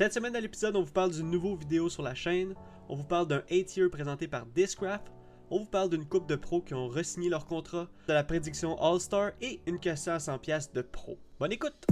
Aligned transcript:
Cette 0.00 0.14
semaine 0.14 0.34
à 0.34 0.40
l'épisode, 0.40 0.76
on 0.76 0.82
vous 0.82 0.92
parle 0.92 1.10
d'une 1.10 1.30
nouvelle 1.30 1.58
vidéo 1.58 1.90
sur 1.90 2.02
la 2.02 2.14
chaîne, 2.14 2.54
on 2.88 2.96
vous 2.96 3.04
parle 3.04 3.26
d'un 3.26 3.40
8-year 3.50 3.90
présenté 3.90 4.28
par 4.28 4.46
Discraft, 4.46 5.12
on 5.50 5.58
vous 5.58 5.66
parle 5.66 5.90
d'une 5.90 6.06
coupe 6.06 6.26
de 6.26 6.36
pros 6.36 6.62
qui 6.62 6.72
ont 6.72 6.88
re-signé 6.88 7.28
leur 7.28 7.44
contrat, 7.44 7.86
de 8.08 8.14
la 8.14 8.24
prédiction 8.24 8.80
All-Star 8.80 9.32
et 9.42 9.60
une 9.66 9.78
question 9.78 10.14
à 10.14 10.16
100$ 10.16 10.72
de 10.72 10.80
pro. 10.80 11.18
Bonne 11.38 11.52
écoute! 11.52 11.84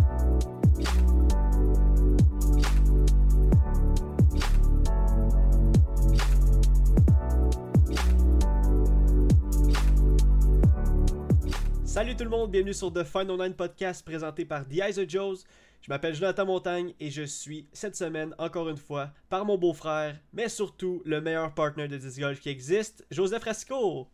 Salut 11.98 12.14
tout 12.14 12.22
le 12.22 12.30
monde, 12.30 12.52
bienvenue 12.52 12.74
sur 12.74 12.92
The 12.92 13.02
Final 13.02 13.36
Nine 13.38 13.54
Podcast 13.54 14.06
présenté 14.06 14.44
par 14.44 14.64
The 14.68 14.74
Eyes 14.74 15.00
of 15.00 15.08
Joes. 15.08 15.38
Je 15.82 15.88
m'appelle 15.88 16.14
Jonathan 16.14 16.46
Montagne 16.46 16.94
et 17.00 17.10
je 17.10 17.24
suis 17.24 17.66
cette 17.72 17.96
semaine, 17.96 18.36
encore 18.38 18.68
une 18.68 18.76
fois, 18.76 19.10
par 19.28 19.44
mon 19.44 19.58
beau-frère, 19.58 20.16
mais 20.32 20.48
surtout 20.48 21.02
le 21.04 21.20
meilleur 21.20 21.52
partner 21.52 21.88
de 21.88 21.96
disc 21.96 22.20
golf 22.20 22.38
qui 22.38 22.50
existe, 22.50 23.04
Joseph 23.10 23.42
Rasco. 23.42 24.06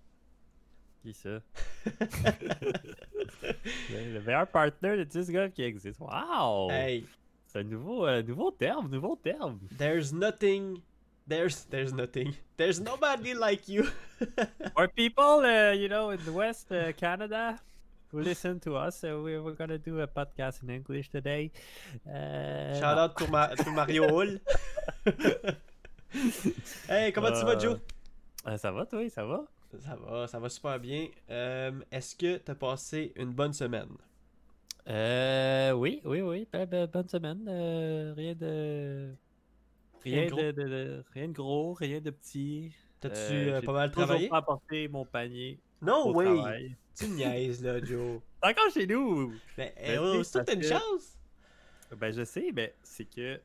Qui 1.03 1.13
ça? 1.13 1.43
le, 3.91 4.15
le 4.15 4.21
meilleur 4.23 4.47
partner 4.47 4.97
de 4.97 5.05
disc 5.05 5.31
golf 5.31 5.53
qui 5.53 5.65
existe. 5.65 6.01
Wow! 6.01 6.71
Hey, 6.71 7.05
C'est 7.49 7.59
un 7.59 7.65
nouveau, 7.65 8.07
euh, 8.07 8.23
nouveau 8.23 8.51
terme, 8.51 8.89
nouveau 8.89 9.15
terme. 9.23 9.59
there's 9.77 10.11
nothing, 10.11 10.81
there's, 11.29 11.67
there's 11.69 11.93
nothing, 11.93 12.33
there's 12.57 12.81
nobody 12.81 13.35
like 13.35 13.69
you. 13.69 13.85
For 14.75 14.89
people, 14.89 15.45
uh, 15.45 15.73
you 15.73 15.89
know, 15.89 16.13
in 16.13 16.25
the 16.25 16.33
West 16.33 16.73
uh, 16.73 16.91
Canada? 16.95 17.59
Listen 18.23 18.61
to 18.61 18.77
us, 18.77 19.03
uh, 19.05 19.19
we, 19.23 19.39
we're 19.39 19.55
gonna 19.57 19.79
do 19.79 20.01
a 20.01 20.07
podcast 20.07 20.63
in 20.63 20.71
English 20.71 21.09
today. 21.11 21.51
Uh, 22.07 22.79
Shout 22.79 22.99
out 22.99 23.17
to, 23.17 23.27
Ma- 23.31 23.55
to 23.55 23.71
Mario 23.73 24.09
Hull. 24.15 24.39
hey, 26.89 27.13
comment 27.13 27.33
tu 27.33 27.45
vas, 27.45 27.59
Joe? 27.59 27.79
euh, 28.47 28.57
ça 28.57 28.71
va, 28.71 28.87
toi? 28.87 29.09
Ça 29.11 29.25
va? 29.25 29.45
Ça 29.81 29.97
va, 29.97 30.27
ça 30.29 30.39
va 30.39 30.49
super 30.49 30.79
bien. 30.79 31.09
Euh, 31.31 31.73
Est-ce 31.91 32.15
que 32.15 32.37
t'as 32.37 32.55
passé 32.55 33.13
une 33.17 33.33
bonne 33.33 33.53
semaine? 33.53 33.89
Euh, 34.89 35.73
oui, 35.73 36.01
oui, 36.05 36.21
oui. 36.21 36.47
Ben, 36.53 36.67
ben, 36.67 36.87
bonne 36.87 37.09
semaine. 37.09 37.45
euh, 37.49 38.13
rien 38.17 38.35
de. 38.35 39.15
Rien 40.05 40.29
Rien 40.29 40.53
de 40.53 41.03
rien 41.15 41.29
de 41.29 41.33
gros, 41.33 41.73
rien 41.73 41.99
de 42.01 42.11
petit. 42.11 42.73
T'as-tu 43.01 43.17
Euh, 43.33 43.61
j'ai 43.61 43.67
pas 43.67 43.73
mal 43.73 43.91
toujours 43.91 44.07
travaillé? 44.07 44.29
pas 44.29 44.37
apporté 44.37 44.87
mon 44.89 45.05
panier 45.07 45.59
Non, 45.81 46.13
oui. 46.15 46.25
travail. 46.27 46.77
Tu 46.97 47.07
niaises, 47.09 47.63
là, 47.63 47.83
Joe. 47.85 48.21
C'est 48.43 48.51
encore 48.51 48.71
chez 48.73 48.87
nous! 48.87 49.33
Ben, 49.57 49.71
eh, 49.79 49.99
oh, 49.99 50.23
c'est 50.23 50.45
toute 50.45 50.55
une 50.55 50.63
chance. 50.63 51.19
Ben, 51.97 52.13
je 52.13 52.25
sais, 52.25 52.51
mais 52.55 52.75
c'est 52.83 53.05
que 53.05 53.41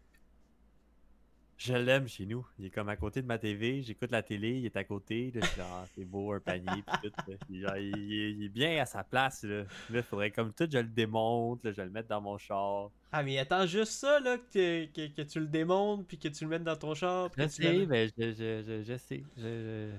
je 1.58 1.74
l'aime 1.74 2.08
chez 2.08 2.26
nous. 2.26 2.48
Il 2.58 2.68
est 2.68 2.70
comme 2.70 2.88
à 2.88 2.96
côté 2.96 3.22
de 3.22 3.28
ma 3.28 3.38
TV, 3.38 3.82
j'écoute 3.82 4.12
la 4.12 4.24
télé, 4.24 4.60
il 4.60 4.66
est 4.66 4.78
à 4.78 4.84
côté. 4.86 5.30
Là, 5.36 5.42
je 5.44 5.48
suis 5.50 5.60
là, 5.60 5.66
Ah, 5.70 5.86
c'est 5.94 6.06
beau, 6.06 6.32
un 6.32 6.40
panier, 6.40 6.84
pis 7.02 7.10
tout. 7.10 7.32
Il, 7.50 7.62
genre, 7.62 7.76
il- 7.76 7.98
il 7.98 8.44
est- 8.46 8.50
bien 8.50 8.82
à 8.82 8.86
sa 8.86 9.04
place. 9.04 9.44
Là, 9.44 9.64
il 9.94 10.02
faudrait 10.04 10.32
comme 10.32 10.54
tout, 10.54 10.68
je 10.72 10.78
le 10.78 10.86
démonte, 10.86 11.64
là, 11.66 11.72
je 11.74 11.82
le 11.82 11.90
mette 11.90 12.08
dans 12.08 12.22
mon 12.22 12.38
char. 12.38 12.92
Ah, 13.12 13.24
mais 13.24 13.38
attends 13.40 13.66
juste 13.68 13.92
ça, 13.94 14.20
là, 14.22 14.38
que, 14.38 14.86
que, 14.86 15.08
que 15.14 15.22
tu 15.24 15.40
le 15.42 15.48
démontes, 15.48 16.08
puis 16.08 16.18
que 16.18 16.30
tu 16.30 16.46
le 16.46 16.50
mettes 16.50 16.64
dans 16.64 16.78
ton 16.78 16.94
char. 16.94 17.30
Je 17.38 17.48
sais, 17.48 17.86
mais 17.88 18.08
je, 18.08 18.32
je, 18.32 18.64
je, 18.66 18.84
je 18.84 18.98
sais. 18.98 19.24
Je, 19.38 19.92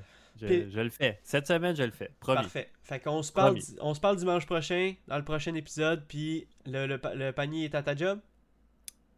je, 0.49 0.81
le 0.81 0.91
fais. 0.91 1.19
Cette 1.23 1.47
semaine, 1.47 1.75
je 1.77 1.83
le 1.83 1.91
fais. 1.91 2.11
Promis. 2.21 2.43
Parfait. 2.43 2.71
Fait 2.83 3.01
qu'on 3.01 3.23
se 3.23 3.33
parle, 3.33 3.59
on 3.81 3.95
se 3.95 4.01
parle 4.01 4.17
dimanche 4.17 4.47
prochain, 4.47 4.95
dans 5.09 5.17
le 5.19 5.25
prochain 5.25 5.55
épisode, 5.55 6.05
puis 6.09 6.47
le, 6.67 6.87
le, 6.87 6.99
pa- 6.99 7.15
le 7.15 7.33
panier 7.33 7.65
est 7.65 7.75
à 7.75 7.83
ta 7.83 7.95
job? 7.97 8.21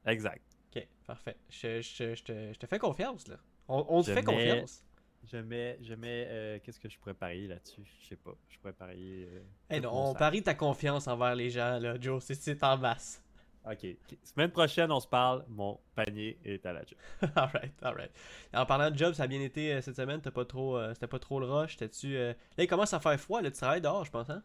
Exact. 0.06 0.42
Ok, 0.74 0.86
parfait. 1.06 1.36
Je, 1.50 1.80
je, 1.80 2.14
je, 2.14 2.22
te, 2.22 2.52
je 2.52 2.58
te 2.58 2.66
fais 2.66 2.78
confiance, 2.78 3.28
là. 3.28 3.36
On, 3.68 3.84
on 3.88 4.02
te 4.02 4.06
fait 4.12 4.16
mets- 4.16 4.24
confiance. 4.24 4.84
Je 5.30 5.36
mets. 5.36 5.78
Je 5.82 5.94
mets 5.94 6.26
euh, 6.28 6.58
Qu'est-ce 6.62 6.80
que 6.80 6.88
je 6.88 6.98
pourrais 6.98 7.14
parier 7.14 7.46
là-dessus? 7.46 7.82
Je 8.02 8.08
sais 8.08 8.16
pas. 8.16 8.32
Je 8.48 8.58
pourrais 8.58 8.72
parier. 8.72 9.28
euh, 9.32 9.40
Eh 9.70 9.80
non, 9.80 9.90
on 9.92 10.14
parie 10.14 10.42
ta 10.42 10.54
confiance 10.54 11.06
envers 11.06 11.36
les 11.36 11.48
gens, 11.50 11.78
là, 11.78 11.94
Joe. 12.00 12.22
C'est- 12.24 12.34
C'est 12.34 12.62
en 12.64 12.76
masse. 12.76 13.21
Ok. 13.70 13.86
Semaine 14.24 14.50
prochaine, 14.50 14.90
on 14.90 14.98
se 15.00 15.06
parle. 15.06 15.44
Mon 15.48 15.78
panier 15.94 16.36
est 16.44 16.64
à 16.66 16.72
la 16.72 16.80
job. 16.84 16.98
alright, 17.36 17.72
alright. 17.82 18.10
En 18.52 18.66
parlant 18.66 18.90
de 18.90 18.96
job, 18.98 19.14
ça 19.14 19.22
a 19.24 19.26
bien 19.28 19.40
été 19.40 19.72
euh, 19.72 19.80
cette 19.80 19.94
semaine. 19.96 20.20
T'as 20.20 20.32
pas 20.32 20.44
trop, 20.44 20.76
euh, 20.76 20.92
c'était 20.94 21.06
pas 21.06 21.20
trop 21.20 21.38
le 21.38 21.46
rush. 21.46 21.76
T'as-tu. 21.76 22.16
euh, 22.16 22.32
Là, 22.58 22.64
il 22.64 22.66
commence 22.66 22.92
à 22.92 22.98
faire 23.00 23.18
froid. 23.20 23.40
Là, 23.40 23.50
tu 23.50 23.58
travailles 23.58 23.80
dehors, 23.80 24.04
je 24.04 24.10
pense, 24.10 24.30
hein? 24.30 24.42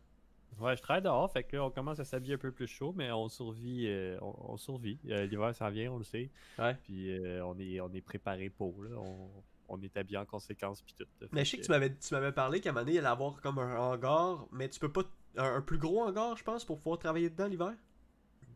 Ouais, 0.59 0.75
je 0.75 0.81
travaille 0.81 1.03
dehors, 1.03 1.31
fait 1.31 1.43
que 1.43 1.55
là, 1.55 1.65
on 1.65 1.69
commence 1.69 1.99
à 1.99 2.03
s'habiller 2.05 2.33
un 2.33 2.39
peu 2.39 2.51
plus 2.51 2.65
chaud, 2.67 2.91
mais 2.95 3.11
on 3.11 3.27
survit. 3.29 3.87
on, 4.21 4.53
on 4.53 4.57
survit. 4.57 4.97
L'hiver 5.03 5.53
s'en 5.55 5.69
vient, 5.69 5.91
on 5.91 5.97
le 5.99 6.03
sait. 6.03 6.29
Ouais. 6.57 6.75
Puis 6.83 7.15
on 7.43 7.57
est 7.59 7.79
on 7.79 7.91
est 7.93 8.01
préparé 8.01 8.49
pour. 8.49 8.83
Là. 8.83 8.89
On, 8.97 9.29
on 9.69 9.81
est 9.81 9.95
habillé 9.97 10.17
en 10.17 10.25
conséquence 10.25 10.81
puis 10.81 10.95
tout. 10.97 11.05
là. 11.21 11.27
Mais 11.31 11.43
je 11.45 11.51
sais 11.51 11.57
que 11.57 11.63
tu 11.63 11.69
m'avais, 11.71 11.93
tu 11.95 12.13
m'avais 12.13 12.31
parlé 12.31 12.59
qu'à 12.61 12.69
un 12.69 12.73
moment 12.73 12.85
donné, 12.85 12.95
il 12.95 12.99
allait 12.99 13.07
avoir 13.07 13.39
comme 13.41 13.59
un 13.59 13.77
hangar, 13.77 14.47
mais 14.51 14.67
tu 14.69 14.79
peux 14.79 14.91
pas. 14.91 15.01
Un, 15.37 15.57
un 15.57 15.61
plus 15.61 15.77
gros 15.77 16.01
hangar, 16.01 16.35
je 16.37 16.43
pense, 16.43 16.65
pour 16.65 16.77
pouvoir 16.79 16.97
travailler 16.97 17.29
dedans 17.29 17.45
l'hiver? 17.47 17.73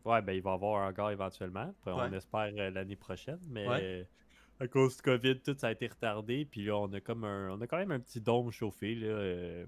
Ouais, 0.04 0.20
ben 0.22 0.32
il 0.32 0.42
va 0.42 0.50
y 0.50 0.54
avoir 0.54 0.82
un 0.82 0.88
hangar 0.88 1.10
éventuellement. 1.10 1.74
On 1.86 2.12
espère 2.12 2.50
euh, 2.56 2.70
l'année 2.70 2.96
prochaine, 2.96 3.38
mais 3.48 3.68
Ouais. 3.68 3.80
euh, 3.82 4.04
à 4.60 4.68
cause 4.68 4.96
du 4.96 5.02
COVID, 5.02 5.40
tout 5.40 5.54
ça 5.56 5.68
a 5.68 5.72
été 5.72 5.86
retardé. 5.86 6.44
Puis 6.44 6.64
là, 6.64 6.76
on 6.78 6.92
a 6.92 7.00
comme 7.00 7.24
un, 7.24 7.50
on 7.50 7.60
a 7.60 7.66
quand 7.66 7.78
même 7.78 7.92
un 7.92 8.00
petit 8.00 8.20
dôme 8.20 8.50
chauffé 8.50 8.94
là. 8.94 9.06
euh, 9.08 9.66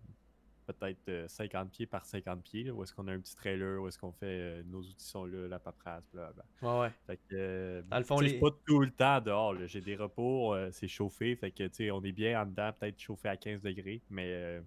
Peut-être 0.67 1.09
euh, 1.11 1.29
50 1.29 1.71
pieds 1.73 1.85
par 1.85 2.07
50 2.07 2.43
pieds, 2.43 2.63
là, 2.65 2.73
où 2.73 2.83
est-ce 2.83 2.95
qu'on 2.95 3.07
a 3.09 3.13
un 3.13 3.21
petit 3.21 3.37
trailer, 3.37 3.83
où 3.83 3.87
est-ce 3.87 3.99
qu'on 3.99 4.13
fait 4.13 4.25
euh, 4.41 4.63
nos 4.65 4.81
outils 4.81 5.05
sont 5.07 5.27
là, 5.27 5.47
la 5.47 5.59
paperasse, 5.59 6.09
blablabla. 6.11 6.43
Ouais, 6.63 6.81
ouais. 6.81 6.91
Fait 7.07 7.17
que, 7.19 7.23
euh, 7.35 7.83
Dans 7.83 7.99
le 7.99 8.05
fond, 8.05 8.17
tu 8.17 8.25
sais, 8.25 8.31
les- 8.33 8.39
c'est 8.39 8.41
pas 8.51 8.57
tout 8.67 8.81
le 8.81 8.91
temps 8.91 9.21
dehors. 9.21 9.55
J'ai 9.67 9.83
des 9.83 9.95
repos, 9.95 10.55
euh, 10.55 10.71
c'est 10.73 10.89
chauffé. 10.89 11.37
Fait 11.37 11.51
que, 11.51 11.65
tu 11.65 11.75
sais, 11.75 11.91
on 11.91 12.03
est 12.03 12.13
bien 12.13 12.41
en 12.41 12.47
dedans, 12.47 12.71
peut-être 12.81 12.99
chauffé 12.99 13.29
à 13.29 13.37
15 13.37 13.61
degrés. 13.61 14.01
Mais, 14.09 14.33
euh, 14.33 14.61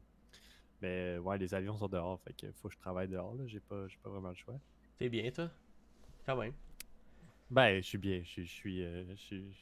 mais 0.83 1.15
euh, 1.17 1.19
ouais, 1.19 1.39
les 1.39 1.55
avions 1.55 1.75
sont 1.79 1.87
dehors. 1.87 2.21
Fait 2.21 2.33
que 2.33 2.51
faut 2.51 2.67
que 2.67 2.75
je 2.75 2.79
travaille 2.79 3.07
dehors. 3.07 3.35
J'ai 3.47 3.59
pas, 3.59 3.87
j'ai 3.87 3.97
pas 4.03 4.11
vraiment 4.11 4.29
le 4.29 4.35
choix. 4.35 4.59
T'es 4.97 5.09
bien, 5.09 5.29
toi? 5.31 5.49
Quand 6.25 6.35
même. 6.37 6.53
Ben, 7.49 7.77
je 7.81 7.87
suis 7.87 7.97
bien. 7.97 8.21
Je 8.23 8.29
suis- 8.29 8.45
je 8.45 8.51
suis, 8.51 8.83
euh, 8.83 9.03
je 9.11 9.15
suis- 9.15 9.55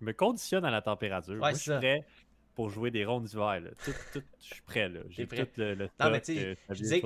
je 0.00 0.04
me 0.04 0.12
conditionne 0.12 0.64
à 0.64 0.70
la 0.70 0.80
température. 0.80 1.36
Moi, 1.36 1.50
je 1.52 1.56
c'est 1.56 1.62
suis 1.62 1.70
prêt 1.72 2.06
pour 2.60 2.68
jouer 2.68 2.90
des 2.90 3.06
rondes 3.06 3.24
d'hiver. 3.24 3.58
Tout, 3.82 3.92
tout, 4.12 4.22
je 4.38 4.44
suis 4.54 4.62
prêt. 4.62 4.90
J'ai 5.08 5.26
tout 5.26 5.46
le, 5.56 5.74
le 5.74 5.84
Non, 5.98 6.10
mais 6.10 6.20
euh, 6.28 6.54
je 6.68 6.74
disais. 6.74 7.00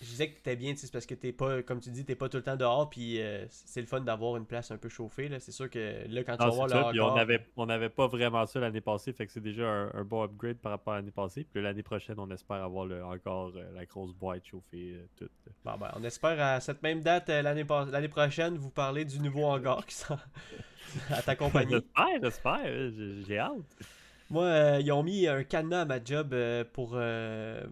Je 0.00 0.06
disais 0.06 0.30
que 0.30 0.36
t'étais 0.36 0.56
bien, 0.56 0.72
c'est 0.76 0.90
parce 0.90 1.04
que 1.04 1.14
t'es 1.14 1.30
pas, 1.32 1.62
comme 1.62 1.78
tu 1.80 1.90
dis, 1.90 2.06
t'es 2.06 2.14
pas 2.14 2.30
tout 2.30 2.38
le 2.38 2.42
temps 2.42 2.56
dehors, 2.56 2.88
puis 2.88 3.20
euh, 3.20 3.44
c'est 3.50 3.82
le 3.82 3.86
fun 3.86 4.00
d'avoir 4.00 4.38
une 4.38 4.46
place 4.46 4.70
un 4.70 4.78
peu 4.78 4.88
chauffée. 4.88 5.28
C'est 5.40 5.52
sûr 5.52 5.68
que 5.68 6.06
là, 6.08 6.24
quand 6.24 6.38
tu 6.38 6.42
vas 6.44 6.48
voir 6.48 6.68
le 6.68 6.90
puis 6.90 7.00
on 7.00 7.04
hangar- 7.08 7.18
avait, 7.18 7.46
on 7.56 7.66
n'avait 7.66 7.90
pas 7.90 8.06
vraiment 8.06 8.46
ça 8.46 8.60
l'année 8.60 8.80
passée, 8.80 9.12
fait 9.12 9.26
que 9.26 9.32
c'est 9.32 9.42
déjà 9.42 9.68
un, 9.68 9.90
un 9.92 10.04
bon 10.04 10.22
upgrade 10.24 10.56
par 10.56 10.72
rapport 10.72 10.94
à 10.94 10.96
l'année 10.96 11.10
passée. 11.10 11.46
Puis 11.52 11.62
l'année 11.62 11.82
prochaine, 11.82 12.18
on 12.18 12.30
espère 12.30 12.62
avoir 12.64 12.86
le, 12.86 13.04
encore 13.04 13.52
euh, 13.54 13.70
la 13.74 13.84
grosse 13.84 14.14
boîte 14.14 14.46
chauffée, 14.46 14.96
toute. 15.16 15.30
Bon, 15.66 15.76
ben, 15.78 15.90
on 15.96 16.02
espère 16.02 16.40
à 16.40 16.60
cette 16.60 16.82
même 16.82 17.02
date 17.02 17.28
l'année 17.28 18.08
prochaine 18.08 18.56
vous 18.56 18.70
parler 18.70 19.04
du 19.04 19.20
nouveau 19.20 19.44
hangar 19.44 19.84
qui 19.84 19.94
s'en 19.96 20.16
à 21.10 21.20
ta 21.20 21.36
compagnie. 21.36 21.74
J'espère, 21.74 22.22
j'espère, 22.22 22.90
j'ai 23.26 23.38
hâte. 23.38 23.76
Moi, 24.30 24.44
euh, 24.44 24.80
ils 24.80 24.92
ont 24.92 25.02
mis 25.02 25.26
un 25.26 25.42
cadenas 25.42 25.82
à 25.82 25.84
ma 25.86 26.04
job 26.04 26.34
euh, 26.34 26.64
pour 26.72 26.92
euh, 26.94 27.64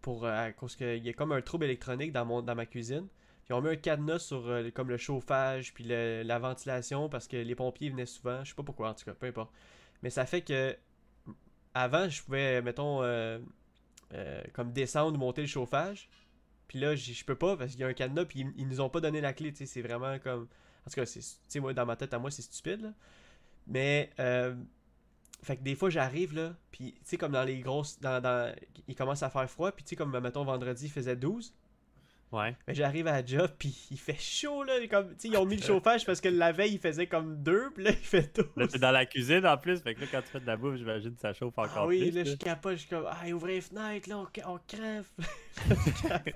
pour 0.00 0.24
euh, 0.24 0.30
à 0.30 0.52
cause 0.52 0.76
qu'il 0.76 1.04
y 1.04 1.08
a 1.08 1.12
comme 1.12 1.32
un 1.32 1.42
trouble 1.42 1.64
électronique 1.64 2.12
dans 2.12 2.24
mon 2.24 2.42
dans 2.42 2.54
ma 2.54 2.66
cuisine. 2.66 3.08
Ils 3.48 3.54
ont 3.54 3.60
mis 3.60 3.70
un 3.70 3.76
cadenas 3.76 4.20
sur 4.20 4.44
comme 4.74 4.88
le 4.88 4.96
chauffage 4.96 5.74
puis 5.74 5.84
la 5.84 6.38
ventilation 6.38 7.08
parce 7.08 7.28
que 7.28 7.36
les 7.36 7.54
pompiers 7.54 7.90
venaient 7.90 8.06
souvent. 8.06 8.44
Je 8.44 8.50
sais 8.50 8.54
pas 8.54 8.62
pourquoi 8.62 8.90
en 8.90 8.94
tout 8.94 9.04
cas, 9.04 9.14
peu 9.14 9.26
importe. 9.26 9.52
Mais 10.02 10.10
ça 10.10 10.26
fait 10.26 10.42
que 10.42 10.76
avant 11.74 12.08
je 12.08 12.22
pouvais 12.22 12.62
mettons 12.62 13.02
comme 14.52 14.72
descendre 14.72 15.16
ou 15.16 15.20
monter 15.20 15.42
le 15.42 15.46
chauffage. 15.48 16.08
Puis 16.68 16.80
là, 16.80 16.96
je 16.96 17.24
peux 17.24 17.36
pas 17.36 17.56
parce 17.56 17.72
qu'il 17.72 17.80
y 17.80 17.84
a 17.84 17.86
un 17.86 17.92
cadenas 17.92 18.24
puis 18.24 18.40
ils, 18.40 18.52
ils 18.56 18.68
nous 18.68 18.80
ont 18.80 18.88
pas 18.88 19.00
donné 19.00 19.20
la 19.20 19.32
clé, 19.32 19.52
c'est 19.54 19.82
vraiment 19.82 20.18
comme 20.18 20.48
en 20.86 20.90
tout 20.90 21.00
cas, 21.00 21.60
moi 21.60 21.72
dans 21.72 21.86
ma 21.86 21.96
tête 21.96 22.14
à 22.14 22.18
moi 22.18 22.30
c'est 22.30 22.42
stupide 22.42 22.82
là. 22.82 22.92
Mais 23.68 24.10
fait 25.42 25.56
que 25.56 25.62
des 25.62 25.74
fois, 25.74 25.90
j'arrive 25.90 26.34
là, 26.34 26.54
puis 26.72 26.92
tu 26.94 27.00
sais, 27.04 27.16
comme 27.16 27.32
dans 27.32 27.44
les 27.44 27.60
grosses. 27.60 28.00
Dans, 28.00 28.20
dans, 28.20 28.54
il 28.88 28.94
commence 28.94 29.22
à 29.22 29.30
faire 29.30 29.48
froid, 29.48 29.72
puis 29.72 29.84
tu 29.84 29.90
sais, 29.90 29.96
comme 29.96 30.18
mettons 30.18 30.44
vendredi, 30.44 30.86
il 30.86 30.90
faisait 30.90 31.16
12. 31.16 31.54
Ouais. 32.32 32.56
Mais 32.66 32.74
j'arrive 32.74 33.06
à 33.06 33.12
la 33.12 33.24
job, 33.24 33.48
puis 33.56 33.86
il 33.92 33.98
fait 33.98 34.18
chaud 34.18 34.64
là. 34.64 34.74
Comme, 34.88 35.10
tu 35.10 35.14
sais, 35.18 35.28
ils 35.28 35.36
ont 35.36 35.46
mis 35.46 35.56
le 35.56 35.62
chauffage 35.66 36.04
parce 36.04 36.20
que 36.20 36.28
la 36.28 36.50
veille, 36.50 36.72
il 36.74 36.80
faisait 36.80 37.06
comme 37.06 37.40
2, 37.42 37.70
puis 37.74 37.84
là, 37.84 37.90
il 37.90 37.96
fait 37.96 38.34
12. 38.36 38.46
Là, 38.56 38.66
t'es 38.66 38.78
dans 38.78 38.90
la 38.90 39.06
cuisine 39.06 39.46
en 39.46 39.56
plus, 39.56 39.80
fait 39.80 39.94
que 39.94 40.00
là, 40.00 40.06
quand 40.10 40.22
tu 40.22 40.28
fais 40.28 40.40
de 40.40 40.46
la 40.46 40.56
bouffe, 40.56 40.76
j'imagine 40.76 41.14
que 41.14 41.20
ça 41.20 41.32
chauffe 41.32 41.56
encore 41.56 41.72
Ah 41.76 41.86
oui, 41.86 42.10
plus. 42.10 42.10
là, 42.10 42.24
là. 42.24 42.30
je 42.30 42.36
capote, 42.36 42.72
je 42.72 42.78
suis 42.80 42.88
comme, 42.88 43.06
ah, 43.08 43.24
ouvrez 43.32 43.54
les 43.54 43.60
fenêtres, 43.60 44.08
là, 44.08 44.18
on, 44.18 44.26
on 44.52 44.58
crève. 44.66 45.06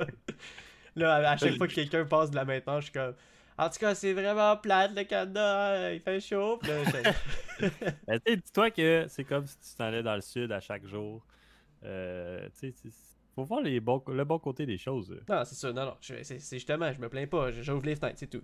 Là, 0.96 1.30
à 1.30 1.36
chaque 1.36 1.56
fois 1.56 1.68
que 1.68 1.74
quelqu'un 1.74 2.04
passe 2.04 2.30
de 2.30 2.36
la 2.36 2.44
maintenance, 2.44 2.80
je 2.80 2.90
suis 2.90 2.92
comme, 2.92 3.14
en 3.60 3.68
tout 3.70 3.78
cas, 3.78 3.94
c'est 3.94 4.12
vraiment 4.12 4.56
plate 4.56 4.92
le 4.96 5.04
cadenas, 5.04 5.88
hein, 5.88 5.92
il 5.92 6.00
fait 6.00 6.20
chaud. 6.20 6.58
Ben, 8.06 8.18
dis-toi 8.26 8.70
que 8.70 9.04
c'est 9.08 9.24
comme 9.24 9.46
si 9.46 9.56
tu 9.58 9.76
t'en 9.76 9.84
allais 9.84 10.02
dans 10.02 10.14
le 10.14 10.22
sud 10.22 10.50
à 10.50 10.60
chaque 10.60 10.86
jour. 10.86 11.24
Euh, 11.84 12.48
tu 12.58 12.72
sais, 12.72 12.90
faut 13.34 13.44
voir 13.44 13.60
les 13.60 13.80
bons, 13.80 14.02
le 14.08 14.24
bon 14.24 14.38
côté 14.38 14.66
des 14.66 14.78
choses. 14.78 15.14
Non, 15.28 15.44
c'est 15.44 15.54
ça. 15.54 15.72
Non, 15.72 15.84
non. 15.84 15.96
C'est 16.00 16.38
justement, 16.52 16.92
je 16.92 17.00
me 17.00 17.08
plains 17.08 17.26
pas. 17.26 17.50
J'ouvre 17.52 17.84
les 17.84 17.96
fenêtres, 17.96 18.18
c'est 18.18 18.26
tout. 18.30 18.42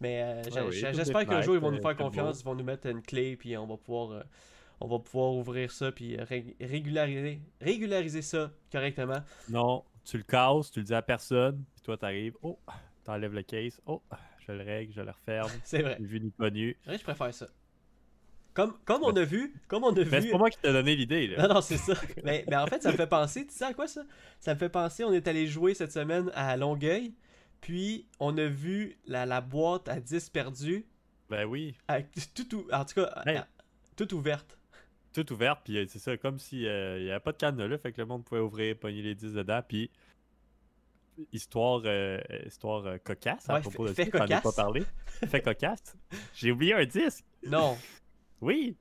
Mais 0.00 0.22
euh, 0.22 0.66
oui, 0.66 0.72
j'espère 0.92 1.26
qu'un 1.26 1.42
jour, 1.42 1.54
ils 1.54 1.60
vont 1.60 1.70
nous 1.70 1.78
euh, 1.78 1.82
faire 1.82 1.96
confiance. 1.96 2.40
Ils 2.40 2.44
vont 2.44 2.54
nous 2.54 2.64
mettre 2.64 2.86
une 2.88 3.02
clé, 3.02 3.36
puis 3.36 3.56
on 3.56 3.66
va 3.66 3.76
pouvoir, 3.76 4.12
euh, 4.12 4.22
on 4.80 4.88
va 4.88 4.98
pouvoir 4.98 5.32
ouvrir 5.34 5.70
ça, 5.70 5.92
puis 5.92 6.16
euh, 6.16 6.24
ré- 6.24 6.56
régulariser, 6.60 7.40
régulariser 7.60 8.22
ça 8.22 8.50
correctement. 8.72 9.20
Non, 9.48 9.84
tu 10.04 10.16
le 10.16 10.24
casses, 10.24 10.70
tu 10.70 10.80
le 10.80 10.84
dis 10.86 10.94
à 10.94 11.02
personne, 11.02 11.62
puis 11.74 11.82
toi 11.82 11.96
t'arrives, 11.96 12.34
oh, 12.42 12.58
t'enlèves 13.04 13.34
le 13.34 13.42
case, 13.42 13.80
oh, 13.86 14.02
je 14.48 14.52
le 14.52 14.64
règle, 14.64 14.92
je 14.94 15.00
le 15.02 15.10
referme, 15.10 15.50
C'est 15.64 15.82
vrai. 15.82 15.96
vu 16.00 16.20
ni 16.20 16.32
connu. 16.32 16.76
Ouais, 16.86 16.98
je 16.98 17.02
préfère 17.04 17.32
ça. 17.34 17.46
Comme, 18.54 18.74
comme 18.84 19.04
on 19.04 19.14
a 19.14 19.22
vu, 19.24 19.54
comme 19.68 19.84
on 19.84 19.90
a 19.90 19.94
Mais 19.94 20.04
vu. 20.04 20.22
c'est 20.22 20.30
pas 20.32 20.38
moi 20.38 20.50
qui 20.50 20.58
t'ai 20.58 20.72
donné 20.72 20.96
l'idée. 20.96 21.36
Non, 21.38 21.46
non, 21.54 21.60
c'est 21.60 21.76
ça. 21.76 21.94
mais, 22.24 22.44
mais 22.48 22.56
en 22.56 22.66
fait, 22.66 22.82
ça 22.82 22.90
me 22.90 22.96
fait 22.96 23.06
penser, 23.06 23.46
tu 23.46 23.54
sais 23.54 23.66
à 23.66 23.72
quoi 23.74 23.86
ça? 23.86 24.02
Ça 24.40 24.54
me 24.54 24.58
fait 24.58 24.68
penser, 24.68 25.04
on 25.04 25.12
est 25.12 25.28
allé 25.28 25.46
jouer 25.46 25.74
cette 25.74 25.92
semaine 25.92 26.30
à 26.34 26.56
Longueuil, 26.56 27.12
puis 27.60 28.06
on 28.18 28.36
a 28.36 28.46
vu 28.46 28.96
la, 29.06 29.26
la 29.26 29.40
boîte 29.40 29.88
à 29.88 30.00
10 30.00 30.30
perdus, 30.30 30.84
Ben 31.30 31.44
oui, 31.44 31.74
avec 31.86 32.08
tout, 32.34 32.52
ou- 32.56 32.66
en 32.72 32.84
tout 32.84 32.94
cas, 32.96 33.12
à- 33.14 33.46
toute 33.96 34.12
ouverte. 34.12 34.58
tout 35.12 35.32
ouverte, 35.32 35.60
puis 35.64 35.76
euh, 35.78 35.84
c'est 35.88 35.98
ça, 36.00 36.16
comme 36.16 36.40
si 36.40 36.66
euh, 36.66 36.98
il 36.98 37.06
y 37.06 37.10
avait 37.12 37.20
pas 37.20 37.32
de 37.32 37.36
cadenas 37.36 37.68
là, 37.68 37.78
fait 37.78 37.92
que 37.92 38.00
le 38.00 38.06
monde 38.06 38.24
pouvait 38.24 38.40
ouvrir, 38.40 38.76
pogner 38.76 39.02
les 39.02 39.14
10 39.14 39.34
dedans, 39.34 39.60
puis 39.66 39.88
histoire, 41.32 41.82
euh, 41.84 42.18
histoire 42.46 42.86
euh, 42.86 42.98
cocasse 42.98 43.48
à 43.50 43.54
Ouais, 43.54 43.60
propos 43.60 43.86
de 43.88 43.92
fait- 43.92 44.04
ça, 44.04 44.08
ai 44.08 44.10
pas 44.10 44.18
cocasse. 44.40 44.54
parlé. 44.56 44.82
fait 45.28 45.40
cocasse. 45.42 45.96
J'ai 46.34 46.50
oublié 46.52 46.74
un 46.74 46.84
disque. 46.84 47.24
Non. 47.46 47.76
Oui! 48.40 48.76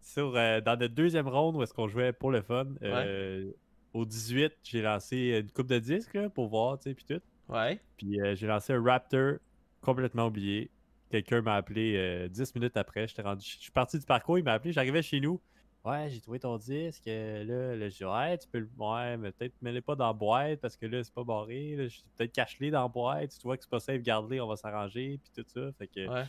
Sur, 0.00 0.36
euh, 0.36 0.60
dans 0.60 0.78
notre 0.78 0.94
deuxième 0.94 1.28
ronde 1.28 1.56
où 1.56 1.62
est-ce 1.62 1.72
qu'on 1.74 1.88
jouait 1.88 2.12
pour 2.12 2.30
le 2.30 2.42
fun, 2.42 2.66
euh, 2.82 3.50
au 3.92 4.04
18, 4.04 4.52
j'ai 4.62 4.82
lancé 4.82 5.40
une 5.42 5.50
coupe 5.50 5.66
de 5.68 5.78
disques 5.78 6.14
là, 6.14 6.28
pour 6.28 6.48
voir, 6.48 6.78
tu 6.78 6.90
sais, 6.90 6.94
puis 6.94 7.04
tout. 7.04 7.20
Ouais. 7.48 7.80
Puis 7.96 8.20
euh, 8.20 8.34
j'ai 8.34 8.46
lancé 8.46 8.72
un 8.72 8.82
Raptor 8.82 9.34
complètement 9.80 10.26
oublié. 10.26 10.70
Quelqu'un 11.10 11.42
m'a 11.42 11.54
appelé 11.56 11.94
euh, 11.96 12.28
10 12.28 12.54
minutes 12.54 12.76
après. 12.76 13.06
J'étais 13.06 13.22
rendu... 13.22 13.44
Je 13.46 13.58
suis 13.58 13.70
parti 13.70 13.98
du 13.98 14.04
parcours, 14.06 14.38
il 14.38 14.44
m'a 14.44 14.52
appelé, 14.54 14.72
j'arrivais 14.72 15.02
chez 15.02 15.20
nous. 15.20 15.40
Ouais, 15.84 16.08
j'ai 16.10 16.20
trouvé 16.20 16.38
ton 16.38 16.56
disque. 16.56 17.06
euh, 17.08 17.44
Là, 17.44 17.76
là 17.76 17.88
je 17.90 17.96
dis, 17.96 18.04
ouais, 18.04 18.38
tu 18.38 18.48
peux 18.48 18.58
le. 18.60 18.68
Ouais, 18.78 19.16
mais 19.18 19.32
peut-être 19.32 19.52
mets-le 19.60 19.82
pas 19.82 19.94
dans 19.94 20.06
la 20.06 20.12
boîte 20.14 20.60
parce 20.60 20.76
que 20.76 20.86
là, 20.86 21.04
c'est 21.04 21.12
pas 21.12 21.24
barré. 21.24 21.76
là. 21.76 21.84
Je 21.88 21.96
dis, 21.98 22.04
Peut-être 22.16 22.32
cache-les 22.32 22.70
dans 22.70 22.82
la 22.82 22.88
boîte. 22.88 23.32
Si 23.32 23.38
tu 23.38 23.44
vois 23.46 23.56
que 23.56 23.62
c'est 23.64 23.70
pas 23.70 23.80
safe, 23.80 24.00
garde-les, 24.02 24.40
on 24.40 24.46
va 24.46 24.56
s'arranger. 24.56 25.18
Puis 25.22 25.42
tout 25.44 25.48
ça. 25.48 25.70
Fait 25.78 25.86
que. 25.88 26.08
Ouais. 26.08 26.24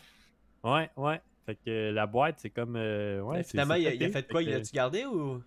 Ouais, 0.64 0.90
ouais. 0.98 1.22
Fait 1.46 1.56
que 1.56 1.70
euh, 1.70 1.92
la 1.94 2.06
boîte, 2.08 2.36
c'est 2.40 2.50
comme. 2.50 2.76
euh, 2.76 3.22
ouais, 3.22 3.44
finalement, 3.44 3.76
il 3.76 3.88
a, 3.88 3.94
il 3.94 4.04
a 4.04 4.08
pété. 4.08 4.12
fait 4.12 4.28
quoi? 4.32 4.42
Il 4.44 4.48
que 4.48 4.52
l'a-tu 4.52 4.74
gardé 4.74 5.06
ou? 5.06 5.42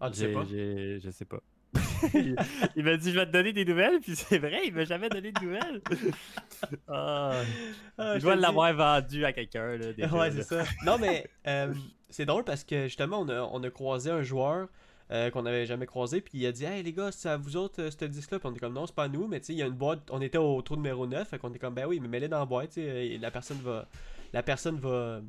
Ah, 0.00 0.08
tu 0.10 0.16
sais 0.18 0.32
pas? 0.32 0.44
Je 0.44 1.10
sais 1.10 1.24
pas. 1.26 1.40
il 2.14 2.36
il 2.76 2.84
m'a 2.84 2.96
dit, 2.96 3.12
je 3.12 3.18
vais 3.18 3.26
te 3.26 3.30
donner 3.32 3.52
des 3.52 3.64
nouvelles. 3.64 4.00
Puis 4.00 4.14
c'est 4.16 4.38
vrai, 4.38 4.62
il 4.66 4.72
m'a 4.74 4.84
jamais 4.84 5.08
donné 5.08 5.30
de 5.32 5.40
nouvelles. 5.40 5.80
Ah, 6.88 7.42
Ah, 7.98 8.18
je 8.18 8.26
dis. 8.26 8.40
l'avoir 8.40 8.72
vendu 8.74 9.24
à 9.24 9.32
quelqu'un. 9.32 9.76
là, 9.76 9.92
déjà, 9.92 10.08
Ouais, 10.14 10.30
c'est 10.30 10.42
ça. 10.42 10.64
Non, 10.84 10.96
mais 10.98 11.26
euh, 11.46 11.72
c'est 12.12 12.26
drôle 12.26 12.44
parce 12.44 12.64
que 12.64 12.84
justement, 12.84 13.20
on 13.20 13.28
a, 13.28 13.40
on 13.40 13.62
a 13.62 13.70
croisé 13.70 14.10
un 14.10 14.22
joueur 14.22 14.68
euh, 15.10 15.30
qu'on 15.30 15.42
n'avait 15.42 15.66
jamais 15.66 15.86
croisé, 15.86 16.20
puis 16.20 16.38
il 16.38 16.46
a 16.46 16.52
dit 16.52 16.64
Hey 16.64 16.82
les 16.82 16.92
gars, 16.92 17.10
c'est 17.12 17.28
à 17.28 17.36
vous 17.36 17.56
autres 17.56 17.82
euh, 17.82 17.90
ce 17.90 18.04
disque-là. 18.04 18.38
Puis 18.38 18.48
on 18.48 18.54
est 18.54 18.58
comme 18.58 18.72
Non, 18.72 18.86
c'est 18.86 18.94
pas 18.94 19.08
nous, 19.08 19.26
mais 19.26 19.40
tu 19.40 19.46
sais, 19.46 19.52
il 19.52 19.58
y 19.58 19.62
a 19.62 19.66
une 19.66 19.74
boîte. 19.74 20.08
On 20.10 20.20
était 20.20 20.38
au 20.38 20.62
trou 20.62 20.76
numéro 20.76 21.06
9, 21.06 21.28
fait 21.28 21.38
qu'on 21.38 21.52
est 21.52 21.58
comme 21.58 21.74
Ben 21.74 21.86
oui, 21.86 22.00
mais 22.00 22.08
mets-les 22.08 22.28
dans 22.28 22.38
la 22.38 22.46
boîte, 22.46 22.72
sais, 22.72 22.82
et 22.82 23.18
la 23.18 23.30
personne 23.30 23.58
va. 23.58 23.88
La 24.32 24.42
personne 24.42 24.78
va. 24.78 25.20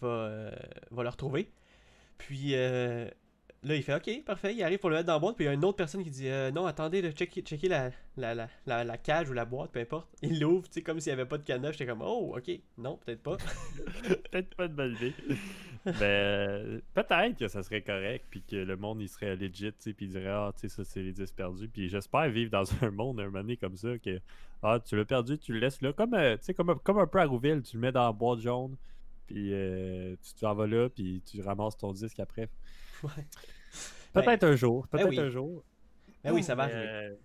va, 0.00 0.08
euh, 0.08 0.50
va 0.90 1.02
le 1.02 1.08
retrouver. 1.08 1.50
Puis 2.18 2.54
euh, 2.54 3.08
là, 3.62 3.74
il 3.74 3.82
fait 3.82 3.94
Ok, 3.94 4.24
parfait, 4.24 4.54
il 4.54 4.62
arrive 4.62 4.78
pour 4.78 4.90
le 4.90 4.96
mettre 4.96 5.06
dans 5.06 5.14
la 5.14 5.18
boîte, 5.18 5.36
puis 5.36 5.44
il 5.44 5.48
y 5.48 5.50
a 5.50 5.54
une 5.54 5.64
autre 5.64 5.76
personne 5.76 6.02
qui 6.02 6.10
dit 6.10 6.28
Euh, 6.28 6.50
Non, 6.50 6.66
attendez, 6.66 7.00
là, 7.02 7.10
checker, 7.10 7.42
checker 7.42 7.68
la, 7.68 7.90
la, 8.16 8.34
la, 8.66 8.84
la, 8.84 8.98
cage 8.98 9.30
ou 9.30 9.32
la 9.32 9.44
boîte, 9.44 9.72
peu 9.72 9.80
importe. 9.80 10.08
Il 10.22 10.40
l'ouvre, 10.40 10.68
tu 10.68 10.74
sais, 10.74 10.82
comme 10.82 11.00
s'il 11.00 11.12
n'y 11.12 11.20
avait 11.20 11.28
pas 11.28 11.38
de 11.38 11.44
cadenas. 11.44 11.72
J'étais 11.72 11.86
comme 11.86 12.02
Oh, 12.02 12.34
ok, 12.36 12.50
non, 12.78 12.98
peut-être 12.98 13.22
pas. 13.22 13.36
Peut-être 14.30 14.54
pas 14.54 14.68
de 14.68 14.74
bonne. 14.74 14.96
ben, 15.98 16.02
euh, 16.02 16.80
peut-être 16.94 17.36
que 17.38 17.48
ça 17.48 17.62
serait 17.62 17.82
correct, 17.82 18.24
puis 18.30 18.42
que 18.42 18.56
le 18.56 18.76
monde 18.76 19.02
il 19.02 19.08
serait 19.08 19.36
legit, 19.36 19.72
puis 19.72 19.94
il 20.00 20.08
dirait 20.08 20.30
ah, 20.30 20.50
tu 20.54 20.60
sais, 20.60 20.68
ça 20.68 20.84
c'est 20.84 21.02
les 21.02 21.12
10 21.12 21.32
perdus. 21.32 21.68
Puis 21.68 21.88
j'espère 21.88 22.28
vivre 22.30 22.50
dans 22.50 22.64
un 22.82 22.90
monde 22.90 23.20
un 23.20 23.26
moment 23.26 23.40
donné 23.40 23.56
comme 23.56 23.76
ça, 23.76 23.98
que 23.98 24.20
ah, 24.62 24.80
tu 24.82 24.96
l'as 24.96 25.04
perdu, 25.04 25.38
tu 25.38 25.52
le 25.52 25.58
laisses 25.58 25.82
là, 25.82 25.92
comme, 25.92 26.14
euh, 26.14 26.36
tu 26.38 26.44
sais, 26.44 26.54
comme, 26.54 26.70
un- 26.70 26.80
comme 26.82 26.98
un 26.98 27.06
peu 27.06 27.20
à 27.20 27.26
Rouville, 27.26 27.62
tu 27.62 27.76
le 27.76 27.82
mets 27.82 27.92
dans 27.92 28.06
la 28.06 28.12
boîte 28.12 28.40
jaune, 28.40 28.76
puis 29.26 29.52
euh, 29.52 30.16
tu 30.22 30.34
t'en 30.40 30.54
vas 30.54 30.66
là, 30.66 30.88
puis 30.88 31.22
tu 31.26 31.42
ramasses 31.42 31.76
ton 31.76 31.92
disque 31.92 32.20
après. 32.20 32.48
Ouais. 33.02 33.26
Peut-être 34.14 34.44
un 34.44 34.56
jour, 34.56 34.86
ben 34.90 34.98
peut-être 34.98 35.10
oui. 35.10 35.18
un 35.18 35.28
jour. 35.28 35.62
Ben 36.22 36.32
oui, 36.32 36.42
ça 36.42 36.54
va 36.54 36.62
arriver. 36.64 37.16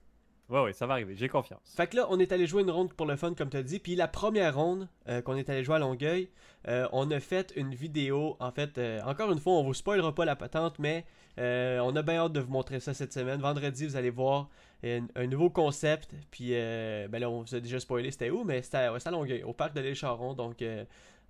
Ouais, 0.49 0.63
ouais, 0.63 0.73
ça 0.73 0.87
va 0.87 0.93
arriver, 0.93 1.15
j'ai 1.15 1.29
confiance. 1.29 1.61
Fait 1.75 1.85
que 1.85 1.95
là, 1.95 2.07
on 2.09 2.19
est 2.19 2.31
allé 2.31 2.47
jouer 2.47 2.63
une 2.63 2.71
ronde 2.71 2.91
pour 2.93 3.05
le 3.05 3.15
fun, 3.15 3.35
comme 3.35 3.51
tu 3.51 3.57
as 3.57 3.61
dit. 3.61 3.77
Puis 3.77 3.95
la 3.95 4.07
première 4.07 4.55
ronde 4.55 4.87
euh, 5.07 5.21
qu'on 5.21 5.35
est 5.35 5.47
allé 5.47 5.63
jouer 5.63 5.75
à 5.75 5.79
Longueuil, 5.79 6.29
euh, 6.67 6.87
on 6.91 7.11
a 7.11 7.19
fait 7.19 7.53
une 7.55 7.75
vidéo. 7.75 8.35
En 8.39 8.51
fait, 8.51 8.79
euh, 8.79 8.99
encore 9.03 9.31
une 9.31 9.39
fois, 9.39 9.53
on 9.53 9.63
vous 9.63 9.75
spoilera 9.75 10.13
pas 10.15 10.25
la 10.25 10.35
patente, 10.35 10.79
mais 10.79 11.05
on 11.37 11.95
a 11.95 12.01
bien 12.01 12.15
hâte 12.15 12.33
de 12.33 12.39
vous 12.39 12.51
montrer 12.51 12.79
ça 12.79 12.95
cette 12.95 13.13
semaine. 13.13 13.39
Vendredi, 13.39 13.85
vous 13.85 13.95
allez 13.95 14.09
voir 14.09 14.49
un, 14.83 15.27
nouveau 15.27 15.51
concept. 15.51 16.09
Puis 16.31 16.49
ben 16.49 17.19
là, 17.19 17.29
on 17.29 17.43
vous 17.43 17.55
a 17.55 17.59
déjà 17.59 17.79
spoilé 17.79 18.09
c'était 18.11 18.31
où, 18.31 18.43
mais 18.43 18.63
c'était 18.63 18.77
à, 18.77 18.91
ouais, 18.91 18.99
c'était 18.99 19.09
à 19.09 19.11
Longueuil, 19.11 19.43
au 19.43 19.53
parc 19.53 19.75
de 19.75 19.81
l'île 19.81 19.95
Charon. 19.95 20.33
Donc, 20.33 20.63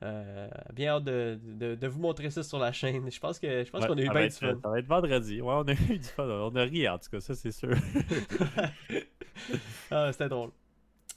euh, 0.03 0.47
bien 0.73 0.93
hâte 0.95 1.03
de, 1.03 1.39
de- 1.43 1.75
de 1.75 1.87
vous 1.87 1.99
montrer 1.99 2.29
ça 2.29 2.43
sur 2.43 2.59
la 2.59 2.71
chaîne. 2.71 3.11
Je 3.11 3.19
pense 3.19 3.39
que 3.39 3.63
je 3.65 3.69
pense 3.69 3.81
Ouais, 3.81 3.87
qu'on 3.87 3.97
a 3.97 4.01
eu 4.01 4.09
bien 4.09 4.25
du 4.27 4.31
fun. 4.31 4.57
ça 4.61 4.69
va 4.69 4.79
être 4.79 4.87
vendredi. 4.87 5.41
Ouais, 5.41 5.53
on 5.53 5.63
a 5.67 5.73
eu 5.89 5.97
du 5.97 6.03
fun. 6.03 6.25
On 6.27 6.55
a 6.55 6.63
ri 6.63 6.87
en 6.87 6.97
tout 6.97 7.09
cas, 7.09 7.19
ça 7.19 7.35
c'est 7.35 7.51
sûr. 7.51 7.71
ah, 9.91 10.11
c'était 10.11 10.29
drôle. 10.29 10.51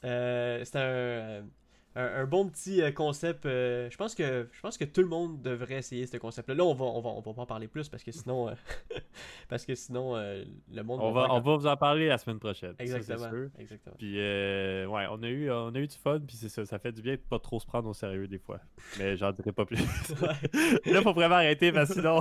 Euh, 0.05 0.65
c'était 0.65 0.79
un, 0.79 1.45
un, 1.95 2.05
un 2.23 2.25
bon 2.27 2.49
petit 2.49 2.81
euh, 2.83 2.91
concept. 2.93 3.47
euh, 3.47 3.89
je 3.91 3.97
pense 3.97 4.15
que 4.15 4.49
je 4.53 4.61
pense 4.61 4.79
que 4.79 4.85
tout 4.85 5.03
le 5.03 5.09
monde 5.09 5.43
devrait 5.43 5.77
essayer 5.77 6.07
ce 6.07 6.17
concept-là. 6.17 6.55
Là, 6.55 6.65
on 6.65 6.75
va, 6.75 6.85
on 6.87 7.01
va, 7.01 7.11
on 7.11 7.21
va 7.21 7.33
pas 7.35 7.43
en 7.43 7.47
parler 7.47 7.69
plus 7.69 7.89
parce 7.89 8.03
que 8.03 8.13
sinon, 8.13 8.49
euh, 8.49 8.53
parce 9.49 9.65
que 9.67 9.75
sinon, 9.75 10.17
euh, 10.17 10.45
le 10.73 10.83
monde. 10.83 11.01
on, 11.03 11.13
va 11.13 11.29
va, 11.29 11.35
on 11.35 11.41
va 11.41 11.57
vous 11.57 11.67
en 11.67 11.77
parler 11.77 12.09
la 12.09 12.19
semaine 12.19 12.39
prochaine. 12.39 12.75
ça, 12.79 12.85
Exactement. 12.85 13.29
sûr. 13.31 13.49
Exactement. 13.59 13.97
Puis 13.99 14.15
ouais, 14.17 15.07
on 15.11 15.23
a 15.23 15.29
eu 15.29 15.51
on 15.51 15.75
a 15.75 15.79
eu 15.79 15.87
du 15.87 15.97
fun, 15.97 16.21
puis 16.27 16.37
c'est 16.37 16.49
ça, 16.49 16.65
ça 16.65 16.79
fait 16.79 16.93
du 16.93 17.03
bien 17.03 17.15
de 17.15 17.21
pas 17.21 17.39
trop 17.39 17.61
se 17.61 17.67
prendre 17.67 17.89
au 17.89 17.95
sérieux 17.95 18.27
des 18.29 18.39
fois. 18.39 18.61
Mais 18.99 19.17
j'en 19.17 19.33
dirai 19.33 19.53
pas 19.53 19.65
plus. 19.65 19.79
Ouais. 20.23 20.93
là, 20.93 21.03
faut 21.03 21.13
vraiment 21.13 21.37
arrêter 21.37 21.73
parce 21.73 21.89
que 21.89 21.95
sinon, 21.97 22.21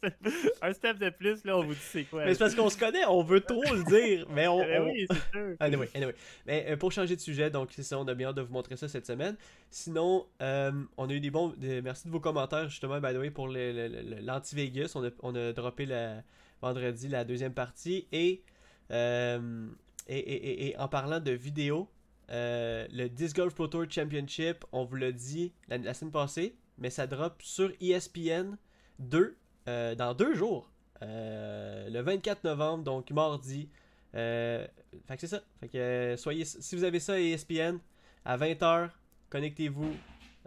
un 0.62 0.72
step 0.72 0.98
de 0.98 1.10
plus, 1.10 1.44
là, 1.44 1.56
on 1.56 1.62
vous 1.64 1.72
dit 1.74 1.80
c'est 1.80 2.04
quoi. 2.04 2.24
Mais 2.24 2.34
c'est 2.34 2.38
parce 2.40 2.54
qu'on 2.54 2.68
se 2.70 2.78
connaît, 2.78 3.04
on 3.06 3.22
veut 3.22 3.40
trop 3.40 3.62
le 3.62 3.82
dire, 3.84 4.26
mais 4.30 4.46
on. 4.48 4.62
Eh 4.62 4.78
on- 4.78 4.84
oui, 4.84 5.06
c'est 5.10 5.30
sûr. 5.32 5.56
Anyway, 5.60 5.88
anyway. 5.94 6.14
Mais 6.46 6.76
pour 6.76 6.92
changer 6.92 7.16
de 7.16 7.20
sujet, 7.20 7.50
donc 7.50 7.70
c'est 7.72 7.82
ça, 7.82 7.98
on 7.98 8.06
a 8.06 8.14
bien 8.14 8.28
hâte 8.28 8.36
de 8.36 8.42
vous 8.42 8.52
montrer 8.52 8.76
ça 8.76 8.88
cette 8.88 9.01
semaine. 9.06 9.36
Sinon, 9.70 10.26
euh, 10.42 10.72
on 10.96 11.08
a 11.08 11.12
eu 11.12 11.20
des 11.20 11.30
bons. 11.30 11.54
merci 11.82 12.06
de 12.06 12.12
vos 12.12 12.20
commentaires, 12.20 12.68
justement, 12.68 13.00
by 13.00 13.12
the 13.14 13.18
way, 13.18 13.30
pour 13.30 13.48
l'anti-Vegas. 13.48 14.92
On 14.94 15.04
a, 15.04 15.10
on 15.20 15.34
a 15.34 15.52
droppé 15.52 15.86
la, 15.86 16.22
vendredi 16.60 17.08
la 17.08 17.24
deuxième 17.24 17.54
partie. 17.54 18.06
Et, 18.12 18.42
euh, 18.90 19.66
et, 20.08 20.68
et- 20.68 20.78
en 20.78 20.88
parlant 20.88 21.20
de 21.20 21.32
vidéo, 21.32 21.88
euh, 22.30 22.86
le 22.92 23.08
Disc 23.08 23.36
Golf 23.36 23.54
Pro 23.54 23.68
Tour 23.68 23.84
Championship, 23.88 24.64
on 24.72 24.84
vous 24.84 24.96
l'a 24.96 25.12
dit 25.12 25.52
la, 25.68 25.94
semaine 25.94 26.12
passée, 26.12 26.56
mais 26.78 26.90
ça 26.90 27.06
drop 27.06 27.40
sur 27.42 27.70
ESPN 27.80 28.56
2 28.98 29.36
euh, 29.68 29.94
dans 29.94 30.14
deux 30.14 30.34
jours. 30.34 30.70
Le 31.00 32.00
24 32.00 32.44
novembre, 32.44 32.84
donc 32.84 33.10
mardi. 33.10 33.68
Euh, 34.14 34.66
fait 35.06 35.14
que 35.14 35.20
c'est 35.22 35.26
ça. 35.26 35.42
Fait 35.60 35.68
que 35.68 36.14
soyez, 36.16 36.44
si 36.44 36.76
vous 36.76 36.84
avez 36.84 37.00
ça 37.00 37.14
à 37.14 37.18
E 37.18 37.32
ESPN, 37.32 37.78
à 38.24 38.36
20h, 38.36 38.90
connectez-vous. 39.30 39.94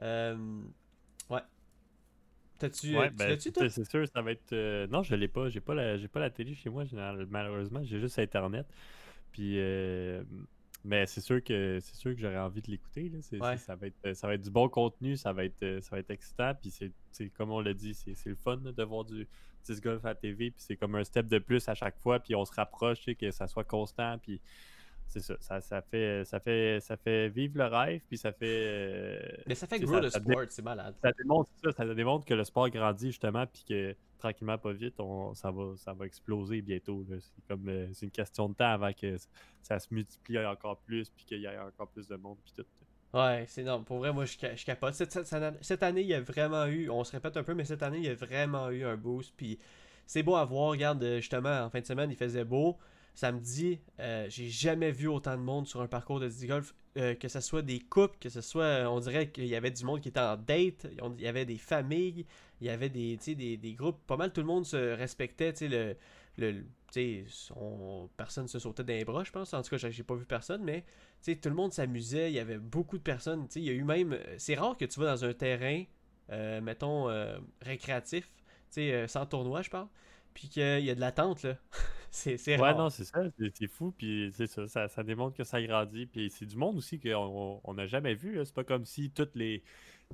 Euh, 0.02 0.62
ouais. 1.30 1.42
T'as-tu. 2.60 2.98
Ouais, 2.98 3.10
tu 3.12 3.16
ben, 3.18 3.70
c'est 3.70 3.90
sûr, 3.90 4.08
ça 4.08 4.22
va 4.22 4.32
être. 4.32 4.54
euh, 4.54 4.88
Non, 4.88 5.04
je 5.04 5.16
l'ai 5.16 5.28
pas. 5.28 5.50
J'ai 5.50 5.60
pas 5.62 5.74
la, 5.76 5.98
j'ai 5.98 6.08
pas 6.08 6.20
la 6.20 6.30
télé 6.30 6.54
chez 6.54 6.70
moi, 6.70 6.84
malheureusement. 7.30 7.84
J'ai 7.84 8.00
juste 8.00 8.18
Internet. 8.20 8.66
Puis, 9.32 9.60
euh, 9.60 10.24
mais 10.86 11.06
c'est 11.08 11.20
sûr 11.20 11.44
que 11.44 11.80
c'est 11.82 11.96
sûr 11.96 12.14
que 12.16 12.22
j'aurais 12.22 12.38
envie 12.38 12.62
de 12.62 12.72
l'écouter. 12.72 13.12
Ouais. 13.34 13.58
Ça 13.58 13.76
va 13.76 13.88
être, 13.88 14.14
ça 14.14 14.28
va 14.28 14.36
être 14.36 14.44
du 14.44 14.52
bon 14.52 14.70
contenu, 14.70 15.18
ça 15.18 15.34
va 15.34 15.44
être, 15.44 15.62
euh, 15.64 15.82
ça 15.82 15.90
va 15.96 16.00
être 16.00 16.12
excitant. 16.12 16.54
Puis 16.56 16.72
c'est, 17.12 17.30
comme 17.32 17.52
on 17.52 17.60
l'a 17.60 17.74
dit, 17.74 17.94
c'est 17.94 18.16
le 18.26 18.36
fun 18.36 18.62
là, 18.64 18.72
de 18.72 18.84
voir 18.84 19.04
du 19.04 19.28
disc 19.66 19.84
golf 19.84 20.06
à 20.06 20.10
la 20.10 20.16
TV. 20.16 20.52
Puis 20.52 20.64
c'est 20.66 20.78
comme 20.78 20.96
un 20.96 21.04
step 21.04 21.28
de 21.28 21.40
plus 21.40 21.68
à 21.68 21.74
chaque 21.74 21.98
fois. 22.00 22.20
Puis 22.20 22.36
on 22.36 22.46
se 22.46 22.54
rapproche, 22.54 23.00
tu 23.00 23.04
sais, 23.06 23.16
que 23.16 23.32
ça 23.32 23.48
soit 23.48 23.64
constant. 23.66 24.18
Puis 24.20 24.40
c'est 25.08 25.20
ça, 25.22 25.36
ça, 25.40 25.62
ça 25.62 25.82
fait, 25.82 26.24
ça 26.26 26.40
fait, 26.40 26.80
ça 26.82 26.98
fait 26.98 27.30
vivre 27.30 27.58
le 27.58 27.66
rêve. 27.66 28.02
Puis 28.08 28.18
ça 28.18 28.32
fait. 28.32 28.46
euh, 28.66 29.20
Mais 29.48 29.56
ça 29.56 29.68
fait 29.68 29.80
grow 29.80 30.00
le 30.00 30.10
sport, 30.10 30.42
c'est 30.50 30.62
malade. 30.62 30.96
ça 31.02 31.12
démontre 31.14 31.50
ça, 31.64 31.72
ça 31.72 31.94
démontre 31.94 32.26
que 32.26 32.34
le 32.34 32.44
sport 32.44 32.70
grandit 32.70 33.08
justement, 33.08 33.46
puis 33.48 33.64
que 33.68 33.96
tranquillement, 34.20 34.58
pas 34.58 34.74
vite, 34.74 34.96
on, 35.00 35.34
ça, 35.36 35.52
va, 35.52 35.74
ça 35.78 35.94
va 35.94 36.06
exploser 36.06 36.62
bientôt. 36.62 37.06
C'est 37.20 37.46
comme 37.48 37.68
euh, 37.70 37.88
c'est 37.94 38.06
une 38.08 38.12
question 38.12 38.50
de 38.50 38.56
temps 38.56 38.72
avant 38.72 38.92
que 38.94 39.16
ça 39.62 39.80
se 39.80 39.94
multiplie 39.94 40.44
encore 40.46 40.78
plus, 40.80 41.10
puis 41.10 41.26
qu'il 41.26 41.42
y 41.42 41.46
ait 41.46 41.58
encore 41.60 41.88
plus 41.90 42.08
de 42.08 42.16
monde, 42.16 42.38
puis 42.44 42.54
tout. 42.58 42.66
Ouais, 43.18 43.46
c'est 43.48 43.64
non. 43.64 43.82
Pour 43.84 44.00
vrai, 44.00 44.12
moi, 44.12 44.26
je, 44.26 44.34
je 44.56 44.66
capote. 44.66 44.94
Cette, 44.94 45.12
cette- 45.14 45.28
cette- 45.28 45.64
cette 45.64 45.84
année, 45.84 46.02
il 46.02 46.08
y 46.08 46.14
a 46.14 46.20
vraiment 46.22 46.66
eu, 46.66 46.90
on 46.90 47.04
se 47.06 47.14
répète 47.14 47.38
un 47.38 47.44
peu, 47.44 47.54
mais 47.54 47.64
cette 47.64 47.82
année, 47.84 48.00
il 48.00 48.04
y 48.06 48.10
a 48.10 48.16
vraiment 48.16 48.70
eu 48.72 48.84
un 48.84 48.98
boost. 48.98 49.34
Puis 49.38 49.58
c'est 50.06 50.22
beau 50.24 50.36
à 50.36 50.44
voir. 50.44 50.72
Regarde, 50.72 51.02
euh, 51.04 51.18
justement, 51.18 51.62
en 51.64 51.70
fin 51.70 51.80
de 51.80 51.86
semaine, 51.86 52.10
il 52.12 52.18
faisait 52.18 52.44
beau. 52.44 52.78
Samedi, 53.16 53.80
euh, 54.00 54.28
j'ai 54.30 54.50
jamais 54.50 54.92
vu 54.92 55.08
autant 55.08 55.36
de 55.38 55.42
monde 55.42 55.68
sur 55.68 55.82
un 55.82 55.88
parcours 55.88 56.20
de 56.20 56.28
disc 56.28 56.48
golf. 56.48 56.76
euh, 56.98 57.14
que 57.16 57.28
ce 57.28 57.42
soit 57.42 57.62
des 57.62 57.80
couples, 57.80 58.18
que 58.20 58.30
ce 58.30 58.40
soit, 58.42 58.90
on 58.90 59.00
dirait 59.02 59.30
qu'il 59.30 59.48
y 59.48 59.56
avait 59.56 59.72
du 59.72 59.84
monde 59.84 60.00
qui 60.02 60.08
était 60.10 60.20
en 60.20 60.38
date, 60.38 60.88
il 61.18 61.22
y 61.22 61.28
avait 61.28 61.46
des 61.46 61.58
familles, 61.58 62.26
il 62.62 62.68
y 62.68 62.70
avait 62.70 62.90
des, 62.90 63.18
des, 63.18 63.58
des 63.58 63.74
groupes, 63.74 64.00
pas 64.08 64.16
mal 64.18 64.32
tout 64.32 64.40
le 64.42 64.48
monde 64.48 64.66
se 64.66 64.78
respectait, 64.96 65.52
tu 65.54 65.68
sais, 65.68 65.68
le, 65.68 65.96
le, 66.38 66.64
personne 68.16 68.48
se 68.48 68.60
sautait 68.60 68.84
les 68.84 69.06
bras, 69.06 69.24
je 69.24 69.32
pense, 69.32 69.54
en 69.54 69.62
tout 69.62 69.76
cas, 69.78 69.90
j'ai 69.90 70.04
pas 70.04 70.16
vu 70.16 70.26
personne, 70.26 70.64
mais 70.64 70.86
tout 71.26 71.50
le 71.50 71.56
monde 71.56 71.74
s'amusait, 71.74 72.32
il 72.32 72.36
y 72.36 72.40
avait 72.40 72.58
beaucoup 72.60 72.98
de 72.98 73.04
personnes, 73.04 73.48
il 73.56 73.64
y 73.64 73.70
a 73.70 73.74
eu 73.74 73.84
même, 73.84 74.18
c'est 74.38 74.56
rare 74.56 74.78
que 74.78 74.86
tu 74.86 75.00
vas 75.00 75.08
dans 75.08 75.26
un 75.26 75.34
terrain, 75.34 75.84
euh, 76.32 76.62
mettons, 76.62 77.10
euh, 77.10 77.38
récréatif, 77.62 78.30
euh, 78.78 79.08
sans 79.08 79.26
tournoi, 79.26 79.62
je 79.62 79.70
parle, 79.70 79.88
puis 80.34 80.48
qu'il 80.50 80.80
y 80.84 80.90
a 80.90 80.96
de 80.96 81.00
l'attente, 81.00 81.44
là. 81.44 81.58
c'est 82.16 82.58
Ouais, 82.58 82.72
rare. 82.72 82.76
non, 82.76 82.90
c'est 82.90 83.04
ça, 83.04 83.20
c'est 83.54 83.68
fou, 83.68 83.92
puis 83.98 84.32
c'est 84.34 84.48
ça, 84.48 84.68
ça, 84.68 84.88
ça 84.88 85.04
démontre 85.04 85.36
que 85.36 85.44
ça 85.44 85.62
grandit, 85.62 86.06
puis 86.06 86.30
c'est 86.30 86.46
du 86.46 86.56
monde 86.58 86.78
aussi 86.78 87.00
qu'on 87.00 87.62
on 87.64 87.74
n'a 87.74 87.86
jamais 87.88 88.16
vu, 88.16 88.40
c'est 88.46 88.54
pas 88.54 88.64
comme 88.64 88.86
si 88.86 89.12
toutes 89.12 89.36
les, 89.36 89.64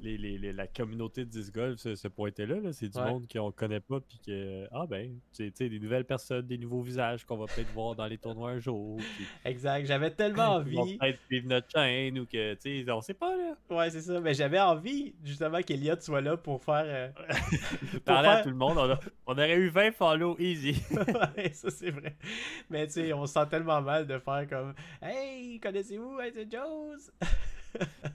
les, 0.01 0.17
les- 0.17 0.37
les- 0.37 0.53
la 0.53 0.67
communauté 0.67 1.25
de 1.25 1.29
disc 1.29 1.53
golf 1.53 1.77
se, 1.79 1.95
se 1.95 2.07
pointait 2.07 2.45
là, 2.45 2.59
là. 2.59 2.71
c'est 2.73 2.89
du 2.89 2.97
Ouais. 2.97 3.05
monde 3.11 3.25
qu'on 3.31 3.51
connaît 3.51 3.79
pas, 3.79 3.99
puis 3.99 4.19
que, 4.25 4.67
ah 4.71 4.85
ben, 4.87 5.19
c'est 5.31 5.51
tu 5.51 5.57
sais, 5.65 5.69
des 5.69 5.79
nouvelles 5.79 6.05
personnes, 6.05 6.47
des 6.47 6.57
nouveaux 6.57 6.81
visages 6.81 7.25
qu'on 7.25 7.37
va 7.37 7.45
peut-être 7.45 7.71
voir 7.73 7.95
dans 7.95 8.05
les 8.07 8.17
tournois 8.17 8.51
un 8.51 8.59
jour, 8.59 8.99
Exact, 9.45 9.85
j'avais 9.85 10.11
tellement 10.11 10.55
envie. 10.55 10.97
peut-être 10.97 11.19
suivre 11.27 11.47
notre 11.49 11.69
chaîne, 11.69 12.17
ou 12.19 12.25
que, 12.25 12.53
tu 12.55 12.83
sais, 12.83 12.91
on 12.91 13.01
sait 13.01 13.13
pas, 13.13 13.35
là, 13.35 13.55
Ouais, 13.69 13.89
c'est 13.89 14.01
ça. 14.01 14.19
Mais 14.19 14.33
j'avais 14.33 14.59
envie, 14.59 15.13
justement, 15.23 15.61
qu'Eliott 15.61 16.01
soit 16.01 16.21
là 16.21 16.35
pour 16.37 16.63
faire. 16.63 16.83
euh, 16.85 17.09
parler 18.05 18.27
à 18.29 18.33
faire- 18.35 18.43
tout 18.43 18.49
le 18.49 18.55
monde, 18.55 18.77
on, 18.77 18.89
a- 18.91 18.99
on 19.27 19.33
aurait 19.33 19.57
eu 19.57 19.69
20 19.69 19.91
follow 19.91 20.35
easy. 20.39 20.81
ouais, 21.37 21.51
ça, 21.53 21.69
c'est 21.69 21.91
vrai. 21.91 22.15
Mais 22.69 22.87
tu 22.87 22.93
sais, 22.93 23.13
on 23.13 23.25
se 23.25 23.33
sent 23.33 23.45
tellement 23.49 23.81
mal 23.81 24.07
de 24.07 24.17
faire 24.19 24.47
comme 24.49 24.73
Hey, 25.01 25.59
connaissez-vous 25.59 26.19
Hey, 26.19 26.31
c'est 26.33 26.51
Joe's? 26.51 27.11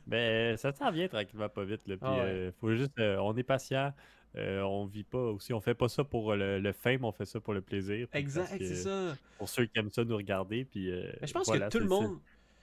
Mais 0.06 0.56
ça 0.56 0.72
s'en 0.72 0.90
vient 0.90 1.08
tranquillement 1.08 1.48
pas 1.48 1.64
vite. 1.64 1.86
Là, 1.86 1.96
puis, 1.96 2.06
Ah 2.08 2.12
ouais. 2.16 2.20
euh, 2.24 2.52
faut 2.60 2.74
juste, 2.74 2.98
euh, 2.98 3.16
on 3.18 3.36
est 3.36 3.42
patient. 3.42 3.92
euh, 4.36 4.60
on 4.62 4.84
vit 4.86 5.04
pas 5.04 5.18
aussi. 5.18 5.52
On 5.52 5.60
fait 5.60 5.74
pas 5.74 5.88
ça 5.88 6.04
pour 6.04 6.34
le, 6.34 6.58
le 6.60 6.72
fame, 6.72 7.04
on 7.04 7.12
fait 7.12 7.24
ça 7.24 7.40
pour 7.40 7.54
le 7.54 7.60
plaisir. 7.62 8.06
Exact, 8.12 8.54
c'est 8.58 8.74
ça. 8.74 9.16
Pour 9.38 9.48
ceux 9.48 9.66
qui 9.66 9.78
aiment 9.78 9.90
ça 9.90 10.04
nous 10.04 10.16
regarder. 10.16 10.64
Puis, 10.64 10.90
euh, 10.90 11.10
Mais 11.20 11.26
je 11.26 11.32
pense 11.32 11.46
voilà, 11.46 11.66
que 11.68 11.72
tout 11.72 11.78
le 11.82 11.88
monde. 11.88 12.18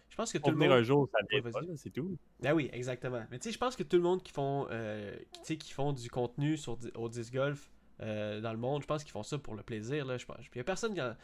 Je 0.09 0.15
pense 0.15 0.31
que 0.31 0.37
tout 0.37 0.51
le 0.51 0.55
monde. 0.57 0.71
un 0.71 0.83
jour, 0.83 1.09
ça 1.11 1.17
vient 1.31 1.41
pas, 1.41 1.59
c'est 1.75 1.89
tout. 1.89 2.15
Ah 2.45 2.53
oui, 2.53 2.69
exactement. 2.71 3.23
Mais 3.31 3.39
tu 3.39 3.45
sais, 3.45 3.51
je 3.51 3.57
pense 3.57 3.75
que 3.75 3.81
tout 3.81 3.95
le 3.97 4.03
monde 4.03 4.21
qui 4.21 4.31
font, 4.31 4.67
euh, 4.69 5.15
qui, 5.43 5.73
font 5.73 5.91
du 5.91 6.07
contenu 6.11 6.55
sur, 6.55 6.77
au 6.93 7.09
disc 7.09 7.33
golf 7.33 7.71
euh, 8.01 8.39
dans 8.39 8.51
le 8.51 8.59
monde, 8.59 8.83
je 8.83 8.87
pense 8.87 9.03
qu'ils 9.03 9.11
font 9.11 9.23
ça 9.23 9.39
pour 9.39 9.55
le 9.55 9.63
plaisir. 9.63 10.05
Là, 10.05 10.19
je 10.19 10.25
pense. 10.27 10.37
Puis 10.37 10.49
il 10.53 10.57
y 10.57 10.61
a 10.61 10.63
personne 10.63 10.93
qui 10.93 11.01
en- 11.01 11.15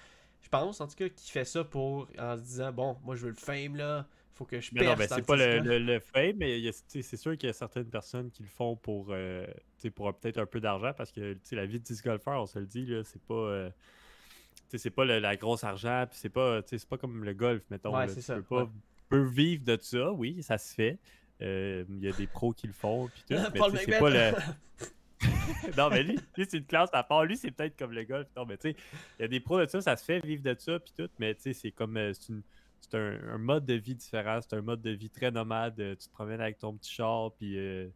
je 0.41 0.49
pense 0.49 0.81
en 0.81 0.87
tout 0.87 0.95
cas, 0.95 1.07
qui 1.09 1.29
fait 1.29 1.45
ça 1.45 1.63
pour 1.63 2.07
en 2.17 2.35
se 2.35 2.41
disant 2.41 2.71
bon, 2.71 2.97
moi 3.03 3.15
je 3.15 3.23
veux 3.25 3.29
le 3.29 3.35
fame 3.35 3.75
là, 3.75 4.07
faut 4.39 4.45
que 4.45 4.61
je 4.61 4.71
non, 4.73 4.83
dans 4.95 4.97
c'est 4.97 5.25
pas 5.25 5.35
le, 5.35 5.57
golf. 5.57 5.67
le, 5.67 5.79
le 5.79 5.99
fame, 5.99 6.37
mais 6.37 6.71
c'est 6.71 7.17
sûr 7.17 7.37
qu'il 7.37 7.47
y 7.47 7.49
a 7.49 7.53
certaines 7.53 7.89
personnes 7.89 8.31
qui 8.31 8.41
le 8.41 8.47
font 8.49 8.75
pour, 8.77 9.07
euh, 9.09 9.45
pour 9.95 10.17
peut-être 10.17 10.37
un 10.37 10.45
peu 10.45 10.61
d'argent 10.61 10.93
parce 10.97 11.11
que 11.11 11.35
la 11.51 11.65
vie 11.65 11.77
de 11.79 11.83
disc 11.83 12.03
golfeur, 12.05 12.41
on 12.41 12.45
se 12.47 12.57
le 12.57 12.65
dit, 12.65 12.89
c'est 13.03 13.21
pas. 13.23 13.33
euh, 13.33 13.69
c'est 14.73 14.89
pas 14.91 15.03
le- 15.03 15.19
la 15.19 15.35
grosse 15.35 15.63
argent, 15.65 16.05
puis 16.09 16.17
c'est 16.21 16.29
pas, 16.29 16.61
pas 16.89 16.97
comme 16.97 17.23
le 17.25 17.33
golf, 17.33 17.61
mettons. 17.69 17.93
Ouais, 17.95 18.07
là. 18.07 18.13
Tu 18.15 18.21
ça, 18.21 18.35
peux 18.35 18.43
pas 18.43 18.63
ouais. 18.63 18.69
peux 19.09 19.23
vivre 19.25 19.63
de 19.65 19.77
ça, 19.81 20.11
oui, 20.13 20.41
ça 20.41 20.57
se 20.57 20.73
fait. 20.73 20.97
Euh, 21.41 21.83
Il 21.89 22.03
y 22.03 22.07
a 22.07 22.11
des 22.13 22.27
pros 22.27 22.53
qui 22.53 22.67
le 22.67 22.73
font, 22.73 23.07
puis 23.09 23.23
tout. 23.27 23.33
mais 23.53 23.77
c'est 23.85 23.99
pas 23.99 24.09
le. 24.09 24.31
Non, 25.77 25.89
mais 25.89 26.03
lui, 26.03 26.17
lui 26.37 26.45
c'est 26.49 26.57
une 26.59 26.65
classe 26.65 26.89
à 26.93 27.03
part. 27.03 27.25
Lui, 27.25 27.35
c'est 27.35 27.51
peut-être 27.51 27.77
comme 27.77 27.91
le 27.91 28.03
golf. 28.05 28.27
Non, 28.37 28.45
mais 28.45 28.55
tu 28.57 28.69
sais, 28.71 28.75
il 29.17 29.23
y 29.23 29.25
a 29.25 29.27
des 29.27 29.39
pros 29.41 29.59
de 29.59 29.65
ça, 29.67 29.81
ça 29.81 29.97
se 29.97 30.05
fait 30.05 30.25
vivre 30.25 30.43
de 30.43 30.55
ça, 30.57 30.79
puis 30.79 30.93
tout. 30.95 31.09
Mais 31.19 31.35
tu 31.35 31.41
sais, 31.41 31.53
c'est 31.53 31.71
comme. 31.71 31.97
euh, 31.97 32.13
une- 32.29 32.41
c'est 32.81 32.95
un, 32.95 33.19
un 33.33 33.37
mode 33.37 33.65
de 33.65 33.73
vie 33.75 33.95
différent. 33.95 34.39
C'est 34.41 34.55
un 34.55 34.61
mode 34.61 34.81
de 34.81 34.91
vie 34.91 35.09
très 35.09 35.31
nomade. 35.31 35.79
Euh, 35.79 35.95
Tu 35.95 36.07
te 36.07 36.13
promènes 36.13 36.41
avec 36.41 36.57
ton 36.57 36.73
petit 36.73 36.91
char, 36.93 37.31
puis 37.33 37.57
euh, 37.57 37.87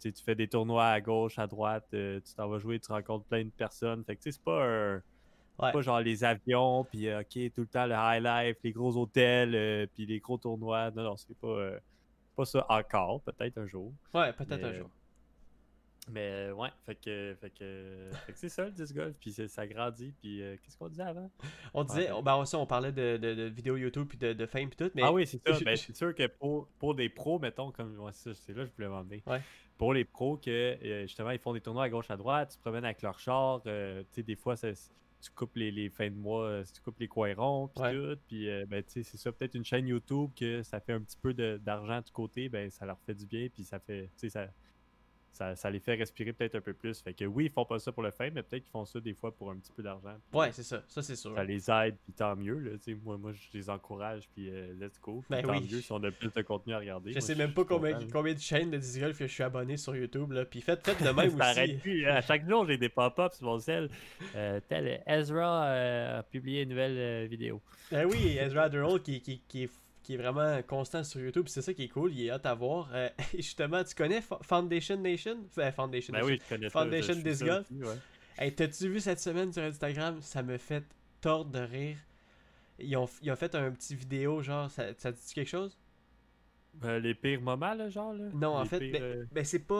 tu 0.00 0.12
fais 0.24 0.34
des 0.34 0.48
tournois 0.48 0.88
à 0.88 1.00
gauche, 1.00 1.38
à 1.38 1.46
droite. 1.46 1.86
euh, 1.94 2.20
tu 2.24 2.34
t'en 2.34 2.48
vas 2.48 2.58
jouer, 2.58 2.78
tu 2.80 2.90
rencontres 2.92 3.24
plein 3.26 3.44
de 3.44 3.50
personnes. 3.50 4.02
Fait 4.04 4.16
que 4.16 4.22
tu 4.22 4.30
sais, 4.30 4.36
c'est 4.38 4.44
pas 4.44 4.64
un. 4.64 5.02
Ouais. 5.58 5.70
Pas 5.70 5.82
genre 5.82 6.00
les 6.00 6.24
avions, 6.24 6.82
puis 6.84 7.08
euh, 7.08 7.20
ok, 7.20 7.52
tout 7.54 7.60
le 7.60 7.66
temps 7.66 7.86
le 7.86 7.94
high 7.94 8.22
life, 8.24 8.56
les 8.64 8.72
gros 8.72 8.96
hôtels, 8.96 9.86
puis 9.94 10.06
les 10.06 10.18
gros 10.18 10.38
tournois. 10.38 10.90
Non, 10.90 11.02
non, 11.04 11.16
c'est 11.16 11.36
pas, 11.36 11.46
euh, 11.46 11.78
pas 12.34 12.44
ça 12.46 12.64
encore, 12.70 13.20
peut-être 13.20 13.58
un 13.58 13.66
jour. 13.66 13.92
Ouais, 14.14 14.32
peut-être 14.32 14.64
un 14.64 14.72
jour. 14.72 14.90
Mais 16.10 16.48
euh, 16.50 16.52
ouais, 16.54 16.68
fait 16.84 16.96
que, 16.96 17.36
fait 17.40 17.50
que, 17.50 18.10
c'est 18.34 18.48
ça 18.48 18.64
le 18.64 18.72
disc 18.72 18.92
golf, 18.92 19.14
puis 19.20 19.30
ça 19.32 19.66
grandit, 19.68 20.12
puis 20.20 20.42
euh, 20.42 20.56
qu'est-ce 20.60 20.76
qu'on 20.76 20.88
disait 20.88 21.04
avant? 21.04 21.30
On 21.74 21.84
disait, 21.84 22.10
on, 22.10 22.22
ben, 22.22 22.34
aussi, 22.36 22.56
on 22.56 22.66
parlait 22.66 22.90
de, 22.90 23.16
de, 23.18 23.34
de 23.34 23.42
vidéos 23.44 23.76
YouTube 23.76 24.08
puis 24.08 24.18
de, 24.18 24.32
de 24.32 24.46
fame 24.46 24.68
puis 24.68 24.76
tout, 24.76 24.90
mais 24.96 25.02
ah 25.04 25.12
oui, 25.12 25.26
c'est 25.28 25.40
ça, 25.46 25.52
je- 25.52 25.64
ben, 25.64 25.76
je- 25.76 25.82
c'est 25.82 25.96
sûr 25.96 26.12
que 26.12 26.26
pour, 26.26 26.66
pour 26.80 26.96
des 26.96 27.08
pros, 27.08 27.38
mettons, 27.38 27.70
comme 27.70 27.96
ouais, 28.00 28.10
c'est 28.14 28.30
là 28.48 28.64
que 28.64 28.70
je 28.70 28.74
voulais 28.76 28.88
m'emmener. 28.88 29.22
Ouais. 29.28 29.40
Pour 29.78 29.94
les 29.94 30.04
pros, 30.04 30.36
que 30.36 30.50
euh, 30.50 31.02
justement, 31.02 31.30
ils 31.30 31.38
font 31.38 31.52
des 31.52 31.60
tournois 31.60 31.84
à 31.84 31.88
gauche, 31.88 32.10
à 32.10 32.16
droite, 32.16 32.50
tu 32.50 32.56
te 32.56 32.62
promènes 32.62 32.84
avec 32.84 33.00
leur 33.02 33.20
char, 33.20 33.62
euh, 33.66 34.02
tu 34.02 34.16
sais, 34.16 34.22
des 34.24 34.36
fois, 34.36 34.56
ça- 34.56 34.72
tu 34.72 35.30
coupes 35.30 35.54
les, 35.54 35.70
les 35.70 35.88
fins 35.88 36.10
de 36.10 36.16
mois, 36.16 36.64
tu 36.64 36.80
coupes 36.80 36.98
les 36.98 37.06
coins 37.06 37.32
ronds, 37.36 37.68
puis 37.68 37.80
Ouais. 37.84 37.94
tout, 37.94 38.20
puis 38.26 38.48
ben, 38.66 38.82
tu 38.82 38.90
sais, 38.90 39.02
c'est 39.04 39.18
ça, 39.18 39.30
peut-être 39.30 39.54
une 39.54 39.64
chaîne 39.64 39.86
YouTube 39.86 40.30
que 40.34 40.64
ça 40.64 40.80
fait 40.80 40.94
un 40.94 41.00
petit 41.00 41.16
peu 41.16 41.32
de- 41.32 41.60
d'argent 41.62 42.00
de 42.00 42.10
côté, 42.10 42.48
ben, 42.48 42.68
ça 42.70 42.86
leur 42.86 42.98
fait 43.06 43.14
du 43.14 43.24
bien, 43.24 43.46
puis 43.48 43.62
ça 43.62 43.78
fait, 43.78 44.06
tu 44.18 44.28
sais, 44.28 44.30
ça, 44.30 44.48
ça, 45.32 45.56
ça 45.56 45.70
les 45.70 45.80
fait 45.80 45.94
respirer 45.94 46.32
peut-être 46.32 46.56
un 46.56 46.60
peu 46.60 46.74
plus. 46.74 47.00
Fait 47.00 47.14
que 47.14 47.24
oui, 47.24 47.46
ils 47.46 47.50
font 47.50 47.64
pas 47.64 47.78
ça 47.78 47.90
pour 47.90 48.02
le 48.02 48.10
fame, 48.10 48.32
mais 48.34 48.42
peut-être 48.42 48.62
qu'ils 48.64 48.70
font 48.70 48.84
ça 48.84 49.00
des 49.00 49.14
fois 49.14 49.34
pour 49.34 49.50
un 49.50 49.56
petit 49.56 49.72
peu 49.72 49.82
d'argent. 49.82 50.14
ouais, 50.34 50.52
c'est 50.52 50.62
ça, 50.62 50.82
ça 50.86 51.02
c'est 51.02 51.16
sûr. 51.16 51.34
ça 51.34 51.42
les 51.44 51.70
aide, 51.70 51.96
puis 52.04 52.12
tant 52.12 52.36
mieux. 52.36 52.58
Là, 52.58 52.72
moi, 53.02 53.16
moi, 53.16 53.32
je 53.32 53.48
les 53.56 53.70
encourage, 53.70 54.28
puis 54.34 54.50
euh, 54.50 54.72
let's 54.78 55.00
go. 55.00 55.24
Ben 55.30 55.42
tant 55.42 55.52
oui. 55.52 55.68
mieux 55.72 55.80
si 55.80 55.90
on 55.92 56.02
a 56.04 56.10
plus 56.10 56.30
de 56.32 56.42
contenu 56.42 56.74
à 56.74 56.78
regarder. 56.78 57.10
Je 57.10 57.16
Moi, 57.16 57.20
sais 57.22 57.34
même 57.34 57.54
pas 57.54 57.64
combien, 57.64 57.98
combien 58.12 58.34
de 58.34 58.38
chaînes 58.38 58.70
de 58.70 58.76
disc 58.78 59.00
golf 59.00 59.18
que 59.18 59.26
je 59.26 59.32
suis 59.32 59.42
abonné 59.42 59.76
sur 59.76 59.96
YouTube 59.96 60.32
là, 60.32 60.44
puis 60.44 60.60
faites, 60.60 60.84
faites 60.84 61.00
le 61.00 61.12
même 61.14 61.30
Ça 61.38 61.44
arrête 61.46 61.70
aussi. 61.70 61.78
plus. 61.78 62.06
hein. 62.06 62.14
À 62.16 62.20
chaque 62.20 62.46
jour, 62.48 62.66
j'ai 62.66 62.76
des 62.76 62.88
pop-ups 62.88 63.36
sur 63.38 63.46
mon 63.46 63.58
cell. 63.58 63.88
Euh, 64.36 64.60
tel 64.68 65.02
Ezra 65.06 65.64
euh, 65.66 66.18
a 66.18 66.22
publié 66.22 66.62
une 66.62 66.68
nouvelle 66.70 67.26
vidéo. 67.26 67.60
Ben 67.90 68.06
oui, 68.06 68.36
Ezra 68.38 68.68
Durrell 68.68 69.00
qui, 69.02 69.20
qui, 69.22 69.40
qui, 69.48 69.64
est, 69.64 69.70
qui 70.02 70.14
est 70.14 70.16
vraiment 70.16 70.60
constant 70.62 71.04
sur 71.04 71.20
YouTube, 71.20 71.46
c'est 71.48 71.62
ça 71.62 71.72
qui 71.72 71.84
est 71.84 71.88
cool, 71.88 72.12
il 72.12 72.26
est 72.26 72.30
hâte 72.30 72.46
à 72.46 72.54
voir. 72.54 72.90
Euh, 72.92 73.08
justement, 73.34 73.82
tu 73.84 73.94
connais 73.94 74.20
Fo- 74.20 74.42
Foundation 74.42 74.96
Nation? 74.96 75.38
Euh, 75.58 75.72
Foundation 75.72 76.12
Ben 76.12 76.20
Nation. 76.20 76.26
oui, 76.34 76.40
je 76.42 76.48
connais. 76.54 76.70
Foundation 76.70 77.14
Disc 77.16 77.40
ça 77.40 77.46
Golf. 77.46 77.66
ouais. 77.70 77.96
Hey, 78.38 78.54
t'as-tu 78.54 78.88
vu 78.88 79.00
cette 79.00 79.20
semaine 79.20 79.52
sur 79.52 79.62
Instagram? 79.62 80.20
Ça 80.22 80.42
me 80.42 80.56
fait 80.58 80.84
tordre 81.20 81.50
de 81.50 81.60
rire. 81.60 81.96
Ils 82.78 82.96
ont, 82.96 83.08
ils 83.22 83.30
ont 83.30 83.36
fait 83.36 83.54
un 83.54 83.70
petit 83.70 83.94
vidéo, 83.94 84.42
genre, 84.42 84.70
ça, 84.70 84.86
ça 84.96 85.12
dit 85.12 85.20
quelque 85.34 85.48
chose? 85.48 85.78
Euh, 86.84 86.98
les 86.98 87.14
pires 87.14 87.40
moments, 87.42 87.74
là, 87.74 87.90
genre 87.90 88.14
là? 88.14 88.24
Non, 88.32 88.56
en 88.56 88.64
fait, 88.64 88.78
pires, 88.80 88.92
ben, 88.92 89.02
euh, 89.02 89.24
ben, 89.30 89.44
c'est 89.44 89.58
pas. 89.66 89.74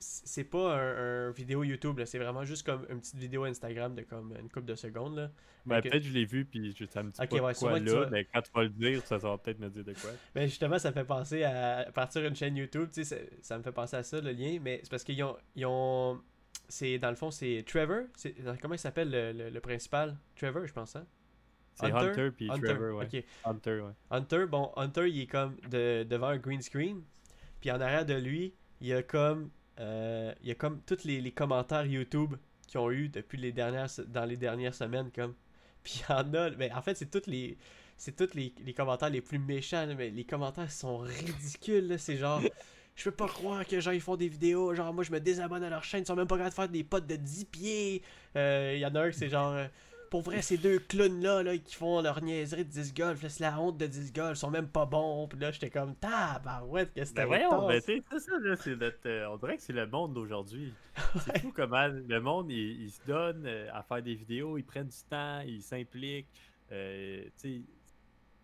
C'est 0.00 0.44
pas 0.44 0.74
un, 0.76 1.28
un 1.28 1.30
vidéo 1.30 1.62
YouTube, 1.62 2.00
c'est 2.06 2.18
vraiment 2.18 2.44
juste 2.44 2.64
comme 2.66 2.86
une 2.90 3.00
petite 3.00 3.16
vidéo 3.16 3.44
Instagram 3.44 3.94
de 3.94 4.02
comme 4.02 4.34
une 4.40 4.48
couple 4.48 4.64
de 4.66 4.74
secondes. 4.74 5.16
Là. 5.16 5.30
ben, 5.66 5.80
peut-être 5.82 5.98
que 6.02 6.08
je 6.08 6.12
l'ai 6.12 6.24
vu, 6.24 6.44
puis 6.46 6.74
je- 6.76 6.86
ça 6.86 7.02
me 7.02 7.10
dit 7.10 7.20
Ok, 7.20 7.28
pas 7.28 7.36
ouais, 7.44 7.54
quoi 7.54 7.78
là, 7.78 7.92
vas- 8.00 8.10
mais 8.10 8.24
quand 8.24 8.40
tu 8.42 8.50
vas 8.52 8.62
le 8.62 8.68
dire, 8.70 9.06
ça, 9.06 9.18
ça 9.20 9.28
va 9.28 9.38
peut-être 9.38 9.58
me 9.60 9.68
dire 9.68 9.84
de 9.84 9.92
quoi. 9.92 10.10
Mais 10.34 10.48
justement, 10.48 10.78
ça 10.78 10.90
fait 10.90 11.04
penser 11.04 11.44
à 11.44 11.90
partir 11.94 12.24
une 12.24 12.34
chaîne 12.34 12.56
YouTube, 12.56 12.88
tu 12.92 13.04
sais, 13.04 13.16
ça, 13.16 13.16
ça 13.42 13.58
me 13.58 13.62
fait 13.62 13.72
penser 13.72 13.96
à 13.96 14.02
ça, 14.02 14.20
le 14.20 14.32
lien, 14.32 14.58
mais 14.60 14.80
c'est 14.82 14.90
parce 14.90 15.04
qu'ils 15.04 15.22
ont. 15.22 15.36
Ils 15.54 15.66
ont 15.66 16.20
c'est 16.68 16.98
dans 16.98 17.10
le 17.10 17.16
fond, 17.16 17.30
c'est 17.30 17.64
Trevor. 17.66 18.04
Comment 18.62 18.74
il 18.74 18.78
s'appelle 18.78 19.10
le, 19.10 19.32
le- 19.32 19.50
le 19.50 19.60
principal? 19.60 20.16
Trevor, 20.36 20.66
je 20.66 20.72
pense, 20.72 20.96
hein? 20.96 21.06
C'est 21.74 21.86
Hunter? 21.86 22.10
Hunter, 22.10 22.30
puis 22.30 22.48
Hunter, 22.50 22.66
Trevor, 22.74 22.96
ouais. 22.98 23.24
Hunter, 23.44 23.80
ouais. 23.80 23.92
Hunter, 24.10 24.46
bon, 24.46 24.70
Hunter, 24.76 25.08
il 25.08 25.20
est 25.22 25.26
comme 25.26 25.56
de, 25.70 26.04
devant 26.04 26.28
un 26.28 26.38
green 26.38 26.62
screen. 26.62 27.02
Puis 27.60 27.70
en 27.70 27.80
arrière 27.80 28.06
de 28.06 28.14
lui, 28.14 28.54
il 28.80 28.86
y 28.88 28.92
a 28.92 29.02
comme, 29.02 29.50
euh, 29.80 30.32
il 30.42 30.48
y 30.48 30.52
a 30.52 30.54
comme 30.54 30.80
tous 30.82 31.04
les, 31.04 31.20
les 31.20 31.32
commentaires 31.32 31.86
YouTube 31.86 32.34
qu'ils 32.68 32.78
ont 32.80 32.90
eu 32.90 33.08
depuis 33.08 33.38
les 33.38 33.52
dernières, 33.52 33.88
dans 34.08 34.24
les 34.24 34.36
dernières 34.36 34.74
semaines, 34.74 35.10
comme. 35.14 35.34
Puis 35.82 36.02
il 36.06 36.10
y 36.10 36.14
en 36.14 36.34
a, 36.34 36.50
mais 36.50 36.70
en 36.72 36.82
fait, 36.82 36.94
c'est 36.94 37.10
tous 37.10 37.26
les, 37.26 37.56
c'est 37.96 38.14
tous 38.14 38.34
les, 38.34 38.54
les 38.64 38.74
commentaires 38.74 39.08
les 39.08 39.22
plus 39.22 39.38
méchants, 39.38 39.86
là, 39.86 39.94
mais 39.94 40.10
les 40.10 40.24
commentaires 40.24 40.70
sont 40.70 40.98
ridicules, 40.98 41.98
c'est 41.98 42.16
genre. 42.16 42.40
Je 42.96 43.04
peux 43.04 43.16
pas 43.16 43.28
croire 43.28 43.64
que 43.66 43.80
genre 43.80 43.94
ils 43.94 44.00
font 44.00 44.16
des 44.16 44.28
vidéos, 44.28 44.74
genre 44.74 44.92
moi 44.92 45.04
je 45.04 45.10
me 45.12 45.20
désabonne 45.20 45.62
à 45.62 45.70
leur 45.70 45.84
chaîne, 45.84 46.02
ils 46.02 46.06
sont 46.06 46.16
même 46.16 46.26
pas 46.26 46.36
capables 46.36 46.50
de 46.50 46.54
faire 46.54 46.68
des 46.68 46.84
potes 46.84 47.06
de 47.06 47.16
10 47.16 47.44
pieds. 47.46 48.02
Euh, 48.36 48.72
Il 48.74 48.80
y 48.80 48.84
en 48.84 48.94
a 48.94 49.06
un 49.06 49.12
c'est 49.12 49.30
genre 49.30 49.52
euh, 49.52 49.66
pour 50.10 50.22
vrai 50.22 50.42
ces 50.42 50.58
deux 50.58 50.78
clowns 50.80 51.22
là, 51.22 51.56
qui 51.56 51.74
font 51.76 52.02
leur 52.02 52.22
niaiserie 52.22 52.64
de 52.64 52.70
disc 52.70 52.96
golf, 52.96 53.22
là, 53.22 53.28
c'est 53.28 53.42
la 53.44 53.58
honte 53.60 53.78
de 53.78 53.86
disc 53.86 54.14
golf, 54.14 54.36
ils 54.36 54.40
sont 54.40 54.50
même 54.50 54.68
pas 54.68 54.84
bons. 54.84 55.28
Puis 55.28 55.38
là 55.38 55.50
j'étais 55.52 55.70
comme 55.70 55.94
tabarouette 55.94 56.92
qu'est-ce 56.92 57.12
que 57.12 57.16
Ben 57.16 57.22
c'était 57.30 57.46
voyons, 57.46 57.68
ben 57.68 57.80
c'est 57.80 58.02
ça, 58.18 58.38
là, 58.40 58.56
c'est 58.56 58.76
notre, 58.76 58.98
euh, 59.06 59.28
on 59.30 59.36
dirait 59.36 59.56
que 59.56 59.62
c'est 59.62 59.72
le 59.72 59.86
monde 59.86 60.12
d'aujourd'hui. 60.14 60.74
C'est 61.20 61.38
fou 61.40 61.52
comment 61.54 61.86
le 61.88 62.20
monde, 62.20 62.50
il, 62.50 62.82
il 62.82 62.90
se 62.90 63.00
donne 63.06 63.44
euh, 63.46 63.68
à 63.72 63.82
faire 63.82 64.02
des 64.02 64.14
vidéos, 64.14 64.58
ils 64.58 64.64
prennent 64.64 64.88
du 64.88 65.02
temps, 65.08 65.40
ils 65.40 65.62
s'impliquent, 65.62 66.28
euh, 66.72 67.24
tu 67.40 67.64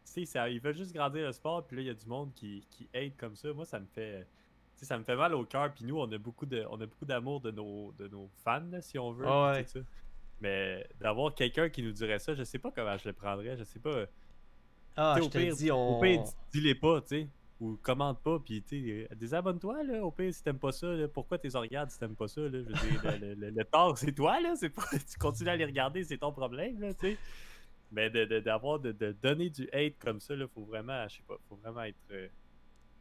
sais, 0.05 0.25
ça- 0.25 0.49
ils 0.49 0.61
veulent 0.61 0.77
juste 0.77 0.95
grandir 0.95 1.27
le 1.27 1.33
sport, 1.33 1.67
puis 1.67 1.77
là, 1.77 1.83
il 1.83 1.87
y 1.87 1.91
a 1.91 1.95
du 1.95 2.07
monde 2.07 2.33
qui, 2.35 2.65
qui 2.71 2.89
aide 2.95 3.17
comme 3.17 3.35
ça. 3.37 3.53
Moi, 3.53 3.65
ça 3.65 3.81
me 3.81 3.87
fait, 3.87 4.27
ça 4.77 4.97
me 4.99 5.05
fait 5.05 5.17
mal 5.17 5.35
au 5.35 5.45
cœur, 5.45 5.73
puis 5.75 5.85
nous, 5.85 5.99
on 5.99 6.11
a 6.11 6.17
beaucoup 6.19 6.47
de, 6.47 6.65
on 6.71 6.81
a 6.81 6.87
beaucoup 6.87 7.05
d'amour 7.05 7.41
de 7.41 7.51
nos, 7.51 7.93
de 7.99 8.07
nos 8.09 8.31
fans, 8.45 8.63
là, 8.71 8.81
si 8.81 8.99
on 8.99 9.11
veut. 9.13 9.27
Ah 9.29 9.53
ouais. 9.53 9.65
ça. 9.67 9.81
Mais 10.41 10.87
d'avoir 11.01 11.35
quelqu'un 11.35 11.69
qui 11.71 11.83
nous 11.83 11.93
dirait 11.93 12.19
ça, 12.19 12.35
je 12.35 12.43
sais 12.45 12.59
pas 12.59 12.71
comment 12.71 12.97
je 12.99 13.09
le 13.09 13.13
prendrais. 13.15 13.57
Je 13.57 13.65
sais 13.65 13.79
pas. 13.79 14.05
Ah, 14.97 15.15
Tu 15.17 15.23
sais, 15.23 15.23
je 15.23 15.27
au 15.29 15.31
te 15.31 15.39
pire- 15.39 15.57
dis, 15.57 15.73
on. 15.73 15.99
Au 15.99 16.01
pire, 16.01 16.23
dis- 16.23 16.33
dis-les 16.53 16.75
pas, 16.75 17.01
tu 17.01 17.09
sais. 17.09 17.29
Ou 17.59 17.79
commente 17.83 18.21
pas, 18.23 18.39
puis 18.39 18.63
tu 18.63 19.07
désabonne-toi, 19.17 19.83
là. 19.85 20.05
Au 20.05 20.11
pire, 20.11 20.33
si 20.35 20.43
t'aimes 20.43 20.59
pas 20.59 20.73
ça, 20.73 20.89
là, 20.89 21.09
pourquoi 21.09 21.39
t'es 21.39 21.49
regardes 21.49 21.91
si 21.91 21.99
t'aimes 21.99 22.15
pas 22.17 22.29
ça, 22.29 22.43
là? 22.43 22.49
Je 22.51 22.59
veux 22.59 22.65
dire, 22.75 23.03
le, 23.03 23.19
le- 23.29 23.35
le- 23.35 23.51
le 23.51 23.65
tort, 23.65 23.97
c'est 23.97 24.13
toi, 24.13 24.39
là. 24.41 24.55
C'est 24.57 24.69
pas. 24.69 24.83
Tu 25.11 25.19
continues 25.19 25.49
à 25.51 25.57
les 25.57 25.65
regarder, 25.65 26.05
c'est 26.05 26.19
ton 26.19 26.33
problème, 26.33 26.79
là, 26.81 26.93
tu 26.93 27.13
sais. 27.13 27.17
Mais 27.93 28.11
de, 28.11 28.27
de- 28.27 28.41
d'avoir, 28.41 28.79
de, 28.79 28.93
de 28.93 29.13
donner 29.23 29.49
du 29.49 29.69
hate 29.73 29.95
comme 29.99 30.21
ça, 30.21 30.37
là, 30.37 30.47
faut 30.49 30.65
vraiment, 30.65 31.09
je 31.09 31.17
sais 31.17 31.23
pas, 31.27 31.37
faut 31.49 31.57
vraiment 31.57 31.83
être, 31.85 31.97
euh, 32.11 32.29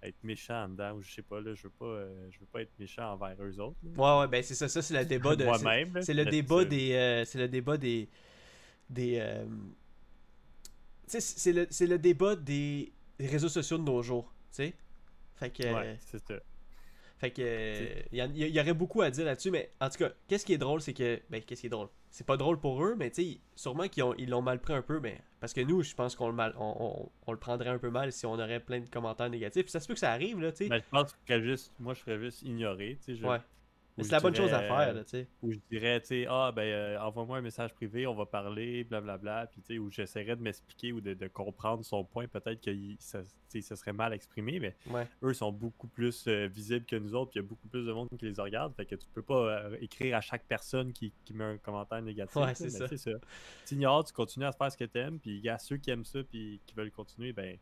être 0.07 0.23
méchant 0.23 0.63
en 0.65 0.69
dedans, 0.69 0.93
ou 0.93 1.01
je 1.01 1.11
sais 1.13 1.21
pas, 1.21 1.39
là, 1.41 1.53
je 1.55 1.63
veux 1.63 1.69
pas, 1.69 1.85
euh, 1.85 2.27
je 2.31 2.39
veux 2.39 2.45
pas 2.45 2.61
être 2.61 2.71
méchant 2.79 3.13
envers 3.13 3.35
eux 3.41 3.59
autres. 3.59 3.77
là. 3.83 3.91
Ouais, 4.17 4.21
ouais, 4.21 4.27
ben 4.27 4.43
c'est 4.43 4.55
ça, 4.55 4.67
ça 4.67 4.81
c'est 4.81 4.93
le 4.97 5.05
débat 5.05 5.35
de. 5.35 5.41
c'est- 5.43 5.45
Moi-même. 5.63 6.01
C'est 6.01 6.13
le 6.13 6.25
débat 6.37 6.65
des. 6.65 6.93
euh, 6.93 7.25
c'est 7.25 7.37
le 7.39 7.47
débat 7.47 7.77
des. 7.77 8.09
Des. 8.89 9.17
euh, 9.19 9.45
c'est 11.07 11.53
le, 11.53 11.67
c'est 11.69 11.87
le 11.87 11.99
débat 11.99 12.35
des, 12.35 12.91
des 13.19 13.27
réseaux 13.27 13.49
sociaux 13.49 13.77
de 13.77 13.83
nos 13.83 14.01
jours. 14.01 14.33
Tu 14.51 14.55
sais? 14.57 14.73
Fait 15.35 15.49
que. 15.49 15.63
Ouais, 15.73 15.97
c'est 15.99 16.19
ça. 16.25 16.35
Fait 17.17 17.31
que. 17.31 18.03
Il 18.11 18.17
y, 18.35 18.51
y 18.51 18.59
aurait 18.59 18.73
beaucoup 18.73 19.01
à 19.01 19.09
dire 19.11 19.25
là-dessus, 19.25 19.51
mais 19.51 19.71
en 19.79 19.89
tout 19.89 19.97
cas, 19.99 20.11
qu'est-ce 20.27 20.45
qui 20.45 20.53
est 20.53 20.57
drôle, 20.57 20.81
c'est 20.81 20.93
que. 20.93 21.21
Ben, 21.29 21.41
qu'est-ce 21.41 21.61
qui 21.61 21.67
est 21.67 21.69
drôle? 21.69 21.89
C'est 22.17 22.25
pas 22.25 22.37
drôle 22.37 22.57
pour 22.57 22.81
eux, 22.81 22.95
mais 22.97 23.11
tu 23.11 23.23
sais, 23.33 23.39
sûrement 23.57 23.89
qu'ils 23.89 24.01
ont- 24.03 24.13
ils 24.17 24.29
l'ont 24.29 24.41
mal 24.41 24.59
pris 24.61 24.73
un 24.73 24.81
peu, 24.81 25.01
mais. 25.01 25.19
Parce 25.41 25.51
que 25.51 25.59
nous, 25.59 25.83
je 25.83 25.93
pense 25.95 26.15
qu'on 26.15 26.27
le, 26.27 26.33
mal, 26.33 26.53
on, 26.57 26.73
on- 26.79 27.09
on 27.27 27.31
le 27.33 27.37
prendrait 27.37 27.67
un 27.67 27.77
peu 27.77 27.89
mal 27.89 28.13
si 28.13 28.25
on 28.25 28.35
aurait 28.35 28.61
plein 28.61 28.79
de 28.79 28.87
commentaires 28.87 29.29
négatifs. 29.29 29.67
Ça 29.67 29.81
se 29.81 29.87
peut 29.89 29.95
que 29.95 29.99
ça 29.99 30.13
arrive, 30.13 30.39
là, 30.39 30.53
tu 30.53 30.59
sais. 30.59 30.69
Mais 30.69 30.79
je 30.79 30.85
pense 30.89 31.11
que 31.11 31.17
je 31.19 31.33
ferais 31.33 31.41
juste, 31.43 31.73
moi, 31.77 31.93
je 31.93 31.99
ferais 31.99 32.17
juste 32.17 32.41
ignorer, 32.43 32.97
tu 33.03 33.15
sais. 33.15 33.19
je- 33.21 33.25
Ouais. 33.27 33.39
Mais 33.97 34.03
c'est 34.03 34.11
la 34.11 34.19
bonne 34.19 34.35
chose 34.35 34.51
à 34.53 34.59
faire, 34.59 34.93
là, 34.93 35.03
tu 35.05 35.11
sais. 35.11 35.27
Où 35.41 35.53
je 35.53 35.59
dirais, 35.69 36.01
tu 36.01 36.07
sais, 36.07 36.25
ah, 36.29 36.51
ben, 36.53 36.63
euh, 36.63 36.99
envoie-moi 36.99 37.37
un 37.37 37.41
message 37.41 37.73
privé, 37.73 38.05
on 38.05 38.13
va 38.13 38.25
parler, 38.25 38.83
blablabla. 38.83 39.47
Puis, 39.47 39.61
tu 39.61 39.67
sais, 39.75 39.79
où 39.79 39.89
j'essaierais 39.89 40.35
de 40.35 40.41
m'expliquer 40.41 40.91
ou 40.91 40.99
de, 40.99 41.13
de 41.13 41.27
comprendre 41.27 41.85
son 41.85 42.03
point. 42.03 42.27
Peut-être 42.27 42.59
que 42.61 42.71
ça, 42.99 43.21
tu 43.49 43.61
ça 43.61 43.75
serait 43.77 43.93
mal 43.93 44.11
exprimé, 44.11 44.59
mais 44.59 44.75
Ouais. 44.91 45.07
eux 45.23 45.33
sont 45.33 45.51
beaucoup 45.51 45.87
plus 45.87 46.25
euh, 46.27 46.47
visibles 46.47 46.85
que 46.85 46.97
nous 46.97 47.15
autres. 47.15 47.31
Puis, 47.31 47.39
il 47.39 47.43
y 47.43 47.45
a 47.45 47.47
beaucoup 47.47 47.69
plus 47.69 47.85
de 47.85 47.93
monde 47.93 48.09
qui 48.19 48.25
les 48.25 48.41
regarde. 48.41 48.75
Fait 48.75 48.85
que 48.85 48.95
tu 48.95 49.07
peux 49.13 49.21
pas 49.23 49.35
euh, 49.63 49.77
écrire 49.79 50.17
à 50.17 50.21
chaque 50.21 50.43
personne 50.45 50.91
qui, 50.91 51.13
qui 51.23 51.33
met 51.33 51.45
un 51.45 51.57
commentaire 51.57 52.01
négatif. 52.01 52.35
Ouais, 52.35 52.53
c'est 52.53 52.69
ça. 52.69 52.89
C'est 52.89 52.97
ça. 52.97 53.11
Tu 53.65 53.75
ignores, 53.75 54.03
tu 54.03 54.11
continues 54.13 54.45
à 54.45 54.51
faire 54.51 54.71
ce 54.71 54.77
que 54.77 54.83
t'aimes. 54.85 55.19
Puis, 55.19 55.37
il 55.37 55.43
y 55.43 55.49
a 55.49 55.57
ceux 55.57 55.77
qui 55.77 55.89
aiment 55.91 56.03
ça, 56.05 56.21
puis 56.23 56.59
qui 56.65 56.75
veulent 56.75 56.91
continuer, 56.91 57.31
ben. 57.31 57.57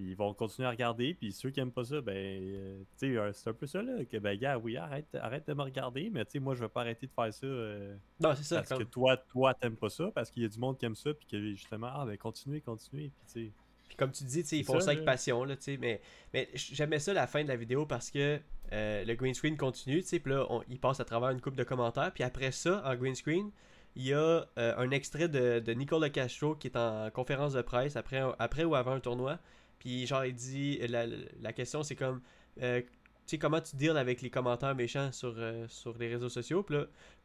Ils 0.00 0.14
vont 0.14 0.32
continuer 0.32 0.68
à 0.68 0.70
regarder, 0.70 1.12
puis 1.14 1.32
ceux 1.32 1.50
qui 1.50 1.58
aiment 1.58 1.72
pas 1.72 1.84
ça, 1.84 2.00
ben, 2.00 2.14
euh, 2.16 2.78
tu 3.00 3.16
sais, 3.16 3.30
c'est 3.32 3.50
un 3.50 3.52
peu 3.52 3.66
ça, 3.66 3.82
là, 3.82 4.04
que, 4.04 4.16
ben, 4.18 4.38
gars, 4.38 4.56
oui, 4.56 4.76
arrête, 4.76 5.12
arrête 5.16 5.46
de 5.48 5.54
me 5.54 5.62
regarder, 5.62 6.08
mais 6.08 6.24
tu 6.24 6.32
sais, 6.32 6.38
moi, 6.38 6.54
je 6.54 6.60
vais 6.60 6.68
pas 6.68 6.82
arrêter 6.82 7.08
de 7.08 7.12
faire 7.12 7.34
ça 7.34 7.46
euh, 7.46 7.96
Non, 8.20 8.32
c'est 8.36 8.44
ça. 8.44 8.56
parce 8.58 8.68
comme- 8.68 8.78
que 8.78 8.84
toi, 8.84 9.16
toi, 9.16 9.54
t'aimes 9.54 9.76
pas 9.76 9.88
ça, 9.90 10.10
parce 10.14 10.30
qu'il 10.30 10.44
y 10.44 10.46
a 10.46 10.48
du 10.48 10.58
monde 10.58 10.78
qui 10.78 10.86
aime 10.86 10.94
ça, 10.94 11.12
puis 11.12 11.26
que 11.26 11.50
justement, 11.50 11.88
ah, 11.92 12.04
ben, 12.06 12.16
continuez, 12.16 12.60
continuez, 12.60 13.10
puis 13.10 13.24
tu 13.26 13.46
sais. 13.46 13.52
Puis 13.88 13.96
comme 13.96 14.12
tu 14.12 14.22
dis, 14.22 14.42
tu 14.42 14.48
sais, 14.50 14.58
ils 14.58 14.64
font 14.64 14.78
ça, 14.80 14.90
avec 14.92 15.04
passion, 15.04 15.42
là, 15.44 15.56
tu 15.56 15.62
sais, 15.62 15.76
mais, 15.78 16.00
mais 16.32 16.48
j'aimais 16.54 16.98
ça 17.00 17.12
la 17.12 17.26
fin 17.26 17.42
de 17.42 17.48
la 17.48 17.56
vidéo 17.56 17.84
parce 17.86 18.10
que 18.10 18.38
euh, 18.72 19.04
le 19.04 19.14
green 19.14 19.32
screen 19.34 19.56
continue, 19.56 20.02
tu 20.02 20.08
sais, 20.08 20.20
puis 20.20 20.32
là, 20.32 20.46
on- 20.50 20.62
il 20.68 20.78
passe 20.78 21.00
à 21.00 21.04
travers 21.06 21.30
une 21.30 21.40
coupe 21.40 21.56
de 21.56 21.64
commentaires, 21.64 22.12
puis 22.12 22.22
après 22.22 22.52
ça, 22.52 22.82
en 22.84 22.94
green 22.94 23.14
screen, 23.16 23.50
il 23.96 24.06
y 24.06 24.12
a 24.12 24.46
un 24.56 24.90
extrait 24.92 25.28
de, 25.28 25.58
de 25.58 25.72
Nicolas 25.72 26.10
Castro 26.10 26.54
qui 26.54 26.68
est 26.68 26.76
en 26.76 27.10
conférence 27.10 27.54
de 27.54 27.62
presse 27.62 27.96
après, 27.96 28.22
après 28.38 28.62
ou 28.64 28.76
avant 28.76 28.92
un 28.92 29.00
tournoi, 29.00 29.38
puis 29.78 30.06
genre, 30.06 30.24
il 30.24 30.34
dit, 30.34 30.78
la, 30.88 31.06
la 31.40 31.52
question 31.52 31.82
c'est 31.82 31.96
comme, 31.96 32.20
euh, 32.62 32.80
tu 32.80 32.88
sais, 33.26 33.38
comment 33.38 33.60
tu 33.60 33.76
deals 33.76 33.96
avec 33.96 34.22
les 34.22 34.30
commentaires 34.30 34.74
méchants 34.74 35.12
sur, 35.12 35.34
euh, 35.38 35.66
sur 35.68 35.96
les 35.98 36.08
réseaux 36.08 36.28
sociaux, 36.30 36.62
puis 36.62 36.76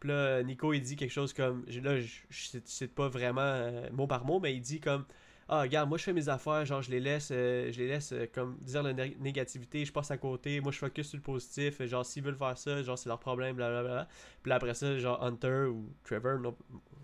là, 0.10 0.44
Nico, 0.44 0.74
il 0.74 0.82
dit 0.82 0.96
quelque 0.96 1.12
chose 1.12 1.34
comme, 1.34 1.66
là, 1.68 2.00
je 2.00 2.08
je 2.30 2.60
cite- 2.66 2.94
pas 2.94 3.08
vraiment 3.08 3.42
euh, 3.42 3.90
mot 3.92 4.08
par 4.08 4.26
mot, 4.26 4.40
mais 4.40 4.54
il 4.56 4.62
dit 4.62 4.80
comme, 4.80 5.06
ah 5.50 5.62
regarde 5.62 5.90
moi 5.90 5.98
je 5.98 6.04
fais 6.06 6.14
mes 6.14 6.30
affaires 6.30 6.66
genre 6.66 6.82
je 6.82 6.90
les 6.90 7.02
laisse 7.02 7.30
euh, 7.34 7.70
je 7.72 7.78
les 7.80 7.88
laisse 7.90 8.14
comme 8.34 8.58
dire 8.62 8.82
la 8.82 8.94
né- 8.94 9.18
négativité 9.20 9.84
je 9.84 9.92
passe 9.92 10.10
à 10.10 10.18
côté 10.18 10.62
moi 10.62 10.72
je 10.72 10.78
focus 10.78 11.10
sur 11.10 11.18
le 11.18 11.22
positif 11.24 11.84
genre 11.86 12.06
s'ils 12.06 12.24
veulent 12.24 12.38
faire 12.38 12.58
ça 12.58 12.82
genre 12.82 12.98
c'est 12.98 13.10
leur 13.10 13.20
problème 13.20 13.56
blablabla 13.58 14.08
puis 14.42 14.50
là, 14.50 14.56
après 14.56 14.74
ça 14.74 14.98
genre 14.98 15.22
Hunter 15.22 15.66
ou 15.70 15.90
Trevor 16.06 16.40
non, 16.40 16.56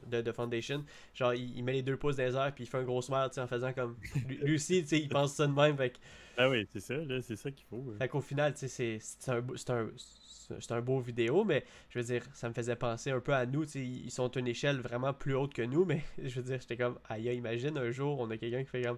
de, 0.08 0.22
de 0.22 0.32
Foundation 0.32 0.84
genre 1.14 1.34
il, 1.34 1.58
il 1.58 1.64
met 1.64 1.74
les 1.74 1.82
deux 1.84 1.98
pouces 1.98 2.16
dans 2.18 2.24
les 2.26 2.36
airs 2.36 2.54
puis 2.54 2.64
il 2.64 2.68
fait 2.68 2.78
un 2.78 2.84
gros 2.84 3.02
smile 3.02 3.28
tu 3.30 3.36
sais 3.36 3.42
en 3.42 3.48
faisant 3.48 3.74
comme 3.74 3.96
lui, 4.28 4.56
aussi 4.56 4.82
tu 4.84 4.90
sais 4.90 5.00
il 5.00 5.10
pense 5.10 5.34
ça 5.34 5.48
de 5.48 5.54
même 5.54 5.78
fait, 5.78 6.00
Ah 6.38 6.50
oui, 6.50 6.66
c'est 6.72 6.80
ça, 6.80 6.96
là, 6.96 7.22
c'est 7.22 7.36
ça 7.36 7.52
qu'il 7.52 7.66
faut. 7.70 7.84
hein. 7.90 7.96
fait 7.98 8.08
qu'au 8.08 8.22
final 8.22 8.54
tu 8.54 8.68
sais 8.68 8.68
c'est 8.68 9.00
c'est 9.00 9.32
un, 9.32 9.40
un 9.76 9.90
un 10.72 10.82
beau 10.82 11.00
vidéo, 11.00 11.44
mais 11.44 11.64
je 11.90 12.00
veux 12.00 12.06
dire, 12.06 12.24
ça 12.34 12.50
me 12.50 12.54
faisait 12.54 12.76
penser 12.76 13.12
un 13.12 13.20
peu 13.20 13.34
à 13.34 13.46
nous. 13.46 13.66
tu 13.66 13.72
sais, 13.72 13.86
Ils 13.86 14.10
sont 14.12 14.36
à 14.36 14.40
une 14.40 14.48
échelle 14.48 14.80
vraiment 14.80 15.14
plus 15.14 15.36
haute 15.36 15.54
que 15.54 15.62
nous, 15.62 15.86
mais 15.86 16.04
je 16.24 16.36
veux 16.36 16.42
dire, 16.44 16.60
j'étais 16.60 16.78
comme, 16.78 16.98
aïe, 17.08 17.36
imagine 17.36 17.78
un 17.78 17.92
jour, 17.92 18.20
on 18.20 18.30
a 18.32 18.38
quelqu'un 18.38 18.64
qui 18.64 18.70
fait 18.70 18.82
comme, 18.82 18.98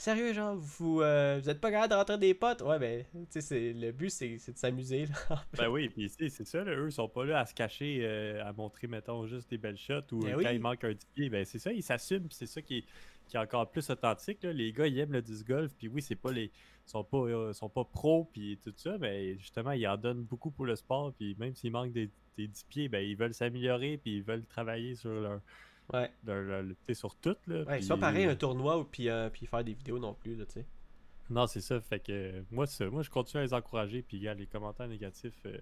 Sérieux, 0.00 0.32
genre, 0.32 0.56
vous, 0.56 1.02
euh, 1.02 1.38
vous 1.42 1.50
êtes 1.50 1.60
pas 1.60 1.70
capable 1.70 1.90
de 1.90 1.94
rentrer 1.96 2.16
des 2.16 2.32
potes? 2.32 2.62
Ouais, 2.62 2.78
ben, 2.78 3.04
tu 3.12 3.18
sais, 3.28 3.40
c'est- 3.42 3.72
le 3.74 3.92
but, 3.92 4.08
c'est 4.08 4.36
de 4.36 4.56
s'amuser, 4.56 5.04
là. 5.04 5.44
Ben 5.58 5.68
oui, 5.68 5.90
puis 5.90 6.08
c'est 6.08 6.30
ça, 6.46 6.64
là, 6.64 6.72
eux 6.74 6.90
sont 6.90 7.06
pas 7.06 7.26
là 7.26 7.40
à 7.40 7.44
se 7.44 7.52
cacher, 7.52 7.98
euh, 8.02 8.42
à 8.42 8.50
montrer, 8.54 8.86
mettons, 8.86 9.26
juste 9.26 9.50
des 9.50 9.58
belles 9.58 9.76
shots 9.76 10.12
ou 10.12 10.20
Ben 10.20 10.36
oui. 10.36 10.44
quand 10.44 10.50
il 10.52 10.60
manque 10.60 10.84
un 10.84 10.94
10 10.94 11.06
pieds, 11.14 11.28
ben 11.28 11.44
c'est 11.44 11.58
ça, 11.58 11.70
ils 11.70 11.82
s'assument, 11.82 12.28
c'est 12.30 12.46
ça 12.46 12.62
qui 12.62 12.78
est, 12.78 12.84
qui 13.28 13.36
est 13.36 13.40
encore 13.40 13.70
plus 13.70 13.90
authentique. 13.90 14.42
Là. 14.42 14.54
Les 14.54 14.72
gars, 14.72 14.86
ils 14.86 14.98
aiment 15.00 15.12
le 15.12 15.20
disc 15.20 15.46
golf, 15.46 15.70
puis 15.76 15.88
oui, 15.88 16.00
c'est 16.00 16.16
pas 16.16 16.32
les. 16.32 16.44
Ils 16.44 16.90
sont 16.90 17.04
pas, 17.04 17.18
euh, 17.18 17.52
sont 17.52 17.68
pas 17.68 17.84
pros, 17.84 18.24
puis 18.32 18.58
tout 18.64 18.72
ça, 18.76 18.96
mais 18.98 19.36
justement, 19.36 19.72
ils 19.72 19.86
en 19.86 19.98
donnent 19.98 20.24
beaucoup 20.24 20.50
pour 20.50 20.64
le 20.64 20.76
sport, 20.76 21.12
puis 21.12 21.36
même 21.38 21.54
s'il 21.54 21.72
manque 21.72 21.92
des, 21.92 22.08
des 22.38 22.48
10 22.48 22.64
pieds, 22.64 22.88
ben 22.88 23.00
ils 23.06 23.16
veulent 23.18 23.34
s'améliorer, 23.34 23.98
puis 23.98 24.16
ils 24.16 24.22
veulent 24.22 24.46
travailler 24.46 24.94
sur 24.94 25.10
leur. 25.10 25.40
Ouais. 25.92 26.10
tu 26.86 26.94
sur 26.94 27.14
tout, 27.16 27.36
là. 27.46 27.62
Ouais, 27.64 27.80
pas 27.86 27.96
pareil 27.96 28.24
un 28.24 28.36
tournoi 28.36 28.78
ou 28.78 28.84
puis, 28.84 29.08
euh, 29.08 29.28
puis 29.30 29.46
faire 29.46 29.64
des 29.64 29.74
vidéos 29.74 29.98
non 29.98 30.14
plus, 30.14 30.36
là, 30.36 30.44
tu 30.46 30.52
sais. 30.54 30.66
Non, 31.28 31.46
c'est 31.46 31.60
ça. 31.60 31.80
Fait 31.80 32.00
que 32.00 32.10
euh, 32.12 32.42
moi, 32.50 32.66
c'est- 32.66 32.88
moi, 32.88 33.02
je 33.02 33.10
continue 33.10 33.40
à 33.40 33.44
les 33.44 33.54
encourager. 33.54 34.02
Puis, 34.02 34.18
gars, 34.18 34.34
les 34.34 34.46
commentaires 34.46 34.88
négatifs, 34.88 35.38
euh, 35.46 35.58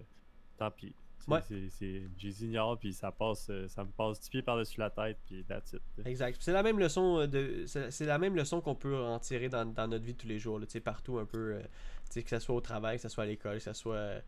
tant 0.56 0.70
pis. 0.70 0.94
Ouais. 1.26 1.40
Je 1.50 2.26
les 2.26 2.44
ignore, 2.46 2.78
puis 2.78 2.94
ça 2.94 3.12
passe, 3.12 3.48
euh, 3.50 3.68
ça 3.68 3.84
me 3.84 3.90
passe 3.90 4.18
10 4.20 4.30
pieds 4.30 4.42
par-dessus 4.42 4.80
la 4.80 4.88
tête, 4.88 5.18
puis 5.26 5.44
that's 5.44 5.74
it. 5.74 5.82
Exact. 6.06 6.38
C'est 6.40 6.52
la 6.52 6.62
même 6.62 6.78
leçon 6.78 7.26
de 7.26 7.64
c'est 7.66 7.90
c'est 7.90 8.06
la 8.06 8.18
même 8.18 8.34
leçon 8.34 8.62
qu'on 8.62 8.74
peut 8.74 8.96
en 8.96 9.18
tirer 9.18 9.50
dans, 9.50 9.66
dans 9.66 9.88
notre 9.88 10.04
vie 10.04 10.14
de 10.14 10.18
tous 10.18 10.26
les 10.28 10.38
jours, 10.38 10.58
là, 10.58 10.64
tu 10.64 10.72
sais, 10.72 10.80
partout 10.80 11.18
un 11.18 11.26
peu, 11.26 11.58
tu 11.60 11.68
sais, 12.12 12.22
que 12.22 12.30
ce 12.30 12.38
soit 12.38 12.54
au 12.54 12.62
travail, 12.62 12.96
que 12.96 13.02
ce 13.02 13.08
soit 13.10 13.24
à 13.24 13.26
l'école, 13.26 13.56
que 13.58 13.62
ce 13.62 13.74
soit 13.74 14.22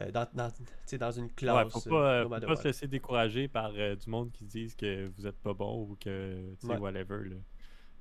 euh, 0.00 0.10
dans, 0.10 1.10
une 1.12 1.32
classe. 1.32 1.64
Ouais, 1.64 1.70
faut 1.70 1.88
euh, 1.88 1.90
pas, 1.90 2.36
euh, 2.36 2.40
faut 2.40 2.46
pas 2.46 2.56
se 2.56 2.64
laisser 2.64 2.86
décourager 2.88 3.48
par 3.48 3.72
du 3.72 4.08
monde 4.10 4.30
qui 4.32 4.44
disent 4.44 4.74
que 4.74 5.10
vous 5.16 5.26
êtes 5.26 5.38
pas 5.38 5.54
bon 5.54 5.82
ou 5.82 5.96
que, 5.98 6.54
tu 6.60 6.66
sais, 6.66 6.72
Ouais. 6.72 6.78
whatever. 6.78 7.28
Là. 7.28 7.36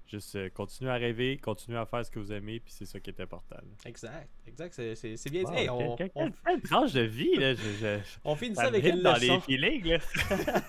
Juste 0.07 0.37
continuez 0.53 0.91
à 0.91 0.95
rêver, 0.95 1.37
continuez 1.37 1.79
à 1.79 1.85
faire 1.87 2.05
ce 2.05 2.11
que 2.11 2.19
vous 2.19 2.31
aimez, 2.31 2.59
puis 2.59 2.71
c'est 2.71 2.85
ça 2.85 2.99
qui 2.99 3.09
est 3.09 3.19
important. 3.19 3.55
là. 3.55 3.63
Exact, 3.85 4.29
exact, 4.45 4.73
c'est- 4.73 5.29
bien 5.31 5.43
dit. 5.43 5.51
Hey, 5.55 5.67
on, 5.67 5.95
quelle 5.95 6.11
tranche 6.63 6.93
de 6.93 7.01
vie, 7.01 7.35
là. 7.37 7.55
Je, 7.55 7.61
je- 7.61 7.99
on 8.23 8.35
finit 8.35 8.53
ça 8.55 8.67
avec 8.67 8.85
une 8.85 9.01
dans 9.01 9.15
leçon. 9.15 9.33
les 9.33 9.39
feelings, 9.41 9.83
là. 9.87 9.97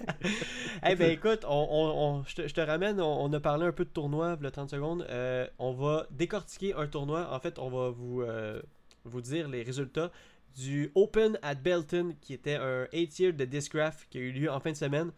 Eh 0.88 0.94
ben 0.94 1.10
écoute, 1.10 1.44
on, 1.46 1.68
on- 1.70 2.24
je, 2.24 2.34
te, 2.34 2.48
je 2.48 2.54
te 2.54 2.60
ramène, 2.62 2.98
on, 3.00 3.24
on 3.24 3.32
a 3.34 3.40
parlé 3.40 3.66
un 3.66 3.72
peu 3.72 3.84
de 3.84 3.90
tournoi, 3.90 4.38
le 4.40 4.50
30 4.50 4.70
secondes. 4.70 5.06
Euh, 5.10 5.46
on 5.58 5.72
va 5.72 6.06
décortiquer 6.10 6.72
un 6.74 6.86
tournoi. 6.86 7.28
En 7.34 7.38
fait, 7.40 7.58
on 7.58 7.68
va 7.68 7.90
vous, 7.90 8.22
euh, 8.22 8.62
vous 9.04 9.20
dire 9.20 9.48
les 9.48 9.62
résultats 9.62 10.10
du 10.56 10.90
Open 10.94 11.38
at 11.42 11.56
Belton, 11.56 12.14
qui 12.20 12.32
était 12.32 12.54
un 12.54 12.88
8 12.92 13.18
year 13.18 13.32
de 13.32 13.44
Discraft 13.44 14.08
qui 14.10 14.18
a 14.18 14.20
eu 14.22 14.32
lieu 14.32 14.50
en 14.50 14.58
fin 14.58 14.72
de 14.72 14.76
semaine. 14.76 15.12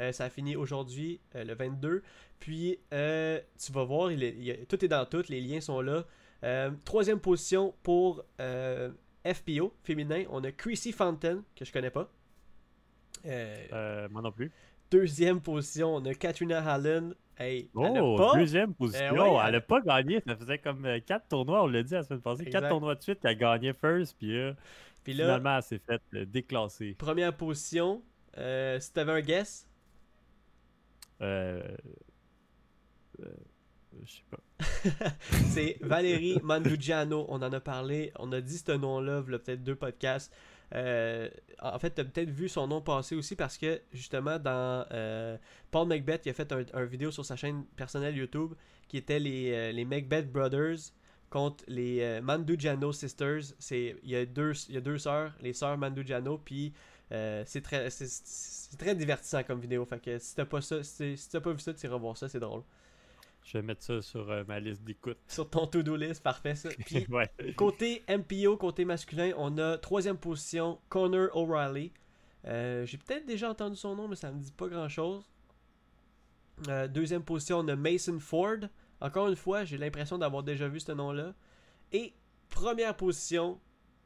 Euh, 0.00 0.12
ça 0.12 0.24
a 0.24 0.30
fini 0.30 0.56
aujourd'hui, 0.56 1.20
euh, 1.34 1.44
le 1.44 1.54
22. 1.54 2.02
Puis, 2.38 2.78
euh, 2.92 3.40
tu 3.58 3.72
vas 3.72 3.84
voir, 3.84 4.10
tout 4.68 4.84
est 4.84 4.88
dans 4.88 5.06
tout, 5.06 5.24
les 5.28 5.40
liens 5.40 5.60
sont 5.60 5.80
là. 5.80 6.04
Troisième 6.84 7.18
position 7.18 7.74
pour 7.82 8.24
FPO 8.38 9.72
féminin, 9.82 10.24
on 10.30 10.44
a 10.44 10.52
Chrissy 10.52 10.92
Fountain, 10.92 11.42
que 11.56 11.64
je 11.64 11.72
connais 11.72 11.90
pas. 11.90 12.10
Moi 13.24 14.22
non 14.22 14.30
plus. 14.30 14.52
Deuxième 14.90 15.40
position, 15.40 15.96
on 15.96 16.04
a 16.04 16.14
Katrina 16.14 16.60
Hallen. 16.60 17.14
Hey, 17.38 17.68
elle 17.76 17.96
a 17.98 18.02
Oh, 18.04 18.16
pas. 18.16 18.38
deuxième 18.38 18.72
position. 18.74 19.04
Eh 19.14 19.18
ouais, 19.18 19.28
elle 19.42 19.48
elle- 19.48 19.54
a 19.56 19.60
pas 19.60 19.80
gagné. 19.80 20.22
Ça 20.26 20.36
faisait 20.36 20.58
comme 20.58 20.86
4 21.06 21.28
tournois, 21.28 21.64
on 21.64 21.66
l'a 21.66 21.82
dit 21.82 21.92
la 21.92 22.02
semaine 22.02 22.22
passée. 22.22 22.44
4 22.44 22.54
Exact. 22.56 22.68
tournois 22.70 22.94
de 22.94 23.02
suite 23.02 23.20
qu'elle 23.20 23.36
gagnait 23.36 23.74
first. 23.74 24.16
Puis 24.18 24.32
là, 24.32 24.54
finalement, 25.04 25.56
elle 25.56 25.62
s'est 25.62 25.78
faite 25.86 26.02
euh, 26.14 26.24
déclasser. 26.24 26.94
première 26.94 27.36
position. 27.36 28.02
euh, 28.38 28.78
si 28.80 28.92
t'avais 28.92 29.12
un 29.12 29.20
guess, 29.20 29.66
Euh, 31.22 31.62
euh, 33.22 33.24
je 34.04 34.12
sais 34.12 34.22
pas. 34.30 34.38
c'est 35.48 35.78
Valérie 35.80 36.38
Mandugiano. 36.42 37.24
On 37.28 37.36
en 37.42 37.52
a 37.52 37.60
parlé. 37.60 38.12
On 38.18 38.30
a 38.32 38.40
dit 38.42 38.58
ce 38.58 38.72
nom-là, 38.72 39.22
il 39.26 39.32
y 39.32 39.34
a 39.34 39.38
peut-être 39.38 39.62
deux 39.64 39.74
podcasts. 39.76 40.32
Euh, 40.74 41.28
en 41.60 41.78
fait, 41.78 41.94
tu 41.94 42.00
as 42.00 42.04
peut-être 42.04 42.30
vu 42.30 42.48
son 42.48 42.66
nom 42.66 42.80
passer 42.80 43.14
aussi 43.14 43.36
parce 43.36 43.56
que 43.56 43.80
justement, 43.92 44.38
dans 44.38 44.84
euh, 44.92 45.36
Paul 45.70 45.86
Macbeth, 45.86 46.26
il 46.26 46.30
a 46.30 46.32
fait 46.32 46.52
un, 46.52 46.84
vidéo 46.84 47.10
sur 47.10 47.24
sa 47.24 47.36
chaîne 47.36 47.64
personnelle 47.76 48.16
YouTube 48.16 48.54
qui 48.88 48.96
était 48.96 49.18
les, 49.18 49.52
euh, 49.52 49.72
les 49.72 49.84
Macbeth 49.84 50.30
Brothers 50.30 50.92
contre 51.30 51.64
les 51.68 52.20
Mandugiano 52.20 52.92
Sisters. 52.92 53.54
Il, 53.70 53.96
y 54.04 54.16
a 54.16 54.24
deux, 54.26 54.52
il 54.68 54.74
y 54.74 54.78
a 54.78 54.80
deux 54.80 54.98
sœurs, 54.98 55.32
les 55.40 55.52
sœurs 55.52 55.76
Mandugiano, 55.76 56.38
puis 56.38 56.72
c'est 57.10 57.62
très, 57.62 57.90
c'est- 57.90 58.76
très 58.78 58.94
divertissant 58.94 59.42
comme 59.42 59.60
vidéo. 59.60 59.84
Fait 59.84 60.00
que 60.00 60.18
si 60.18 60.34
t'as 60.34 60.44
pas 60.44 60.60
ça, 60.60 60.82
si 60.82 61.16
t'as 61.30 61.40
pas 61.40 61.52
vu 61.52 61.58
ça, 61.58 61.74
tu 61.74 61.86
iras 61.86 61.96
voir 61.96 62.16
ça, 62.16 62.28
c'est 62.28 62.40
drôle. 62.40 62.62
Je 63.46 63.58
vais 63.58 63.62
mettre 63.62 63.82
ça 63.84 64.02
sur 64.02 64.28
euh, 64.28 64.42
ma 64.48 64.58
liste 64.58 64.82
d'écoute. 64.82 65.18
Sur 65.28 65.48
ton 65.48 65.68
to-do 65.68 65.94
list, 65.94 66.20
parfait 66.22 66.56
ça. 66.56 66.68
Puis 66.84 67.06
ouais. 67.10 67.30
Côté 67.54 68.02
MPO, 68.08 68.56
côté 68.56 68.84
masculin, 68.84 69.30
on 69.36 69.56
a 69.58 69.78
troisième 69.78 70.16
position 70.18 70.80
Connor 70.88 71.28
O'Reilly. 71.36 71.92
Euh, 72.46 72.84
J'ai 72.86 72.98
peut-être 72.98 73.24
déjà 73.24 73.48
entendu 73.50 73.76
son 73.76 73.94
nom, 73.94 74.08
mais 74.08 74.16
ça 74.16 74.32
me 74.32 74.40
dit 74.40 74.50
pas 74.50 74.66
grand 74.68 74.88
chose. 74.88 75.24
deuxième 76.88 77.22
position, 77.22 77.58
on 77.58 77.68
a 77.68 77.76
Mason 77.76 78.18
Ford. 78.18 78.56
Encore 79.00 79.28
une 79.28 79.36
fois, 79.36 79.64
j'ai 79.64 79.76
l'impression 79.78 80.18
d'avoir 80.18 80.42
déjà 80.42 80.68
vu 80.68 80.80
ce 80.80 80.92
nom-là. 80.92 81.34
Et 81.92 82.14
première 82.48 82.96
position, 82.96 83.60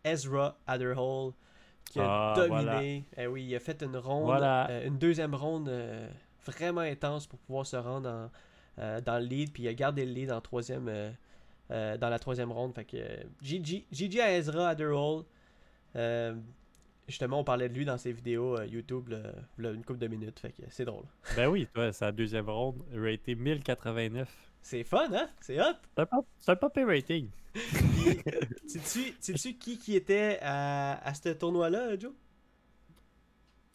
Ezra 0.05 0.59
Adderhall, 0.67 1.33
qui 1.85 2.01
a 2.01 2.33
Ah, 2.33 2.35
dominé. 2.37 3.07
Eh 3.17 3.27
oui, 3.27 3.45
il 3.45 3.55
a 3.55 3.61
fait 3.61 3.83
une 3.83 3.97
ronde, 3.97 4.25
Voilà. 4.27 4.69
euh, 4.71 4.87
une 4.87 4.99
deuxième 4.99 5.35
ronde 5.35 5.69
euh, 5.69 6.09
vraiment 6.45 6.81
intense 6.83 7.27
pour 7.27 7.39
pouvoir 7.39 7.67
se 7.67 7.77
rendre 7.77 8.09
en- 8.09 8.31
euh, 8.81 9.01
dans 9.01 9.19
le 9.19 9.25
lead, 9.25 9.53
puis 9.53 9.65
il 9.65 9.69
a 9.69 9.75
gardé 9.75 10.05
le 10.05 10.13
lead 10.13 10.33
en 10.33 10.41
troisième, 10.41 10.89
euh, 10.89 11.11
euh, 11.71 11.97
dans 11.97 12.09
la 12.09 12.19
troisième 12.19 12.53
ronde. 12.53 12.75
Fait 12.75 12.85
que 12.85 12.97
GG, 13.43 13.87
GG 13.93 14.21
à 14.21 14.33
Ezra. 14.37 14.75
Euh, 15.97 16.35
justement, 17.09 17.41
on 17.41 17.45
parlait 17.45 17.69
de 17.69 17.75
lui 17.75 17.85
dans 17.85 17.99
ses 17.99 18.13
vidéos 18.13 18.61
YouTube 18.63 19.09
là, 19.09 19.19
là, 19.59 19.73
une 19.73 19.85
couple 19.85 19.99
de 19.99 20.07
minutes. 20.09 20.39
Fait 20.41 20.53
que 20.53 20.63
c'est 20.69 20.85
drôle. 20.85 21.05
Ben 21.37 21.49
oui, 21.49 21.67
toi, 21.73 21.93
c'est 21.93 22.05
la 22.05 22.13
deuxième 22.13 22.49
ronde, 22.49 22.83
raté 22.95 23.35
1089. 23.35 24.29
C'est 24.63 24.85
fun, 24.85 25.09
hein? 25.13 25.29
C'est 25.41 25.61
hot! 25.61 25.75
C'est 26.39 26.51
un 26.51 26.57
pay 26.57 26.85
rating. 26.85 27.29
Sais-tu 28.67 29.55
qui, 29.55 29.79
qui 29.79 29.97
était 29.97 30.39
à, 30.43 31.05
à 31.05 31.15
ce 31.15 31.31
tournoi-là, 31.31 31.99
Joe? 31.99 32.13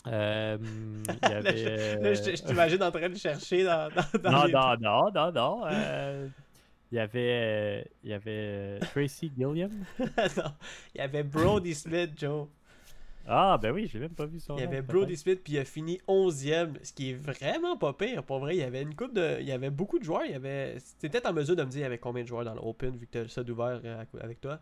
Euh, 0.07 0.57
y 1.23 1.25
avait. 1.25 1.57
je, 1.57 1.99
là, 2.03 2.13
je- 2.13 2.35
je 2.35 2.43
t'imagine 2.43 2.83
en 2.83 2.91
train 2.91 3.09
de 3.09 3.15
chercher 3.17 3.63
dans, 3.63 3.89
dans, 3.89 4.19
dans 4.21 4.31
Non, 4.31 4.43
les- 4.45 4.53
non, 4.53 4.77
non, 4.79 5.11
non, 5.13 5.31
non. 5.31 5.61
euh, 5.65 6.27
Il 6.91 6.95
y 6.95 6.99
avait, 6.99 7.31
euh, 7.31 7.83
il 8.03 8.09
y 8.11 8.13
avait 8.13 8.79
Tracy 8.79 9.31
Gilliam. 9.35 9.71
Non, 9.99 10.51
il 10.93 10.97
y 10.99 11.01
avait 11.01 11.23
Brody 11.23 11.73
Smith, 11.75 12.11
Joe. 12.17 12.47
Ah, 13.27 13.57
ben 13.59 13.71
oui, 13.71 13.89
j'ai 13.91 13.97
même 13.97 14.13
pas 14.13 14.27
vu 14.27 14.39
son 14.39 14.55
Il 14.55 14.61
y 14.61 14.63
avait. 14.63 14.83
Brody 14.83 15.17
Smith, 15.17 15.41
puis 15.43 15.53
il 15.53 15.57
a 15.59 15.65
fini 15.65 15.99
11e, 16.07 16.73
ce 16.83 16.93
qui 16.93 17.09
est 17.09 17.13
vraiment 17.15 17.75
pas 17.75 17.91
pire. 17.93 18.21
Pour 18.23 18.37
vrai, 18.37 18.55
il 18.55 18.59
y 18.59 18.63
avait 18.63 18.83
une 18.83 18.93
coupe 18.93 19.15
de. 19.15 19.37
Il 19.39 19.47
y 19.47 19.51
avait 19.51 19.71
beaucoup 19.71 19.97
de 19.97 20.03
joueurs. 20.03 20.25
Il 20.25 20.31
y 20.31 20.35
avait. 20.35 20.75
C'était 20.79 21.09
peut-être 21.09 21.25
en 21.29 21.33
mesure 21.33 21.55
de 21.55 21.63
me 21.63 21.69
dire 21.71 21.79
il 21.79 21.83
y 21.83 21.85
avait 21.85 21.97
combien 21.97 22.21
de 22.21 22.27
joueurs 22.27 22.45
dans 22.45 22.53
l'Open, 22.53 22.95
vu 22.95 23.07
que 23.07 23.11
tu 23.13 23.17
as 23.17 23.27
ça 23.27 23.43
d'ouvert 23.43 23.81
avec 24.21 24.39
toi? 24.41 24.59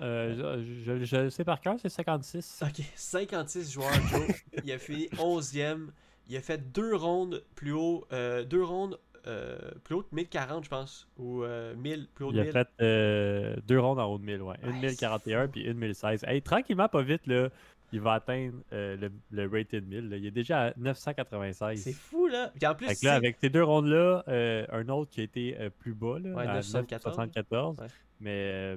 Euh, 0.00 0.62
je, 0.84 0.98
je, 0.98 1.04
je 1.04 1.16
le 1.16 1.30
sais 1.30 1.44
par 1.44 1.60
cœur, 1.60 1.76
c'est 1.80 1.88
56. 1.88 2.62
Ok, 2.66 2.84
56 2.94 3.72
joueurs, 3.72 3.92
Joe. 4.10 4.42
il 4.64 4.72
a 4.72 4.78
fini 4.78 5.06
11e. 5.18 5.88
Il 6.28 6.36
a 6.36 6.40
fait 6.40 6.72
deux 6.72 6.94
rondes 6.96 7.42
plus 7.54 7.72
haut. 7.72 8.04
euh, 8.12 8.44
deux 8.44 8.64
rondes 8.64 8.98
euh, 9.26 9.56
plus 9.84 9.94
haut 9.94 10.02
de 10.02 10.08
1040, 10.12 10.64
je 10.64 10.68
pense. 10.68 11.08
Ou 11.18 11.42
euh, 11.44 11.74
1000, 11.76 12.08
plus 12.14 12.24
haut 12.24 12.32
de 12.32 12.36
Il 12.36 12.40
a 12.40 12.44
1000. 12.44 12.52
fait 12.52 12.68
euh, 12.82 13.56
deux 13.66 13.78
rondes 13.80 13.98
en 14.00 14.06
haut 14.12 14.18
de 14.18 14.24
1000, 14.24 14.42
ouais. 14.42 14.56
Une 14.64 14.70
Ouais, 14.72 14.80
1041 14.88 15.48
puis 15.48 15.62
une 15.62 15.78
1016. 15.78 16.24
Hey, 16.26 16.42
tranquillement, 16.42 16.88
pas 16.88 17.02
vite, 17.02 17.26
là, 17.26 17.48
il 17.92 18.00
va 18.00 18.14
atteindre 18.14 18.54
le, 18.72 19.10
le 19.30 19.46
rated 19.48 19.86
1000. 19.86 20.08
là. 20.10 20.16
Il 20.16 20.26
est 20.26 20.30
déjà 20.30 20.64
à 20.68 20.72
996. 20.76 21.80
C'est 21.80 21.92
fou, 21.92 22.26
là. 22.26 22.50
Puis 22.58 22.66
en 22.66 22.74
plus, 22.74 22.88
Fait 22.88 22.94
tu 22.94 23.00
que 23.02 23.06
là, 23.06 23.12
sais- 23.12 23.16
avec 23.16 23.36
ces 23.40 23.48
deux 23.50 23.62
rondes-là, 23.64 24.24
un 24.72 24.88
autre 24.88 25.10
qui 25.10 25.20
a 25.20 25.24
été 25.24 25.56
plus 25.78 25.94
bas, 25.94 26.18
là, 26.18 26.30
Ouais, 26.34 26.42
à 26.46 26.54
974. 26.54 27.16
974. 27.16 27.80
Ouais. 27.80 27.86
Mais 28.20 28.76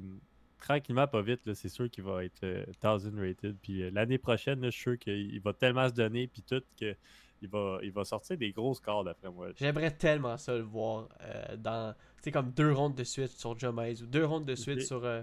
tranquillement, 0.59 1.07
pas 1.07 1.21
vite, 1.21 1.53
c'est 1.53 1.69
sûr 1.69 1.89
qu'il 1.89 2.03
va 2.03 2.23
être 2.23 2.43
euh, 2.43 2.65
1000 2.83 3.19
rated. 3.19 3.57
Puis 3.61 3.83
euh, 3.83 3.91
l'année 3.91 4.17
prochaine, 4.17 4.61
là, 4.61 4.67
je 4.69 4.75
suis 4.75 4.81
sûr 4.83 4.97
qu'il 4.99 5.39
va 5.41 5.53
tellement 5.53 5.87
se 5.87 5.93
donner, 5.93 6.27
puis 6.27 6.41
tout, 6.41 6.61
que 6.79 6.95
il 7.41 7.47
va, 7.49 7.77
il 7.83 7.91
va 7.91 8.03
sortir 8.03 8.35
des 8.37 8.51
gros 8.51 8.73
scores 8.73 9.03
d'après 9.03 9.29
moi. 9.29 9.49
J'aimerais 9.55 9.91
tellement 9.91 10.37
ça 10.37 10.55
le 10.55 10.63
voir 10.63 11.07
euh, 11.21 11.55
dans. 11.57 11.93
Tu 11.93 12.23
sais, 12.23 12.31
comme 12.31 12.51
deux 12.51 12.71
rondes 12.71 12.95
de 12.95 13.03
suite 13.03 13.27
sur 13.29 13.57
Jomez 13.59 14.01
ou 14.01 14.07
deux 14.07 14.25
rondes 14.25 14.45
de 14.45 14.55
suite 14.55 14.81
sur. 14.81 15.03
euh, 15.05 15.21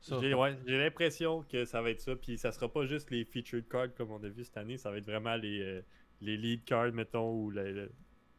sur- 0.00 0.20
J'ai 0.20 0.34
ouais, 0.34 0.56
l'impression 0.66 1.42
que 1.44 1.64
ça 1.64 1.80
va 1.80 1.90
être 1.90 2.00
ça, 2.00 2.16
puis 2.16 2.36
ça 2.36 2.50
sera 2.50 2.68
pas 2.68 2.84
juste 2.86 3.10
les 3.12 3.24
featured 3.24 3.68
cards 3.68 3.94
comme 3.94 4.10
on 4.10 4.22
a 4.24 4.28
vu 4.28 4.42
cette 4.44 4.56
année, 4.56 4.76
ça 4.76 4.90
va 4.90 4.96
être 4.98 5.06
vraiment 5.06 5.36
les, 5.36 5.60
euh, 5.62 5.82
les 6.20 6.36
lead 6.36 6.64
cards, 6.64 6.92
mettons, 6.92 7.30
ou 7.32 7.50
le, 7.50 7.70
le- 7.72 7.92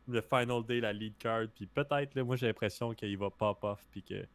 le 0.10 0.20
final 0.22 0.66
day, 0.68 0.82
la 0.82 0.92
lead 0.92 1.18
card, 1.18 1.46
puis 1.56 1.66
peut-être, 1.66 2.14
là, 2.16 2.26
moi 2.26 2.36
j'ai 2.36 2.48
l'impression 2.48 2.94
qu'il 2.94 3.18
va 3.18 3.30
pop 3.30 3.64
off, 3.64 3.88
puis 3.90 4.04
que 4.04 4.26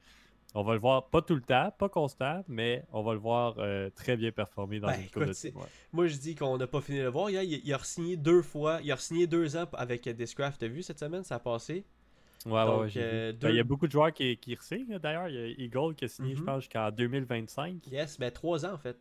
on 0.55 0.63
va 0.63 0.73
le 0.75 0.81
voir 0.81 1.09
pas 1.11 1.21
tout 1.23 1.35
le 1.35 1.41
temps, 1.43 1.71
pas 1.79 1.89
constant, 1.89 2.43
mais 2.49 2.85
on 2.93 3.03
va 3.03 3.13
le 3.13 3.19
voir 3.19 3.55
euh, 3.59 3.91
très 3.91 4.17
bien 4.17 4.33
performer 4.33 4.81
dans 4.81 4.89
Ben, 4.89 5.01
une 5.01 5.07
écoute, 5.07 5.25
de. 5.45 5.53
Moi, 5.93 6.07
je 6.07 6.17
dis 6.17 6.35
qu'on 6.35 6.57
n'a 6.57 6.67
pas 6.67 6.81
fini 6.81 6.99
de 6.99 7.03
le 7.05 7.09
voir. 7.11 7.31
Il, 7.31 7.37
a- 7.37 7.43
il 7.43 7.73
a 7.73 7.77
re-signé 7.77 8.17
deux 8.17 8.43
fois. 8.43 8.81
Il 8.83 8.91
a 8.91 8.95
re-signé 8.97 9.27
deux 9.27 9.57
ans 9.57 9.67
avec 9.75 10.09
Discraft. 10.09 10.61
T'as 10.61 10.69
vu 10.69 10.83
cette 10.83 10.99
semaine 10.99 11.23
Ça 11.25 11.37
a 11.37 11.39
passé? 11.39 11.85
Ouais, 12.47 12.53
ouais, 12.53 12.65
Donc, 12.65 12.97
euh, 12.97 13.33
Ben, 13.41 13.51
il 13.51 13.57
y 13.57 13.61
a 13.61 13.65
beaucoup 13.65 13.87
de 13.87 13.93
joueurs 13.93 14.13
qui, 14.13 14.37
qui 14.39 14.55
re-signent, 14.55 14.89
là, 14.89 14.99
d'ailleurs. 14.99 15.29
Il 15.29 15.35
y 15.35 15.39
a 15.39 15.47
Eagle 15.65 15.95
qui 15.95 16.05
a 16.05 16.09
signé, 16.09 16.35
je 16.35 16.41
Mhm. 16.41 16.47
pense, 16.47 16.63
jusqu'en 16.63 16.91
2025. 16.91 17.87
Yes, 17.91 18.19
ben 18.19 18.31
trois 18.31 18.65
ans 18.65 18.73
en 18.75 18.79
fait. 18.79 18.97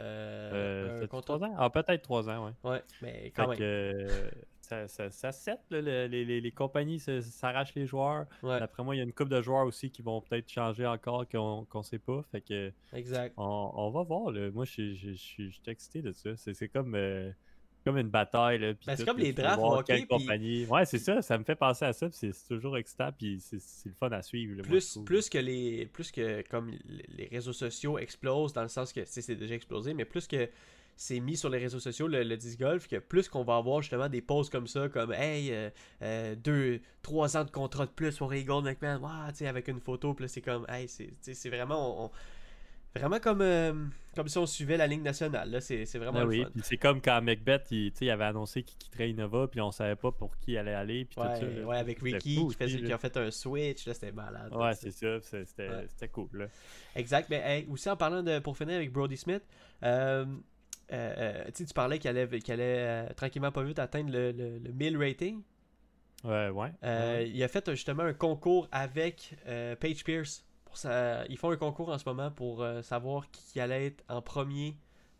Euh, 0.00 1.02
Euh, 1.02 1.06
trois 1.06 1.44
ans? 1.44 1.54
Ah, 1.56 1.70
peut-être 1.70 2.02
trois 2.02 2.28
ans, 2.28 2.46
ouais. 2.46 2.70
Ouais, 2.70 2.82
mais 3.02 3.32
quand 3.36 3.42
Fait 3.44 3.48
même. 3.50 3.58
que, 3.58 3.62
euh, 3.64 4.30
ça, 4.64 4.88
ça, 4.88 5.10
ça 5.10 5.32
set, 5.32 5.58
là, 5.70 5.80
le- 5.80 6.06
les, 6.06 6.24
les, 6.24 6.40
les 6.40 6.50
compagnies 6.52 6.98
s'arrachent 6.98 7.74
les 7.74 7.86
joueurs. 7.86 8.26
Ouais, 8.42 8.58
D'après 8.58 8.82
moi, 8.82 8.94
il 8.94 8.98
y 8.98 9.00
a 9.00 9.04
une 9.04 9.12
couple 9.12 9.30
de 9.30 9.42
joueurs 9.42 9.66
aussi 9.66 9.90
qui 9.90 10.02
vont 10.02 10.20
peut-être 10.20 10.48
changer 10.50 10.86
encore 10.86 11.28
qu'on 11.28 11.64
qu'on 11.68 11.82
sait 11.82 11.98
pas. 11.98 12.22
Fait 12.32 12.40
que 12.40 12.72
exact. 12.92 13.34
on, 13.36 13.70
on 13.74 13.90
va 13.90 14.02
voir. 14.02 14.30
Là. 14.32 14.50
Moi, 14.50 14.64
je 14.64 14.70
suis- 14.72 14.96
je 14.96 15.10
je 15.10 15.14
suis 15.16 15.50
je 15.50 15.54
suis 15.54 15.62
excité 15.70 16.02
de 16.02 16.12
ça. 16.12 16.30
C'est 16.36 16.68
comme, 16.68 16.94
euh, 16.94 17.30
comme 17.84 17.98
une 17.98 18.08
bataille. 18.08 18.58
Ben, 18.86 18.96
c'est 18.96 19.04
comme 19.04 19.18
les 19.18 19.32
drafts 19.34 19.60
hockey, 19.62 19.98
puis- 19.98 20.06
compagnie. 20.06 20.64
Ouais, 20.66 20.86
c'est 20.86 20.98
ça. 20.98 21.20
Ça 21.20 21.36
me 21.36 21.44
fait 21.44 21.54
penser 21.56 21.84
à 21.84 21.92
ça. 21.92 22.08
C'est 22.10 22.32
toujours 22.48 22.78
excitant. 22.78 23.10
Puis 23.12 23.38
c'est 23.40 23.58
le 23.88 23.94
fun 23.94 24.10
à 24.12 24.22
suivre. 24.22 24.56
là, 24.56 24.62
Plus, 24.62 24.98
plus 25.04 25.28
que 25.28 25.36
les 25.38 25.84
plus 25.86 26.10
que 26.10 26.42
comme 26.48 26.70
les 27.08 27.26
réseaux 27.26 27.52
sociaux 27.52 27.98
explosent 27.98 28.54
dans 28.54 28.62
le 28.62 28.68
sens 28.68 28.92
que 28.92 29.04
c'est 29.04 29.34
déjà 29.36 29.54
explosé 29.54 29.92
mais 29.92 30.06
plus 30.06 30.26
que 30.26 30.48
c'est 30.96 31.20
mis 31.20 31.36
sur 31.36 31.48
les 31.48 31.58
réseaux 31.58 31.80
sociaux 31.80 32.06
le, 32.08 32.22
le 32.22 32.36
disc 32.36 32.58
golf 32.58 32.86
que 32.88 32.96
plus 32.96 33.28
qu'on 33.28 33.42
va 33.44 33.56
avoir 33.56 33.82
justement 33.82 34.08
des 34.08 34.20
posts 34.22 34.50
comme 34.52 34.66
ça 34.66 34.88
comme 34.88 35.12
hey 35.12 35.50
euh, 35.52 35.70
euh, 36.02 36.34
deux 36.36 36.80
trois 37.02 37.36
ans 37.36 37.44
de 37.44 37.50
contrat 37.50 37.86
de 37.86 37.90
plus 37.90 38.16
pour 38.18 38.32
Eagle 38.32 38.62
McMahon 38.62 39.00
Ouah, 39.02 39.26
tu 39.30 39.38
sais 39.38 39.46
avec 39.46 39.68
une 39.68 39.80
photo 39.80 40.14
puis 40.14 40.28
c'est 40.28 40.40
comme 40.42 40.64
hey 40.68 40.88
c'est 40.88 41.48
vraiment 41.48 42.04
on- 42.04 42.06
on- 42.06 42.10
vraiment 42.96 43.18
comme 43.18 43.40
euh, 43.40 43.72
comme 44.14 44.28
si 44.28 44.38
on 44.38 44.46
suivait 44.46 44.76
la 44.76 44.86
ligne 44.86 45.02
nationale 45.02 45.60
c'est 45.60 45.84
vraiment 45.98 46.20
Ah 46.20 46.26
oui, 46.26 46.46
c'est 46.62 46.76
comme 46.76 47.00
quand 47.00 47.20
Macbeth, 47.22 47.66
il, 47.72 47.92
avait 48.08 48.22
annoncé 48.22 48.62
qu'il 48.62 48.78
quitterait 48.78 49.10
Innova, 49.10 49.48
puis 49.48 49.60
on 49.60 49.72
savait 49.72 49.96
pas 49.96 50.12
pour 50.12 50.36
qui 50.38 50.52
il 50.52 50.58
allait 50.58 50.74
aller, 50.74 51.04
puis 51.04 51.16
tout 51.16 51.22
ça. 51.22 51.40
Ouais, 51.40 51.54
là. 51.58 51.66
ouais, 51.66 51.76
avec 51.78 51.98
Ricky 51.98 52.36
qui, 52.46 52.54
faisait- 52.54 52.82
qui 52.82 52.92
a 52.92 52.98
fait 52.98 53.16
un 53.16 53.32
switch, 53.32 53.84
là, 53.88 53.94
c'était 53.94 54.12
malade. 54.12 54.52
Ouais, 54.54 54.72
c'est 54.74 54.92
ça, 54.92 55.18
c'était 55.20 55.68
Ouais. 55.68 56.08
cool. 56.12 56.28
Là. 56.34 56.46
Exact. 56.94 57.28
Mais 57.30 57.42
hey, 57.44 57.66
aussi 57.68 57.90
en 57.90 57.96
parlant 57.96 58.22
de 58.22 58.38
pour 58.38 58.56
finir 58.56 58.76
avec 58.76 58.92
Brody 58.92 59.16
Smith, 59.16 59.42
euh, 59.82 60.24
euh, 60.92 61.44
euh, 61.46 61.50
tu 61.54 61.64
parlais 61.74 61.98
qu'il 61.98 62.10
allait, 62.10 62.28
qu'il 62.40 62.52
allait 62.54 63.08
euh, 63.08 63.08
tranquillement 63.14 63.52
pas 63.52 63.62
vite 63.62 63.78
atteindre 63.78 64.10
le, 64.12 64.32
le, 64.32 64.58
le 64.58 64.72
1000 64.72 64.96
rating. 64.96 65.42
Ouais, 66.24 66.48
ouais. 66.48 66.70
Ouais. 66.82 67.28
Il 67.28 67.42
a 67.42 67.48
fait 67.48 67.68
justement 67.70 68.04
un 68.04 68.14
concours 68.14 68.68
avec 68.72 69.34
Paige 69.80 70.04
Pierce. 70.04 70.44
Pour 70.64 70.76
sa... 70.76 71.26
Ils 71.28 71.36
font 71.36 71.50
un 71.50 71.56
concours 71.56 71.90
en 71.90 71.98
ce 71.98 72.08
moment 72.08 72.30
pour 72.30 72.66
savoir 72.82 73.30
qui, 73.30 73.60
allait 73.60 73.86
être 73.88 74.04
en 74.08 74.22
premier. 74.22 74.76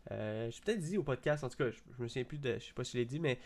J'ai 0.09 0.59
peut-être 0.65 0.79
dit 0.79 0.97
au 0.97 1.03
podcast, 1.03 1.43
en 1.43 1.49
tout 1.49 1.57
cas, 1.57 1.69
je, 1.69 1.77
je 1.97 2.03
me 2.03 2.07
souviens 2.07 2.23
plus 2.23 2.39
de. 2.39 2.55
Je 2.55 2.65
sais 2.65 2.73
pas 2.73 2.83
si 2.83 2.93
je 2.93 2.97
l'ai 2.97 3.05
dit, 3.05 3.19
mais 3.19 3.39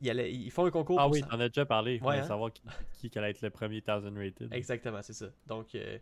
ils 0.00 0.50
font 0.50 0.66
un 0.66 0.70
concours 0.70 0.98
Ah 1.00 1.04
pour 1.04 1.12
oui, 1.12 1.20
sa- 1.20 1.26
t'en 1.26 1.40
as 1.40 1.48
déjà 1.48 1.66
parlé. 1.66 2.00
Ouais, 2.00 2.18
hein? 2.18 2.22
savoir 2.24 2.52
qui, 2.52 2.62
qui, 2.98 3.10
qui 3.10 3.18
allait 3.18 3.30
être 3.30 3.42
le 3.42 3.50
premier 3.50 3.82
1000 3.86 4.18
rated. 4.18 4.52
Exactement, 4.52 5.00
c'est 5.02 5.12
ça. 5.12 5.26
Donc, 5.46 5.74
euh, 5.74 5.98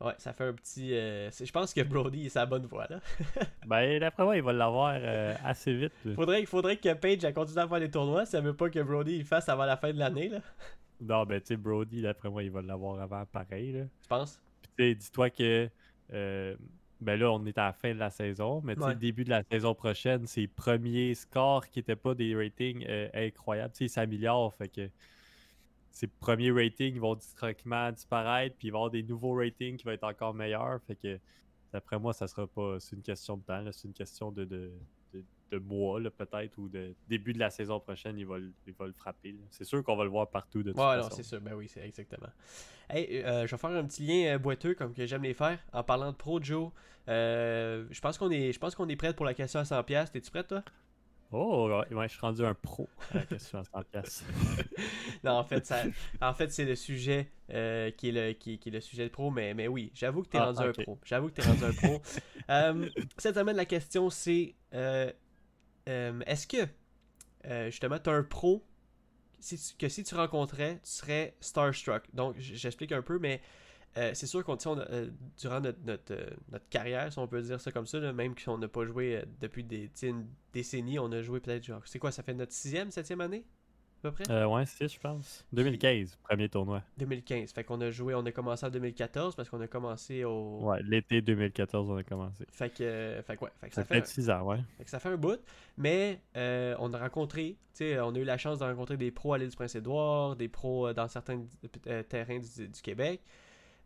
ouais, 0.00 0.12
ça 0.18 0.32
fait 0.32 0.44
un 0.44 0.52
petit. 0.52 0.94
euh, 0.94 1.30
je 1.30 1.50
pense 1.52 1.72
que 1.74 1.80
Brody 1.82 2.26
est 2.26 2.30
sa 2.30 2.46
bonne 2.46 2.66
voie 2.66 2.86
là. 2.88 3.00
Ben, 3.66 3.98
d'après 4.00 4.24
moi, 4.24 4.36
il 4.36 4.42
va 4.42 4.52
l'avoir 4.52 4.94
euh, 4.96 5.34
assez 5.44 5.74
vite. 5.74 5.92
Faudrait, 6.14 6.44
faudrait 6.46 6.76
que 6.76 6.92
Paige 6.94 7.24
elle 7.24 7.34
continue 7.34 7.58
à 7.60 7.68
faire 7.68 7.78
les 7.78 7.90
tournois. 7.90 8.26
Ça 8.26 8.40
veut 8.40 8.54
pas 8.54 8.70
que 8.70 8.80
Brody 8.80 9.16
il 9.16 9.24
fasse 9.24 9.48
avant 9.48 9.64
la 9.64 9.76
fin 9.76 9.92
de 9.92 9.98
l'année, 9.98 10.28
là. 10.28 10.38
Non, 11.00 11.24
ben, 11.24 11.40
tu 11.40 11.48
sais, 11.48 11.56
Brody, 11.56 12.02
d'après 12.02 12.30
moi, 12.30 12.42
il 12.42 12.50
va 12.50 12.62
l'avoir 12.62 13.00
avant 13.00 13.24
pareil. 13.26 13.72
Là. 13.72 13.84
Tu 14.02 14.08
penses? 14.08 14.40
Puis, 14.62 14.70
tu 14.76 14.84
sais, 14.84 14.94
dis-toi 14.94 15.30
que. 15.30 15.68
euh, 16.12 16.56
ben 17.00 17.18
là, 17.18 17.30
on 17.32 17.44
est 17.44 17.58
à 17.58 17.66
la 17.66 17.72
fin 17.72 17.92
de 17.92 17.98
la 17.98 18.08
saison, 18.08 18.62
mais 18.64 18.74
tu 18.76 18.80
sais, 18.80 18.86
Ouais. 18.86 18.94
le 18.94 18.98
début 19.00 19.24
de 19.24 19.30
la 19.30 19.42
saison 19.42 19.74
prochaine, 19.74 20.26
ses 20.26 20.46
premiers 20.46 21.14
scores 21.14 21.68
qui 21.68 21.80
n'étaient 21.80 21.96
pas 21.96 22.14
des 22.14 22.34
ratings 22.34 22.86
incroyables, 23.12 23.72
tu 23.72 23.78
sais, 23.78 23.84
ils 23.86 23.88
s'améliorent. 23.90 24.54
Fait 24.54 24.68
que 24.68 24.88
ses 25.94 26.06
premiers 26.08 26.50
ratings 26.50 26.98
vont 26.98 27.16
tranquillement 27.36 27.90
disparaître, 27.92 28.56
puis 28.58 28.68
il 28.68 28.70
va 28.72 28.76
y 28.76 28.80
avoir 28.80 28.90
des 28.90 29.02
nouveaux 29.02 29.34
ratings 29.36 29.76
qui 29.78 29.84
vont 29.84 29.92
être 29.92 30.04
encore 30.04 30.34
meilleurs. 30.34 30.82
Fait 30.86 30.96
que 30.96 31.18
d'après 31.72 31.98
moi, 31.98 32.12
ça 32.12 32.26
sera 32.26 32.46
pas. 32.46 32.78
C'est 32.80 32.96
une 32.96 33.02
question 33.02 33.36
de 33.38 33.42
temps, 33.44 33.64
c'est 33.72 33.88
une 33.88 33.94
question 33.94 34.30
de, 34.32 34.44
de, 34.44 34.72
de- 35.14 35.24
de 35.52 35.58
mois, 35.58 36.00
peut-être, 36.10 36.58
ou 36.58 36.68
de 36.68 36.94
début 37.08 37.32
de 37.32 37.38
la 37.38 37.48
saison 37.48 37.78
prochaine, 37.78 38.18
il 38.18 38.26
va, 38.26 38.38
le- 38.38 38.52
il 38.66 38.72
va 38.74 38.86
le 38.86 38.92
frapper. 38.92 39.36
C'est 39.50 39.64
sûr 39.64 39.82
qu'on 39.84 39.94
va 39.96 40.02
le 40.04 40.10
voir 40.10 40.28
partout 40.28 40.62
de 40.64 40.72
toute 40.72 40.80
Ouais, 40.80 40.96
non, 40.96 41.02
façon. 41.04 41.16
c'est 41.16 41.22
sûr. 41.22 41.40
Ben 41.40 41.54
oui, 41.54 41.68
c'est 41.68 41.86
exactement. 41.86 42.28
Hey, 42.90 43.22
euh, 43.24 43.46
je 43.46 43.52
vais 43.54 43.58
faire 43.58 43.70
un 43.70 43.84
petit 43.84 44.02
lien 44.04 44.34
euh, 44.34 44.38
boiteux 44.38 44.74
comme 44.74 44.92
que 44.92 45.06
j'aime 45.06 45.22
les 45.22 45.32
faire. 45.34 45.58
En 45.72 45.84
parlant 45.84 46.10
de 46.10 46.16
Pro 46.16 46.42
Joe, 46.42 46.70
euh, 47.08 47.86
je 47.90 48.00
pense 48.00 48.18
qu'on 48.18 48.30
est, 48.30 48.52
je 48.52 48.58
pense 48.58 48.74
qu'on 48.74 48.88
est 48.88 48.96
prêt 48.96 49.14
pour 49.14 49.24
la 49.26 49.34
question 49.34 49.60
à 49.60 49.62
100$. 49.64 50.10
T'es-tu 50.10 50.30
prêt, 50.30 50.42
toi? 50.44 50.62
Oh, 51.32 51.68
ouais, 51.90 52.08
je 52.08 52.12
suis 52.12 52.20
rendu 52.20 52.44
un 52.44 52.54
pro 52.54 52.88
à 53.10 53.16
la 53.16 53.26
question 53.26 53.58
à 53.58 53.64
100 53.64 53.82
piastres. 53.82 54.24
Non, 55.24 55.32
en 55.32 55.44
fait, 55.44 55.66
ça, 55.66 55.88
en 56.20 56.34
fait 56.34 56.52
c'est 56.52 56.64
le 56.64 56.74
sujet 56.76 57.30
euh, 57.52 57.90
qui, 57.90 58.08
est 58.08 58.12
le, 58.12 58.32
qui, 58.32 58.58
qui 58.58 58.68
est 58.68 58.72
le 58.72 58.80
sujet 58.80 59.04
de 59.04 59.08
pro, 59.08 59.30
mais, 59.30 59.54
mais 59.54 59.68
oui, 59.68 59.90
j'avoue 59.94 60.22
que 60.22 60.28
t'es 60.28 60.38
Ah, 60.38 60.40
rendu 60.40 60.62
un 60.62 60.72
pro. 60.72 60.98
J'avoue 61.04 61.28
que 61.28 61.34
t'es 61.34 61.42
rendu 61.42 61.64
un 61.64 61.72
pro. 61.72 62.02
Euh, 62.50 62.90
cette 63.18 63.36
semaine, 63.36 63.56
la 63.56 63.64
question, 63.64 64.10
c'est 64.10 64.54
euh, 64.74 65.10
euh, 65.88 66.20
est-ce 66.26 66.46
que, 66.46 66.68
euh, 67.46 67.66
justement, 67.70 67.98
t'as 67.98 68.12
un 68.12 68.22
pro 68.24 68.64
si 69.40 69.58
tu- 69.58 69.76
que 69.78 69.88
si 69.88 70.04
tu 70.04 70.14
rencontrais, 70.14 70.76
tu 70.84 70.90
serais 70.90 71.36
starstruck? 71.40 72.04
Donc, 72.14 72.36
j'explique 72.38 72.92
un 72.92 73.02
peu, 73.02 73.18
mais 73.18 73.42
euh, 73.96 74.10
c'est 74.14 74.26
sûr 74.26 74.44
qu'on 74.44 74.56
euh, 74.66 75.10
durant 75.38 75.60
notre, 75.60 75.78
notre, 75.84 76.12
euh, 76.12 76.30
notre 76.50 76.68
carrière, 76.68 77.12
si 77.12 77.18
on 77.18 77.28
peut 77.28 77.40
dire 77.42 77.60
ça 77.60 77.70
comme 77.70 77.86
ça, 77.86 77.98
là, 78.00 78.12
même 78.12 78.36
si 78.36 78.48
on 78.48 78.58
n'a 78.58 78.68
pas 78.68 78.84
joué 78.84 79.16
euh, 79.16 79.24
depuis 79.40 79.62
des, 79.64 79.90
une 80.02 80.26
décennie, 80.52 80.98
on 80.98 81.10
a 81.12 81.22
joué 81.22 81.40
peut-être 81.40 81.64
genre, 81.64 81.82
c'est 81.84 81.98
quoi, 81.98 82.10
ça 82.10 82.22
fait 82.22 82.34
notre 82.34 82.52
sixième, 82.52 82.90
septième 82.90 83.20
année 83.20 83.44
à 83.98 84.10
peu 84.10 84.12
près? 84.12 84.30
Euh, 84.30 84.46
ouais, 84.46 84.66
c'est 84.66 84.88
je 84.88 84.98
pense. 84.98 85.44
2015, 85.52 86.18
premier 86.22 86.48
tournoi. 86.48 86.82
2015. 86.98 87.52
Fait 87.52 87.64
qu'on 87.64 87.80
a 87.80 87.90
joué, 87.90 88.14
on 88.14 88.24
a 88.26 88.32
commencé 88.32 88.66
en 88.66 88.70
2014 88.70 89.34
parce 89.34 89.48
qu'on 89.48 89.60
a 89.60 89.66
commencé 89.66 90.24
au. 90.24 90.60
Ouais, 90.62 90.82
l'été 90.82 91.22
2014, 91.22 91.90
on 91.90 91.96
a 91.96 92.02
commencé. 92.02 92.44
Fait 92.50 92.70
que, 92.70 93.22
fait 93.26 93.36
que 93.36 93.44
ouais, 93.44 93.50
fait 93.60 93.68
que 93.68 93.74
Ça 93.74 93.82
ça, 93.82 93.86
fait 93.86 94.06
6 94.06 94.30
ans, 94.30 94.42
ouais. 94.42 94.58
fait 94.76 94.84
que 94.84 94.90
ça 94.90 94.98
fait 94.98 95.08
un 95.08 95.16
bout. 95.16 95.40
Mais 95.78 96.20
euh, 96.36 96.74
on 96.80 96.92
a 96.92 96.98
rencontré, 96.98 97.56
tu 97.72 97.78
sais, 97.78 98.00
on 98.00 98.14
a 98.14 98.18
eu 98.18 98.24
la 98.24 98.38
chance 98.38 98.58
de 98.58 98.64
rencontrer 98.64 98.96
des 98.96 99.10
pros 99.10 99.32
à 99.32 99.38
l'île 99.38 99.48
du 99.48 99.56
Prince-Édouard, 99.56 100.36
des 100.36 100.48
pros 100.48 100.92
dans 100.92 101.08
certains 101.08 101.44
terrains 102.08 102.40
du, 102.40 102.68
du 102.68 102.82
Québec. 102.82 103.22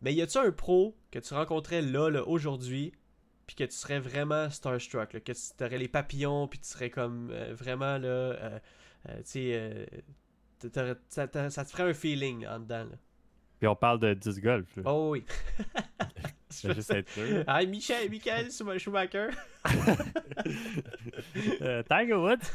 Mais 0.01 0.15
y 0.15 0.23
a-tu 0.23 0.39
un 0.39 0.53
pro 0.53 0.97
que 1.11 1.19
tu 1.19 1.35
rencontrais 1.35 1.83
là, 1.83 2.09
là 2.09 2.25
aujourd'hui, 2.27 2.93
puis 3.47 3.57
que 3.57 3.65
tu 3.65 3.73
serais 3.77 3.99
vraiment 3.99 4.49
starstruck, 4.51 5.13
là, 5.13 5.21
que 5.21 5.33
tu 5.33 5.65
aurais 5.65 5.79
les 5.79 5.89
papillons, 5.89 6.47
puis 6.49 6.59
tu 6.61 6.69
serais 6.69 6.91
comme 6.91 7.31
euh, 7.33 7.53
vraiment 7.55 7.99
là, 7.99 8.09
euh, 8.09 8.59
euh, 9.09 9.17
tu 9.19 9.23
sais, 9.25 9.89
ça, 11.09 11.27
te 11.29 11.51
ferait 11.71 11.91
un 11.91 11.95
feeling 11.95 12.47
en 12.47 12.61
dedans. 12.61 12.85
Là. 12.85 12.97
Puis 13.59 13.67
on 13.67 13.75
parle 13.75 13.99
de 14.01 14.15
10 14.15 14.41
golf. 14.41 14.77
là. 14.77 14.83
Oh 14.87 15.11
oui. 15.13 15.25
Je 16.51 16.69
veux 16.69 16.75
juste 16.75 16.91
être 16.91 17.09
sûr. 17.11 17.45
Ah, 17.47 17.63
Michel, 17.65 18.09
Michael 18.11 18.47
Schuma- 18.47 18.79
Schumacher. 18.79 19.29
Tiger 21.89 22.15
Woods. 22.15 22.51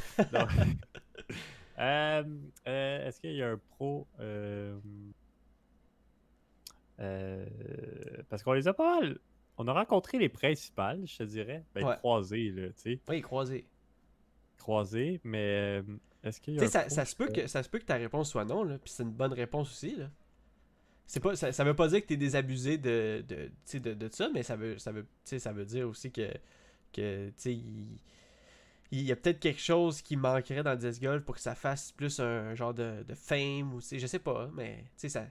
Est-ce 1.78 3.20
qu'il 3.22 3.34
y 3.34 3.44
a 3.44 3.52
un 3.52 3.60
pro 3.78 4.08
euh, 7.04 7.46
Parce 8.30 8.44
qu'on 8.44 8.54
les 8.54 8.68
a 8.68 8.74
pas 8.74 9.00
mal. 9.00 9.20
On 9.58 9.68
a 9.68 9.74
rencontré 9.74 10.18
les 10.18 10.30
principales, 10.30 11.02
je 11.06 11.18
te 11.18 11.24
dirais. 11.24 11.64
Ben, 11.76 11.86
Ouais. 11.86 11.96
croisés, 11.98 12.50
là, 12.50 12.68
tu 12.70 12.74
sais. 12.78 13.00
Oui, 13.08 13.22
croisé. 13.22 13.66
Croisés, 14.58 15.20
mais 15.24 15.82
euh, 15.82 15.84
est-ce 16.24 16.40
qu'il 16.42 16.56
y 16.56 16.60
a 16.60 16.68
ça, 16.68 17.06
se 17.06 17.16
peut 17.16 17.28
que, 17.28 17.48
ça 17.48 17.62
se 17.62 17.70
peut 17.70 17.80
que 17.80 17.86
ta 17.86 17.96
réponse 17.96 18.30
soit 18.32 18.46
non, 18.46 18.64
là, 18.64 18.78
puis 18.78 18.92
c'est 18.92 19.04
une 19.04 19.12
bonne 19.12 19.34
réponse 19.34 19.72
aussi, 19.72 19.96
là. 19.96 20.10
C'est 21.06 21.20
pas, 21.20 21.36
ça, 21.36 21.52
ça 21.52 21.64
veut 21.66 21.76
pas 21.76 21.90
dire 21.90 22.02
que 22.02 22.08
t'es 22.08 22.16
désabusé 22.18 22.78
de, 22.78 23.24
de, 23.28 23.52
de, 23.78 23.94
de 23.94 24.10
ça, 24.10 24.30
mais 24.34 24.42
ça 24.42 24.56
veut, 24.56 24.78
ça 24.78 24.92
veut, 24.94 25.06
ça 25.26 25.52
veut 25.52 25.66
dire 25.66 25.88
aussi 25.88 26.12
que, 26.12 26.32
que 26.94 27.28
tu 27.28 27.34
sais, 27.36 27.54
il, 27.54 28.00
il 28.92 29.02
y 29.02 29.12
a 29.12 29.16
peut-être 29.18 29.40
quelque 29.40 29.60
chose 29.60 30.02
qui 30.02 30.16
manquerait 30.16 30.64
dans 30.64 30.76
disc 30.78 31.02
golf 31.02 31.24
pour 31.26 31.36
que 31.36 31.42
ça 31.42 31.56
fasse 31.56 31.92
plus 31.92 32.20
un 32.22 32.56
genre 32.56 32.74
de, 32.74 33.04
de 33.04 33.14
fame 33.16 33.74
ou, 33.74 33.82
je 33.82 34.08
sais 34.08 34.20
pas, 34.20 34.50
mais, 34.54 34.78
tu 34.78 34.92
sais, 34.96 35.10
ça, 35.10 35.26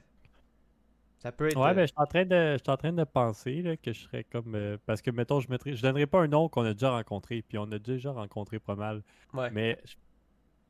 ça 1.22 1.30
peut 1.32 1.46
être... 1.48 1.56
Ouais, 1.56 1.70
euh, 1.70 1.74
ben, 1.74 1.82
je 1.82 1.86
suis 1.86 1.94
en 1.96 2.06
train 2.06 2.24
de, 2.24 2.52
je 2.54 2.58
suis 2.58 2.70
en 2.70 2.76
train 2.76 2.92
de 2.92 3.04
penser 3.04 3.62
là, 3.62 3.76
que 3.76 3.92
je 3.92 4.00
serais 4.00 4.24
comme. 4.24 4.54
euh, 4.54 4.76
parce 4.86 5.00
que, 5.02 5.10
mettons, 5.10 5.38
je 5.40 5.48
mettrais. 5.48 5.74
Je 5.76 5.82
donnerais 5.82 6.06
pas 6.06 6.20
un 6.20 6.26
nom 6.26 6.48
qu'on 6.48 6.64
a 6.64 6.72
déjà 6.72 6.90
rencontré, 6.90 7.42
puis 7.42 7.58
on 7.58 7.70
a 7.70 7.78
déjà 7.78 8.10
rencontré 8.12 8.58
pas 8.58 8.74
mal. 8.74 9.02
ouais. 9.34 9.50
Mais 9.52 9.78
je, 9.84 9.94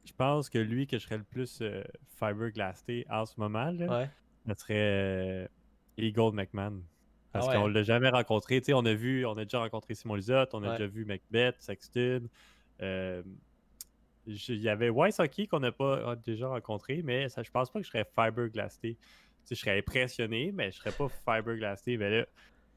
je 0.05 0.13
pense 0.13 0.51
que 0.51 0.59
lui 0.59 0.87
que 0.87 0.99
je 0.99 1.05
serais 1.05 1.17
le 1.19 1.25
plus 1.25 1.61
euh, 1.63 1.83
fiberglassé 2.19 3.07
en 3.11 3.25
ce 3.25 3.35
moment, 3.39 3.71
là, 3.71 4.01
ouais. 4.01 4.11
ça 4.47 4.55
serait 4.57 4.75
euh, 4.77 5.49
Eagle 5.97 6.35
McMahon. 6.35 6.83
Parce 7.33 7.47
Ah 7.49 7.53
ouais. 7.53 7.57
qu'on 7.57 7.67
l'a 7.69 7.83
jamais 7.83 8.11
rencontré. 8.11 8.61
Tu 8.61 8.67
sais, 8.67 8.73
on 8.75 8.85
a 8.85 8.93
vu, 8.93 9.25
on 9.25 9.39
a 9.39 9.45
déjà 9.45 9.61
rencontré 9.61 9.95
Simon 9.95 10.17
Lizotte, 10.17 10.53
on 10.55 10.63
a 10.65 10.73
déjà 10.77 10.87
vu 10.87 11.07
Macbeth, 11.07 11.57
Sexton. 11.61 12.29
Il 14.27 14.55
y 14.61 14.69
avait 14.69 14.91
Weiss 14.91 15.19
Hockey 15.19 15.47
qu'on 15.47 15.61
n'a 15.61 15.73
pas 15.73 15.99
euh, 16.11 16.17
déjà 16.17 16.47
rencontré, 16.49 17.03
mais 17.03 17.29
ça, 17.29 17.43
je 17.43 17.51
pense 17.51 17.71
pas 17.71 17.81
que 17.81 17.85
je 17.87 17.91
serais 17.91 18.05
fiberglassé. 18.15 18.97
Je 19.51 19.55
serais 19.55 19.79
impressionné, 19.79 20.51
mais 20.53 20.71
je 20.73 20.79
serais 20.79 20.93
pas 20.93 21.09
fiberglassé. 21.09 21.97
Mais 21.97 22.11
là, 22.21 22.27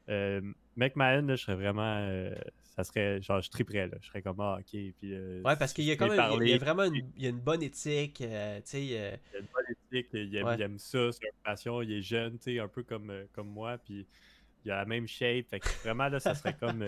euh, 0.08 0.40
McMahon, 0.76 1.22
là, 1.26 1.36
je 1.36 1.42
serais 1.42 1.54
vraiment. 1.56 1.96
euh, 2.08 2.34
ça 2.62 2.84
serait. 2.84 3.22
Genre, 3.22 3.40
je 3.40 3.50
triperais, 3.50 3.88
là. 3.88 3.96
Je 4.00 4.08
serais 4.08 4.20
comme, 4.22 4.40
ah, 4.40 4.58
ok. 4.60 4.66
Puis, 4.70 4.94
euh, 5.04 5.40
Ouais, 5.42 5.56
parce 5.56 5.72
qu'il 5.72 5.84
y 5.84 5.90
a 5.90 5.96
quand 5.96 6.08
même, 6.08 6.20
il 6.42 6.48
y 6.48 6.52
a- 6.52 6.56
y 6.56 6.58
vraiment 6.58 6.84
une, 6.84 7.10
il 7.16 7.22
y 7.22 7.26
a 7.26 7.30
une 7.30 7.40
bonne 7.40 7.62
éthique, 7.62 8.20
euh, 8.20 8.56
tu 8.58 8.62
sais, 8.66 8.84
Il 8.84 8.96
a 8.96 9.10
une 9.38 9.46
bonne 9.52 9.64
éthique, 9.70 10.08
il 10.12 10.36
aime, 10.36 10.46
Ouais. 10.46 10.54
il 10.56 10.62
aime 10.62 10.78
ça, 10.78 11.10
c'est 11.12 11.24
une 11.24 11.42
passion, 11.44 11.80
il 11.82 11.92
est 11.92 12.02
jeune, 12.02 12.36
tu 12.38 12.52
sais, 12.54 12.58
un 12.58 12.68
peu 12.68 12.82
comme, 12.82 13.12
comme 13.32 13.48
moi, 13.48 13.78
puis 13.78 14.06
il 14.64 14.70
a 14.70 14.76
la 14.78 14.84
même 14.84 15.06
shape, 15.08 15.46
fait 15.48 15.60
que 15.60 15.68
vraiment, 15.82 16.08
là, 16.08 16.20
ça 16.20 16.34
serait 16.34 16.54
comme, 16.60 16.84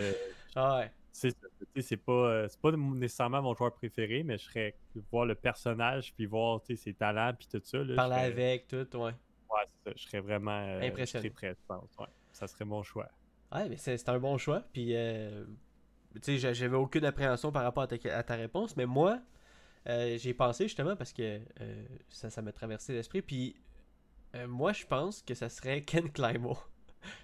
ah 0.55 0.79
ouais. 0.81 0.91
c'est 1.12 1.97
pas, 1.97 2.47
pas 2.61 2.73
nécessairement 2.73 3.41
mon 3.41 3.55
joueur 3.55 3.73
préféré, 3.73 4.23
mais 4.23 4.37
je 4.37 4.45
serais, 4.45 4.75
voir 5.11 5.25
le 5.25 5.35
personnage, 5.35 6.12
puis 6.14 6.27
voir, 6.27 6.61
ses 6.67 6.93
talents, 6.95 7.33
puis 7.38 7.49
tout 7.51 7.61
ça, 7.64 7.79
là, 7.79 7.95
Parler 7.97 8.14
serais- 8.17 8.27
avec, 8.27 8.69
tout, 8.69 8.97
ouais. 8.99 9.12
Ouais, 9.51 9.63
c'est 9.85 9.91
ça, 9.91 9.97
je 9.97 10.03
serais 10.05 10.21
vraiment, 10.21 10.59
euh, 10.67 10.81
Impressionné. 10.83 11.31
prêt, 11.31 11.51
je 11.51 11.67
pense, 11.67 11.89
ouais, 11.99 12.07
ça 12.33 12.47
serait 12.47 12.65
mon 12.65 12.83
choix. 12.83 13.09
Ouais, 13.53 13.69
mais 13.69 13.77
c'est 13.77 14.09
un 14.09 14.19
bon 14.19 14.37
choix. 14.39 14.63
Puis, 14.73 14.95
euh, 14.95 15.45
tu 16.17 16.21
sais, 16.23 16.39
j'a- 16.39 16.53
j'avais 16.53 16.77
aucune 16.77 17.05
appréhension 17.05 17.51
par 17.53 17.63
rapport 17.63 17.83
à 17.85 17.87
ta, 17.87 18.17
à 18.17 18.23
ta 18.23 18.35
réponse. 18.35 18.77
Mais 18.77 18.85
moi, 18.87 19.21
euh, 19.89 20.19
j'ai 20.19 20.35
pensé 20.35 20.65
justement 20.65 20.97
parce 20.97 21.13
que 21.13 21.41
euh, 21.61 21.85
ça, 22.11 22.29
ça 22.31 22.43
m'a 22.43 22.53
traversé 22.53 22.93
l'esprit. 22.93 23.23
Puis, 23.23 23.57
moi, 24.47 24.73
je 24.75 24.85
pense 24.85 25.23
que 25.23 25.33
ça 25.35 25.49
serait 25.49 25.81
Ken 25.87 26.11
Climo. 26.13 26.59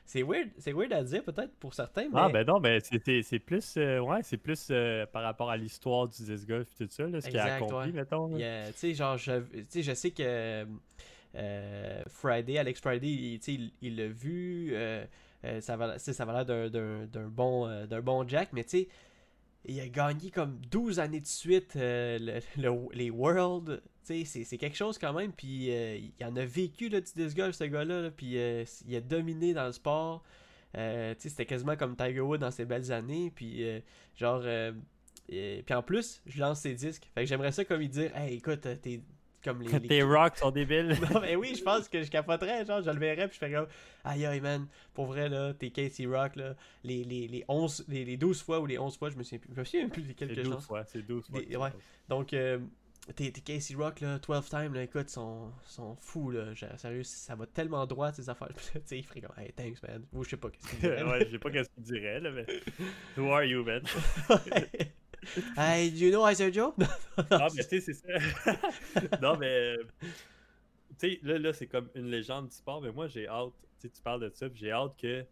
c'est 0.06 0.22
weird, 0.22 0.48
c'est 0.58 0.72
weird 0.72 0.92
à 0.94 1.02
dire 1.02 1.22
peut-être 1.24 1.54
pour 1.56 1.74
certains, 1.74 2.04
mais 2.04 2.14
Ah, 2.14 2.28
ben 2.30 2.46
non, 2.46 2.58
ben 2.60 2.80
c'était- 2.80 3.22
c'est 3.22 3.38
plus, 3.40 3.76
euh, 3.76 3.98
ouais, 3.98 4.22
c'est 4.22 4.36
plus 4.38 4.68
euh, 4.70 5.04
par 5.06 5.22
rapport 5.24 5.50
à 5.50 5.56
l'histoire 5.56 6.08
du 6.08 6.22
disc 6.24 6.46
golf, 6.48 6.68
et 6.80 6.86
tout 6.86 6.92
ça, 6.94 7.06
là, 7.06 7.20
ce 7.20 7.28
qu'il 7.28 7.38
a 7.38 7.54
accompli, 7.56 7.76
ouais. 7.76 7.92
mettons. 7.92 8.28
tu 8.38 8.42
sais, 8.76 8.94
genre, 8.94 9.18
je, 9.18 9.40
tu 9.40 9.66
sais, 9.68 9.82
je 9.82 9.92
sais 9.92 10.12
que 10.12 10.66
Friday, 12.08 12.58
Alex 12.58 12.80
Friday, 12.80 13.38
il, 13.80 13.96
l'a 13.96 14.08
vu. 14.08 14.70
euh, 14.72 15.04
euh, 15.44 15.60
ça 15.60 15.76
va, 15.76 15.98
ça 15.98 16.24
l'air 16.32 16.46
d'un- 16.46 17.28
bon, 17.28 17.66
euh, 17.68 17.86
d'un 17.86 18.00
bon 18.00 18.26
Jack, 18.26 18.50
mais 18.52 18.64
tu 18.64 18.70
sais, 18.70 18.88
il 19.66 19.78
a 19.80 19.88
gagné 19.88 20.30
comme 20.30 20.58
12 20.70 20.98
années 21.00 21.20
de 21.20 21.26
suite 21.26 21.74
euh, 21.76 22.18
le- 22.18 22.40
le- 22.62 22.94
les 22.94 23.10
Worlds. 23.10 23.80
C'est- 24.02 24.24
quelque 24.58 24.76
chose 24.76 24.98
quand 24.98 25.12
même. 25.14 25.32
Puis 25.32 25.70
euh, 25.70 25.96
il 25.96 26.24
en 26.24 26.36
a 26.36 26.44
vécu 26.44 26.88
là, 26.88 27.00
du 27.00 27.10
disc 27.16 27.36
golf, 27.36 27.54
ce 27.56 27.64
gars-là. 27.64 28.02
là, 28.02 28.10
puis 28.10 28.36
euh, 28.38 28.64
il 28.86 28.94
a 28.96 29.00
dominé 29.00 29.54
dans 29.54 29.66
le 29.66 29.72
sport. 29.72 30.22
Euh, 30.76 31.14
c'était 31.18 31.46
quasiment 31.46 31.76
comme 31.76 31.96
Tiger 31.96 32.20
Woods 32.20 32.38
dans 32.38 32.50
ses 32.50 32.64
belles 32.64 32.92
années. 32.92 33.32
Puis 33.34 33.64
euh, 33.68 33.80
genre. 34.16 34.42
euh, 34.44 34.72
puis 35.28 35.74
en 35.74 35.82
plus, 35.82 36.20
je 36.26 36.38
lance 36.40 36.60
ses 36.60 36.74
disques. 36.74 37.08
Fait 37.14 37.22
que 37.22 37.26
j'aimerais 37.28 37.52
ça 37.52 37.64
comme 37.64 37.80
il 37.80 37.88
dire 37.88 38.14
Hey, 38.14 38.36
écoute, 38.36 38.66
euh, 38.66 38.76
t'es 38.76 39.00
comme 39.44 39.62
les. 39.62 39.78
les- 39.78 39.88
Tes 39.88 40.02
rocks 40.02 40.38
sont 40.38 40.50
débiles. 40.50 40.96
non, 41.12 41.20
mais 41.20 41.36
oui, 41.36 41.54
je 41.56 41.62
pense 41.62 41.88
que 41.88 42.02
je 42.02 42.10
capoterais. 42.10 42.64
Genre, 42.64 42.82
je 42.82 42.90
le 42.90 42.98
verrais. 42.98 43.28
Puis 43.28 43.38
je 43.40 43.46
ferais 43.46 43.52
comme 43.52 43.68
Aïe, 44.04 44.24
aïe, 44.26 44.40
man. 44.40 44.66
Pour 44.94 45.06
vrai, 45.06 45.28
là, 45.28 45.54
t'es 45.54 45.70
Casey 45.70 46.06
Rock. 46.06 46.36
Là, 46.36 46.54
les, 46.82 47.04
les, 47.04 47.28
les, 47.28 47.44
11, 47.48 47.84
les, 47.88 48.04
les 48.04 48.16
12 48.16 48.42
fois 48.42 48.60
ou 48.60 48.66
les 48.66 48.78
11 48.78 48.96
fois, 48.96 49.10
je 49.10 49.16
me 49.16 49.22
souviens 49.22 49.38
plus. 49.38 49.50
Je 49.54 49.60
me 49.60 49.64
souviens 49.64 49.88
plus 49.88 50.02
des 50.02 50.08
C'est 50.08 50.14
quelques 50.14 50.42
12 50.42 50.54
chances. 50.54 50.66
fois, 50.66 50.84
c'est 50.86 51.02
12 51.06 51.26
fois. 51.30 51.40
Des- 51.40 51.56
ouais. 51.56 51.70
Donc, 52.08 52.32
euh, 52.32 52.58
t'es 53.16 53.30
t'es 53.30 53.40
Casey 53.42 53.74
Rock, 53.74 54.00
là, 54.00 54.18
12 54.18 54.48
time, 54.48 54.72
là, 54.74 54.82
écoute, 54.82 55.08
sont, 55.10 55.50
sont 55.66 55.94
fous, 56.00 56.30
là. 56.30 56.54
Genre, 56.54 56.70
sérieux, 56.78 57.02
ça 57.02 57.34
va 57.34 57.46
tellement 57.46 57.86
droit, 57.86 58.12
ces 58.12 58.28
affaires. 58.30 58.48
Tu 58.72 58.80
sais, 58.84 58.98
il 58.98 59.04
ferait 59.04 59.20
comme, 59.20 59.34
hey, 59.38 59.52
thanks, 59.52 59.82
man. 59.82 60.04
Ou 60.12 60.24
je 60.24 60.30
sais 60.30 60.36
pas 60.38 60.48
qu'est-ce 60.50 60.68
qu'il 60.70 60.78
dirait. 60.80 61.02
ouais, 61.02 61.26
je 61.26 61.30
sais 61.32 61.38
pas 61.38 61.50
qu'est-ce 61.50 61.68
qu'il 61.70 61.82
dirait, 61.84 62.20
là, 62.20 62.30
mais. 62.30 62.46
Who 63.18 63.30
are 63.32 63.44
you, 63.44 63.62
man? 63.64 63.82
hey, 65.56 65.90
do 65.90 65.98
you 65.98 66.10
know 66.10 66.28
Iser 66.28 66.52
Joe? 66.52 66.72
ah, 67.30 67.48
mais 67.54 67.64
tu 67.64 67.80
sais, 67.80 67.80
c'est 67.80 67.94
ça. 67.94 68.58
non, 69.22 69.36
mais. 69.36 69.76
Tu 70.98 71.10
sais, 71.10 71.20
là, 71.22 71.38
là 71.38 71.52
c'est 71.52 71.66
comme 71.66 71.88
une 71.94 72.10
légende 72.10 72.48
du 72.48 72.54
sport, 72.54 72.80
mais 72.80 72.92
moi, 72.92 73.08
j'ai 73.08 73.28
hâte. 73.28 73.52
Tu 73.80 73.90
tu 73.90 74.02
parles 74.02 74.20
de 74.20 74.30
ça, 74.34 74.48
puis 74.48 74.60
j'ai 74.60 74.72
hâte 74.72 74.96
que 75.00 75.24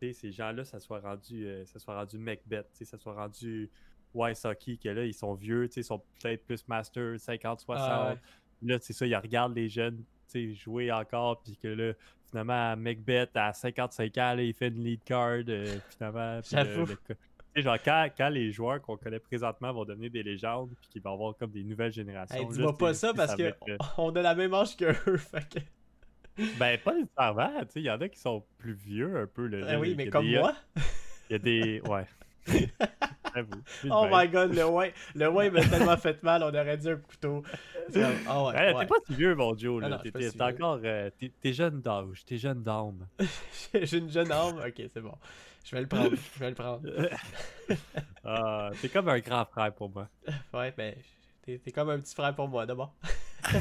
tu 0.00 0.06
sais, 0.06 0.12
ces 0.12 0.32
gens-là, 0.32 0.64
ça 0.64 0.80
soit 0.80 1.00
rendu, 1.00 1.46
euh, 1.46 1.64
ça 1.66 1.78
soit 1.78 1.94
rendu 1.94 2.18
Macbeth, 2.18 2.68
tu 2.72 2.78
sais, 2.78 2.84
ça 2.84 2.98
soit 2.98 3.14
rendu 3.14 3.68
Wise 4.14 4.44
Hockey, 4.44 4.76
que 4.76 4.88
là, 4.88 5.04
ils 5.04 5.14
sont 5.14 5.34
vieux, 5.34 5.68
tu 5.68 5.74
sais, 5.74 5.80
ils 5.80 5.84
sont 5.84 6.02
peut-être 6.20 6.44
plus 6.44 6.66
Master 6.68 7.18
50, 7.18 7.60
60. 7.60 7.86
Ah, 7.88 8.10
ouais. 8.10 8.18
Là, 8.62 8.78
c'est 8.80 8.92
ça, 8.92 9.06
ils 9.06 9.16
regardent 9.16 9.56
les 9.56 9.68
jeunes 9.68 10.04
tu 10.30 10.50
sais, 10.50 10.54
jouer 10.54 10.92
encore, 10.92 11.42
puis 11.42 11.56
que 11.56 11.68
là, 11.68 11.94
finalement, 12.28 12.76
Macbeth, 12.76 13.30
à 13.34 13.52
55 13.52 14.18
ans, 14.18 14.34
là, 14.34 14.42
il 14.42 14.54
fait 14.54 14.68
une 14.68 14.84
lead 14.84 15.02
card, 15.04 15.44
euh, 15.48 15.78
finalement. 15.90 16.36
le 16.36 16.42
tu 16.42 16.48
sais, 16.50 17.16
genre, 17.62 17.76
quand, 17.84 18.08
quand 18.16 18.28
les 18.28 18.50
joueurs 18.52 18.80
qu'on 18.80 18.96
connaît 18.96 19.18
présentement 19.18 19.72
vont 19.72 19.84
devenir 19.84 20.10
des 20.10 20.22
légendes, 20.22 20.70
puis 20.80 20.88
qu'il 20.90 21.02
va 21.02 21.10
y 21.10 21.12
avoir 21.14 21.36
comme 21.36 21.50
des 21.50 21.64
nouvelles 21.64 21.92
générations. 21.92 22.36
Hey, 22.36 22.46
dis-moi 22.46 22.76
pas 22.76 22.94
ça 22.94 23.12
parce 23.14 23.38
être, 23.38 23.58
euh, 23.68 23.76
on 23.96 24.14
a 24.16 24.22
la 24.22 24.34
même 24.34 24.54
âge 24.54 24.76
que 24.76 24.86
eux. 25.10 25.16
Fait 25.18 25.46
que... 25.48 25.58
Ben, 26.58 26.78
pas 26.78 26.94
nécessairement, 26.94 27.50
tu 27.62 27.66
sais, 27.72 27.80
il 27.80 27.84
y 27.84 27.90
en 27.90 28.00
a 28.00 28.08
qui 28.08 28.18
sont 28.20 28.44
plus 28.58 28.72
vieux 28.74 29.16
un 29.18 29.26
peu. 29.26 29.46
Là, 29.48 29.72
là, 29.72 29.78
oui, 29.80 29.94
mais 29.96 30.08
comme 30.08 30.24
des- 30.24 30.36
euh, 30.36 30.40
moi. 30.40 30.54
Il 31.28 31.32
y 31.32 31.34
a 31.34 31.38
des. 31.38 31.80
Ouais. 31.88 32.04
Oh 33.90 34.04
même. 34.04 34.10
my 34.12 34.28
god, 34.28 34.54
le 34.54 34.64
ouais, 34.66 34.92
le 35.14 35.28
ouais 35.28 35.50
m'a 35.50 35.60
tellement 35.60 35.96
fait 35.96 36.22
mal, 36.22 36.42
on 36.42 36.48
aurait 36.48 36.76
dit 36.76 36.88
un 36.88 36.96
couteau. 36.96 37.42
Comme, 37.92 38.02
Ah 38.26 38.44
ouais, 38.44 38.52
Ouais, 38.54 38.74
ouais. 38.74 38.80
T'es 38.80 38.86
pas 38.86 38.94
si 39.06 39.14
vieux, 39.14 39.34
mon 39.34 39.56
Joe. 39.56 39.82
Là. 39.82 40.00
T'es 40.02 40.42
encore. 40.42 40.80
euh, 40.82 41.10
t'es- 41.18 41.32
T'es 41.40 41.52
jeune 41.52 41.80
d'âge, 41.80 42.24
t'es 42.26 42.36
jeune 42.38 42.62
d'âme. 42.62 43.06
J'ai 43.74 43.98
une 43.98 44.10
jeune 44.10 44.32
âme. 44.32 44.56
Ok, 44.66 44.82
c'est 44.92 45.00
bon. 45.00 45.14
Je 45.64 45.74
vais 45.76 45.82
le 45.82 45.88
prendre. 45.88 46.10
Je 46.34 46.38
vais 46.40 46.48
le 46.50 46.54
prendre. 46.54 46.80
Ah, 48.24 48.70
t'es 48.82 48.88
comme 48.88 49.08
un 49.08 49.20
grand 49.20 49.44
frère 49.46 49.72
pour 49.74 49.88
moi. 49.90 50.08
Ouais, 50.52 50.72
ben, 50.76 50.94
t'es 51.42 51.58
t'es 51.58 51.70
comme 51.72 51.88
un 51.90 51.98
petit 51.98 52.14
frère 52.14 52.34
pour 52.34 52.48
moi, 52.48 52.66
d'abord. 52.66 52.94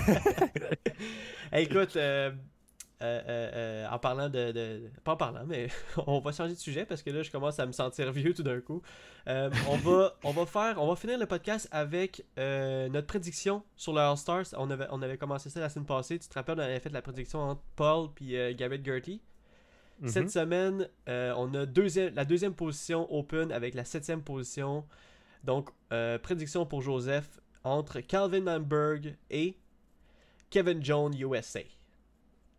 Hey, 1.52 1.64
écoute, 1.66 1.96
euh, 1.96 2.32
euh, 3.02 3.22
euh, 3.30 3.88
en 3.90 4.00
parlant 4.00 4.28
de, 4.28 4.52
de- 4.52 4.92
Pas 5.04 5.14
en 5.14 5.18
parlant, 5.18 5.46
mais 5.46 5.68
on 6.08 6.20
va 6.20 6.32
changer 6.34 6.56
de 6.56 6.60
sujet 6.60 6.86
parce 6.86 7.02
que 7.02 7.10
là, 7.10 7.24
je 7.24 7.32
commence 7.32 7.58
à 7.60 7.66
me 7.66 7.72
sentir 7.72 8.12
vieux 8.12 8.34
tout 8.34 8.44
d'un 8.44 8.60
coup. 8.60 8.82
On, 9.28 9.78
va, 9.78 10.14
on 10.24 10.32
va 10.32 10.46
faire... 10.46 10.82
On 10.82 10.88
va 10.90 10.96
finir 10.98 11.18
le 11.18 11.26
podcast 11.26 11.70
avec 11.72 12.26
notre 12.36 13.08
prédiction 13.08 13.64
sur 13.78 13.94
le 13.94 14.02
All-Stars. 14.02 14.48
On 14.58 14.70
avait, 14.70 14.88
on 14.92 15.02
avait 15.02 15.18
commencé 15.18 15.50
ça 15.50 15.60
la 15.62 15.70
semaine 15.70 15.86
passée. 15.86 16.20
Tu 16.20 16.28
te 16.28 16.34
rappelles, 16.34 16.58
on 16.60 16.64
avait 16.64 16.80
fait 16.82 16.90
la 16.90 17.02
prédiction 17.02 17.40
entre 17.40 17.62
Paul 17.78 18.10
et 18.22 18.38
euh, 18.38 18.54
Cette 20.06 20.24
Mhm. 20.24 20.30
semaine, 20.30 20.90
euh, 21.10 21.34
on 21.38 21.54
a 21.56 21.66
deuxième, 21.66 22.14
la 22.14 22.24
deuxième 22.26 22.54
position 22.54 23.12
open 23.14 23.52
avec 23.52 23.74
la 23.74 23.84
septième 23.84 24.22
position. 24.22 24.86
Donc, 25.44 25.70
euh, 25.92 26.20
prédiction 26.20 26.66
pour 26.66 26.82
Joseph 26.82 27.40
entre 27.64 28.00
Calvin 28.02 28.42
Lamberg 28.42 29.16
et 29.32 29.58
Kevin 30.50 30.84
Jones 30.84 31.14
USA. 31.20 31.62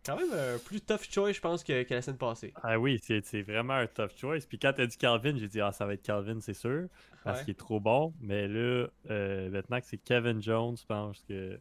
Quand 0.05 0.15
même 0.17 0.31
un 0.33 0.57
plus 0.59 0.81
tough 0.81 1.03
choice, 1.09 1.33
je 1.33 1.41
pense, 1.41 1.63
que, 1.63 1.83
que 1.83 1.93
la 1.93 2.01
semaine 2.01 2.17
passée. 2.17 2.53
Ah 2.63 2.79
oui, 2.79 2.99
c'est 3.03 3.23
c'est 3.25 3.41
vraiment 3.41 3.73
un 3.73 3.87
tough 3.87 4.11
choice. 4.15 4.45
Puis 4.47 4.57
quand 4.57 4.73
t'as 4.73 4.85
dit 4.85 4.97
Calvin, 4.97 5.37
j'ai 5.37 5.47
dit, 5.47 5.61
ah, 5.61 5.71
ça 5.71 5.85
va 5.85 5.93
être 5.93 6.01
Calvin, 6.03 6.39
c'est 6.41 6.53
sûr. 6.53 6.87
Parce 7.23 7.39
Ouais. 7.39 7.45
qu'il 7.45 7.51
est 7.51 7.55
trop 7.57 7.79
bon. 7.79 8.13
Mais 8.21 8.47
là, 8.47 8.87
euh, 9.09 9.49
maintenant 9.49 9.79
que 9.79 9.85
c'est 9.85 9.97
Kevin 9.97 10.41
Jones, 10.41 10.75
je 10.77 10.85
pense 10.85 11.21
que. 11.27 11.59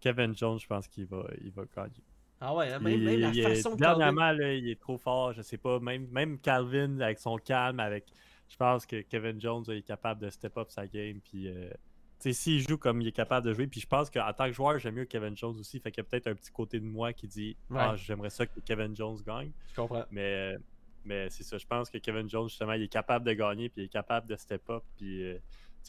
Kevin 0.00 0.34
Jones, 0.34 0.58
je 0.58 0.66
pense 0.66 0.88
qu'il 0.88 1.04
va, 1.06 1.24
il 1.42 1.50
va 1.52 1.64
gagner. 1.76 2.02
Ah 2.40 2.54
ouais, 2.54 2.72
hein, 2.72 2.78
même, 2.78 2.94
Il- 2.94 3.04
même 3.04 3.20
la 3.20 3.28
il 3.30 3.38
est- 3.40 3.42
façon 3.42 3.76
Calvin... 3.76 3.98
Dernièrement, 3.98 4.32
là, 4.32 4.54
il 4.54 4.68
est 4.68 4.80
trop 4.80 4.96
fort. 4.98 5.32
Je 5.34 5.42
sais 5.42 5.58
pas. 5.58 5.78
Même, 5.80 6.06
même 6.08 6.38
Calvin, 6.38 6.98
avec 7.00 7.18
son 7.18 7.36
calme, 7.36 7.80
avec. 7.80 8.06
Je 8.48 8.56
pense 8.56 8.86
que 8.86 9.02
Kevin 9.02 9.40
Jones 9.40 9.64
est 9.68 9.82
capable 9.82 10.22
de 10.22 10.30
step 10.30 10.56
up 10.56 10.70
sa 10.70 10.86
game. 10.86 11.20
Puis, 11.20 11.48
euh, 11.48 11.70
s'il 12.18 12.66
joue 12.66 12.78
comme 12.78 13.00
il 13.00 13.08
est 13.08 13.12
capable 13.12 13.46
de 13.46 13.52
jouer. 13.52 13.66
Puis, 13.66 13.80
je 13.80 13.86
pense 13.86 14.10
qu'en 14.10 14.32
tant 14.32 14.46
que 14.46 14.52
joueur, 14.52 14.78
j'aime 14.78 14.94
mieux 14.96 15.04
Kevin 15.04 15.36
Jones 15.36 15.56
aussi. 15.58 15.78
Fait 15.80 15.90
qu'il 15.92 16.02
y 16.02 16.06
a 16.06 16.08
peut-être 16.08 16.26
un 16.28 16.34
petit 16.34 16.50
côté 16.50 16.80
de 16.80 16.84
moi 16.84 17.12
qui 17.12 17.28
dit 17.28 17.56
Ah, 17.74 17.94
j'aimerais 17.96 18.30
ça 18.30 18.46
que 18.46 18.58
Kevin 18.60 18.96
Jones 18.96 19.18
gagne. 19.24 19.52
Je 19.70 19.76
comprends. 19.76 20.04
Mais, 20.10 20.56
mais 21.04 21.28
c'est 21.30 21.44
ça. 21.44 21.58
Je 21.58 21.66
pense 21.66 21.90
que 21.90 21.98
Kevin 21.98 22.28
Jones, 22.28 22.48
justement, 22.48 22.72
il 22.72 22.82
est 22.82 22.88
capable 22.88 23.24
de 23.26 23.32
gagner. 23.34 23.68
Puis, 23.68 23.82
il 23.82 23.84
est 23.84 23.88
capable 23.88 24.26
de 24.26 24.36
step 24.36 24.68
up. 24.70 24.82
Puis, 24.96 25.22
euh, 25.24 25.38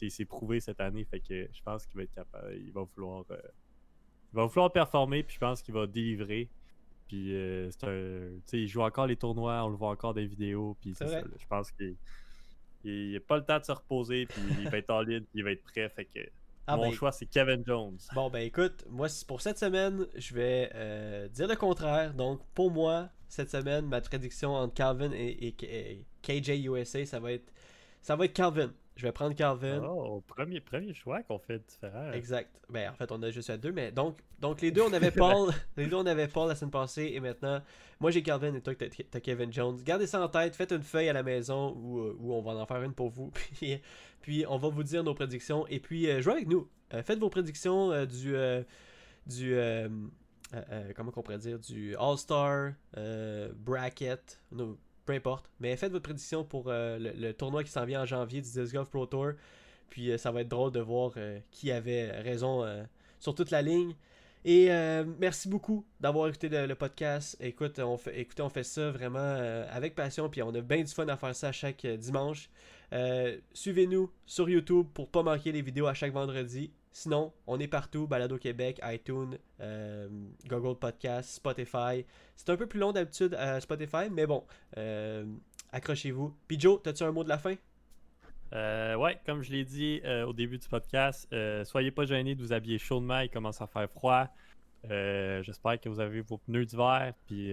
il 0.00 0.10
s'est 0.10 0.24
prouvé 0.24 0.60
cette 0.60 0.80
année. 0.80 1.04
Fait 1.04 1.20
que 1.20 1.48
je 1.52 1.62
pense 1.62 1.86
qu'il 1.86 1.96
va 1.96 2.02
être 2.04 2.14
capable. 2.14 2.54
Il 2.56 2.72
va 2.72 2.82
vouloir. 2.82 3.24
euh, 3.30 3.36
il 4.32 4.36
va 4.36 4.46
vouloir 4.46 4.72
performer. 4.72 5.22
Puis, 5.22 5.34
je 5.34 5.40
pense 5.40 5.62
qu'il 5.62 5.74
va 5.74 5.86
délivrer. 5.86 6.48
Puis 7.08 7.34
euh, 7.34 7.70
c'est 7.70 7.84
un. 7.84 8.30
Tu 8.38 8.42
sais, 8.46 8.58
il 8.60 8.68
joue 8.68 8.82
encore 8.82 9.06
les 9.06 9.16
tournois, 9.16 9.62
on 9.64 9.68
le 9.68 9.76
voit 9.76 9.90
encore 9.90 10.14
des 10.14 10.26
vidéos. 10.26 10.76
Puis 10.80 10.94
C'est 10.94 11.04
c'est 11.06 11.10
ça. 11.12 11.20
vrai. 11.20 11.28
là. 11.28 11.36
Je 11.38 11.46
pense 11.46 11.70
qu'il 11.72 11.96
il, 12.84 13.16
a 13.16 13.20
pas 13.20 13.36
le 13.36 13.44
temps 13.44 13.58
de 13.58 13.64
se 13.64 13.72
reposer. 13.72 14.26
Puis 14.26 14.40
il 14.60 14.68
va 14.68 14.78
être 14.78 14.90
en 14.90 15.02
ligne, 15.02 15.20
puis 15.20 15.40
il 15.40 15.44
va 15.44 15.50
être 15.52 15.62
prêt. 15.62 15.88
Fait 15.90 16.06
que 16.06 16.20
Ah 16.66 16.76
mon 16.76 16.84
ben, 16.88 16.92
choix, 16.92 17.12
c'est 17.12 17.26
Kevin 17.26 17.62
Jones. 17.66 17.98
Bon, 18.14 18.30
ben 18.30 18.40
écoute, 18.40 18.84
moi, 18.88 19.08
pour 19.28 19.40
cette 19.42 19.58
semaine, 19.58 20.06
je 20.16 20.34
vais 20.34 20.70
euh, 20.74 21.28
dire 21.28 21.48
le 21.48 21.56
contraire. 21.56 22.14
Donc, 22.14 22.40
pour 22.54 22.70
moi, 22.70 23.10
cette 23.28 23.50
semaine, 23.50 23.86
ma 23.86 24.00
prédiction 24.00 24.54
entre 24.54 24.74
Calvin 24.74 25.12
et, 25.12 25.26
et- 25.48 25.92
et 25.92 26.06
KJ 26.22 26.64
USA, 26.66 27.04
ça 27.04 27.20
va 27.20 27.32
être 27.32 27.52
ça 28.00 28.16
va 28.16 28.24
être 28.24 28.32
Calvin. 28.32 28.72
Je 28.96 29.06
vais 29.06 29.12
prendre 29.12 29.34
Calvin. 29.34 29.82
Oh, 29.84 30.22
premier, 30.26 30.60
premier 30.60 30.92
choix 30.92 31.22
qu'on 31.22 31.38
fait 31.38 31.58
différent. 31.66 32.12
Exact. 32.12 32.50
Ben, 32.68 32.90
en 32.90 32.94
fait, 32.94 33.10
on 33.10 33.22
a 33.22 33.30
juste 33.30 33.48
à 33.50 33.56
deux, 33.56 33.72
mais 33.72 33.90
donc, 33.90 34.18
donc 34.38 34.60
les 34.60 34.70
deux, 34.70 34.82
on 34.82 34.92
avait 34.92 35.10
Paul. 35.12 35.50
les 35.76 35.86
deux, 35.86 35.96
on 35.96 36.06
avait 36.06 36.28
Paul 36.28 36.48
la 36.48 36.54
semaine 36.54 36.70
passée, 36.70 37.12
et 37.14 37.20
maintenant, 37.20 37.62
moi 38.00 38.10
j'ai 38.10 38.22
Calvin 38.22 38.54
et 38.54 38.60
toi, 38.60 38.74
t'as 38.74 39.20
Kevin 39.20 39.52
Jones. 39.52 39.78
Gardez 39.82 40.06
ça 40.06 40.22
en 40.22 40.28
tête, 40.28 40.54
faites 40.54 40.72
une 40.72 40.82
feuille 40.82 41.08
à 41.08 41.14
la 41.14 41.22
maison 41.22 41.74
où, 41.76 42.00
euh, 42.00 42.16
où 42.18 42.34
on 42.34 42.42
va 42.42 42.52
en 42.52 42.66
faire 42.66 42.82
une 42.82 42.92
pour 42.92 43.08
vous. 43.08 43.30
Puis, 43.58 43.80
puis 44.20 44.44
on 44.48 44.56
va 44.56 44.68
vous 44.68 44.84
dire 44.84 45.02
nos 45.02 45.14
prédictions, 45.14 45.66
et 45.66 45.80
puis 45.80 46.08
euh, 46.08 46.22
jouez 46.22 46.34
avec 46.34 46.48
nous. 46.48 46.68
Euh, 46.94 47.02
faites 47.02 47.18
vos 47.18 47.30
prédictions 47.30 47.90
euh, 47.90 48.06
du. 48.06 48.34
du 49.26 49.56
comment 50.94 51.10
qu'on 51.10 51.22
pourrait 51.22 51.38
dire 51.38 51.58
Du 51.58 51.96
All-Star, 51.96 52.72
Bracket, 53.56 54.40
no, 54.52 54.78
peu 55.04 55.12
importe. 55.12 55.50
Mais 55.60 55.76
faites 55.76 55.92
votre 55.92 56.04
prédiction 56.04 56.44
pour 56.44 56.64
euh, 56.68 56.98
le, 56.98 57.32
tournoi 57.32 57.64
qui 57.64 57.70
s'en 57.70 57.84
vient 57.84 58.02
en 58.02 58.06
janvier 58.06 58.40
du 58.40 58.50
Disc 58.50 58.72
Golf 58.72 58.88
Pro 58.90 59.06
Tour. 59.06 59.32
Puis 59.90 60.10
euh, 60.10 60.18
ça 60.18 60.30
va 60.30 60.42
être 60.42 60.48
drôle 60.48 60.72
de 60.72 60.80
voir 60.80 61.12
euh, 61.16 61.38
qui 61.50 61.70
avait 61.70 62.10
raison 62.10 62.64
sur 63.18 63.34
toute 63.34 63.50
la 63.50 63.62
ligne. 63.62 63.94
Et 64.44 64.70
merci 65.20 65.48
beaucoup 65.48 65.86
d'avoir 66.00 66.26
écouté 66.26 66.48
le, 66.48 66.74
podcast. 66.74 67.36
Écoute, 67.38 67.78
on 67.78 67.96
écoutez, 68.12 68.42
on 68.42 68.48
fait 68.48 68.64
ça 68.64 68.90
vraiment 68.90 69.36
avec 69.70 69.94
passion. 69.94 70.28
Puis 70.28 70.42
on 70.42 70.52
a 70.52 70.60
bien 70.60 70.82
du 70.82 70.92
fun 70.92 71.06
à 71.06 71.16
faire 71.16 71.34
ça 71.36 71.52
chaque 71.52 71.86
dimanche. 71.86 72.50
Suivez-nous 73.52 74.10
sur 74.26 74.50
YouTube 74.50 74.88
pour 74.92 75.08
pas 75.08 75.22
manquer 75.22 75.52
les 75.52 75.62
vidéos 75.62 75.86
à 75.86 75.94
chaque 75.94 76.12
vendredi. 76.12 76.72
Sinon, 76.94 77.32
on 77.46 77.58
est 77.58 77.68
partout, 77.68 78.06
Balado 78.06 78.36
Québec, 78.36 78.78
iTunes, 78.84 79.38
euh, 79.60 80.08
Google 80.46 80.78
Podcast, 80.78 81.30
Spotify. 81.30 82.04
C'est 82.36 82.50
un 82.50 82.56
peu 82.56 82.66
plus 82.66 82.78
long 82.78 82.92
d'habitude 82.92 83.34
à 83.34 83.60
Spotify, 83.60 84.10
mais 84.10 84.26
bon, 84.26 84.44
euh, 84.76 85.24
accrochez-vous. 85.72 86.36
Puis 86.46 86.60
Joe, 86.60 86.80
as-tu 86.86 87.02
un 87.02 87.12
mot 87.12 87.24
de 87.24 87.30
la 87.30 87.38
fin? 87.38 87.54
Euh, 88.52 88.94
ouais, 88.96 89.18
comme 89.24 89.42
je 89.42 89.50
l'ai 89.50 89.64
dit 89.64 90.02
au 90.26 90.34
début 90.34 90.58
du 90.58 90.68
podcast, 90.68 91.26
soyez 91.64 91.90
pas 91.90 92.04
gênés 92.04 92.34
de 92.34 92.42
vous 92.42 92.52
habiller 92.52 92.78
chaudement, 92.78 93.20
il 93.20 93.30
commence 93.30 93.62
à 93.62 93.66
faire 93.66 93.88
froid. 93.90 94.28
J'espère 94.84 95.80
que 95.80 95.88
vous 95.88 96.00
avez 96.00 96.20
vos 96.20 96.36
pneus 96.36 96.66
d'hiver, 96.66 97.14
puis 97.26 97.50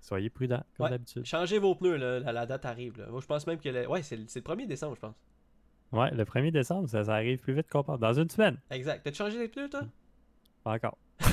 soyez 0.00 0.30
prudents, 0.30 0.64
comme 0.76 0.84
Ouais. 0.84 0.90
d'habitude. 0.90 1.24
Changez 1.24 1.58
vos 1.58 1.76
pneus, 1.76 1.96
là, 1.96 2.18
la, 2.18 2.32
la 2.32 2.46
date 2.46 2.64
arrive. 2.64 2.98
là. 2.98 3.06
Moi, 3.08 3.20
je 3.20 3.26
pense 3.26 3.46
même 3.46 3.58
que... 3.60 3.68
le- 3.68 3.88
Ouais, 3.88 4.02
c'est 4.02 4.16
le, 4.16 4.24
c'est 4.26 4.40
le 4.40 4.54
1er 4.54 4.66
décembre, 4.66 4.94
je 4.96 5.00
pense. 5.00 5.14
Ouais, 5.92 6.10
le 6.10 6.24
1er 6.24 6.50
décembre, 6.50 6.88
ça, 6.88 7.04
ça 7.04 7.14
arrive 7.14 7.38
plus 7.38 7.54
vite 7.54 7.68
qu'on 7.70 7.82
pense. 7.82 7.98
Dans 8.00 8.12
une 8.12 8.28
semaine, 8.28 8.58
Exact. 8.70 9.02
T'as 9.04 9.12
changé 9.12 9.38
les 9.38 9.48
pneus, 9.48 9.68
toi? 9.68 9.82
pas 10.64 10.72
encore. 10.72 10.98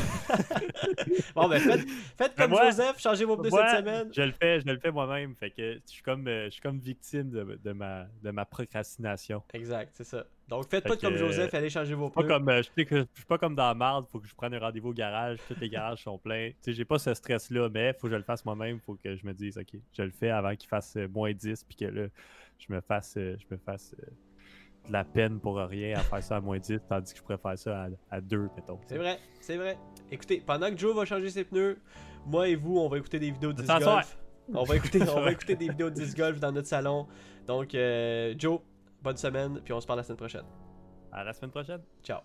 Bon, 1.35 1.49
ben, 1.49 1.59
faites, 1.59 1.81
faites 2.17 2.35
comme 2.35 2.51
moi- 2.51 2.65
Joseph, 2.65 2.99
changez 2.99 3.25
vos 3.25 3.35
pneus 3.35 3.49
Moi, 3.49 3.67
cette 3.67 3.79
semaine. 3.79 4.09
Je 4.15 4.21
le 4.21 4.31
fais, 4.31 4.61
je 4.61 4.65
le 4.65 4.79
fais 4.79 4.91
moi-même, 4.91 5.35
fait 5.35 5.51
que 5.51 5.73
je 5.75 5.79
suis 5.91 6.01
comme, 6.03 6.27
euh, 6.27 6.45
je 6.45 6.51
suis 6.51 6.61
comme 6.61 6.79
victime 6.79 7.29
de, 7.29 7.59
de 7.61 7.71
ma, 7.73 8.05
de 8.21 8.31
ma 8.31 8.45
procrastination. 8.45 9.43
Exact, 9.53 9.91
c'est 9.93 10.03
ça. 10.05 10.25
Donc, 10.47 10.69
faites 10.69 10.83
Fait 10.83 10.89
pas 10.89 10.97
comme 10.97 11.17
Joseph, 11.17 11.53
allez 11.53 11.69
changer 11.69 11.93
vos 11.93 12.09
Pas 12.09 12.21
pneus. 12.21 12.29
comme, 12.33 12.49
euh, 12.49 12.61
je 12.63 12.69
sais 12.75 12.85
que 12.85 12.99
je 13.01 13.05
suis 13.15 13.25
pas 13.25 13.37
comme 13.37 13.55
dans 13.55 13.67
la 13.67 13.73
marde, 13.73 14.07
faut 14.11 14.19
que 14.19 14.27
je 14.27 14.35
prenne 14.35 14.53
un 14.53 14.59
rendez-vous 14.59 14.89
au 14.89 14.93
garage, 14.93 15.39
tous 15.47 15.59
les 15.59 15.69
garages 15.69 16.03
sont 16.03 16.17
pleins. 16.17 16.49
Tu 16.51 16.55
sais, 16.61 16.73
j'ai 16.73 16.85
pas 16.85 16.99
ce 16.99 17.13
stress-là, 17.13 17.69
mais 17.69 17.93
faut 17.93 18.07
que 18.07 18.13
je 18.13 18.17
le 18.17 18.23
fasse 18.23 18.45
moi-même, 18.45 18.79
faut 18.79 18.95
que 18.95 19.15
je 19.15 19.25
me 19.25 19.33
dise, 19.33 19.57
ok, 19.57 19.79
je 19.91 20.01
le 20.03 20.11
fais 20.11 20.29
avant 20.29 20.55
qu'il 20.55 20.69
fasse 20.69 20.95
euh, 20.95 21.07
moins 21.07 21.33
10, 21.33 21.63
puis 21.65 21.75
que 21.75 21.85
là, 21.85 22.07
je 22.59 22.71
me 22.73 22.79
fasse, 22.81 23.15
euh, 23.17 23.35
je 23.39 23.45
me 23.53 23.57
fasse 23.59 23.93
euh, 23.99 24.05
de 24.87 24.93
la 24.93 25.03
peine 25.03 25.39
pour 25.39 25.57
rien 25.57 25.97
à 25.97 26.01
faire 26.01 26.23
ça 26.23 26.37
à 26.37 26.41
moins 26.41 26.59
10, 26.59 26.79
tandis 26.87 27.13
que 27.13 27.19
je 27.19 27.23
pourrais 27.23 27.37
faire 27.37 27.57
ça 27.57 27.83
à, 27.83 28.15
à 28.17 28.21
2, 28.21 28.49
mettons. 28.55 28.79
C'est 28.87 28.97
vrai, 28.97 29.19
c'est 29.39 29.57
vrai. 29.57 29.77
Écoutez, 30.11 30.43
pendant 30.45 30.69
que 30.69 30.77
Joe 30.77 30.95
va 30.95 31.05
changer 31.05 31.29
ses 31.29 31.43
pneus, 31.43 31.79
moi 32.25 32.47
et 32.47 32.55
vous, 32.55 32.77
on 32.77 32.89
va 32.89 32.97
écouter 32.97 33.19
des 33.19 33.31
vidéos 33.31 33.53
de 33.53 33.61
disc 33.61 33.79
golf. 33.79 34.17
On 34.53 34.63
va 34.63 34.75
écouter, 34.75 35.01
on 35.15 35.21
va 35.21 35.31
écouter 35.31 35.55
des 35.55 35.69
vidéos 35.69 35.89
de 35.89 35.95
disc 35.95 36.17
golf 36.17 36.39
dans 36.39 36.51
notre 36.51 36.67
salon. 36.67 37.07
Donc, 37.47 37.75
euh, 37.75 38.33
Joe, 38.37 38.59
bonne 39.01 39.17
semaine, 39.17 39.61
puis 39.63 39.73
on 39.73 39.81
se 39.81 39.87
parle 39.87 39.99
la 39.99 40.03
semaine 40.03 40.17
prochaine. 40.17 40.45
À 41.11 41.23
la 41.23 41.33
semaine 41.33 41.51
prochaine. 41.51 41.81
Ciao. 42.03 42.21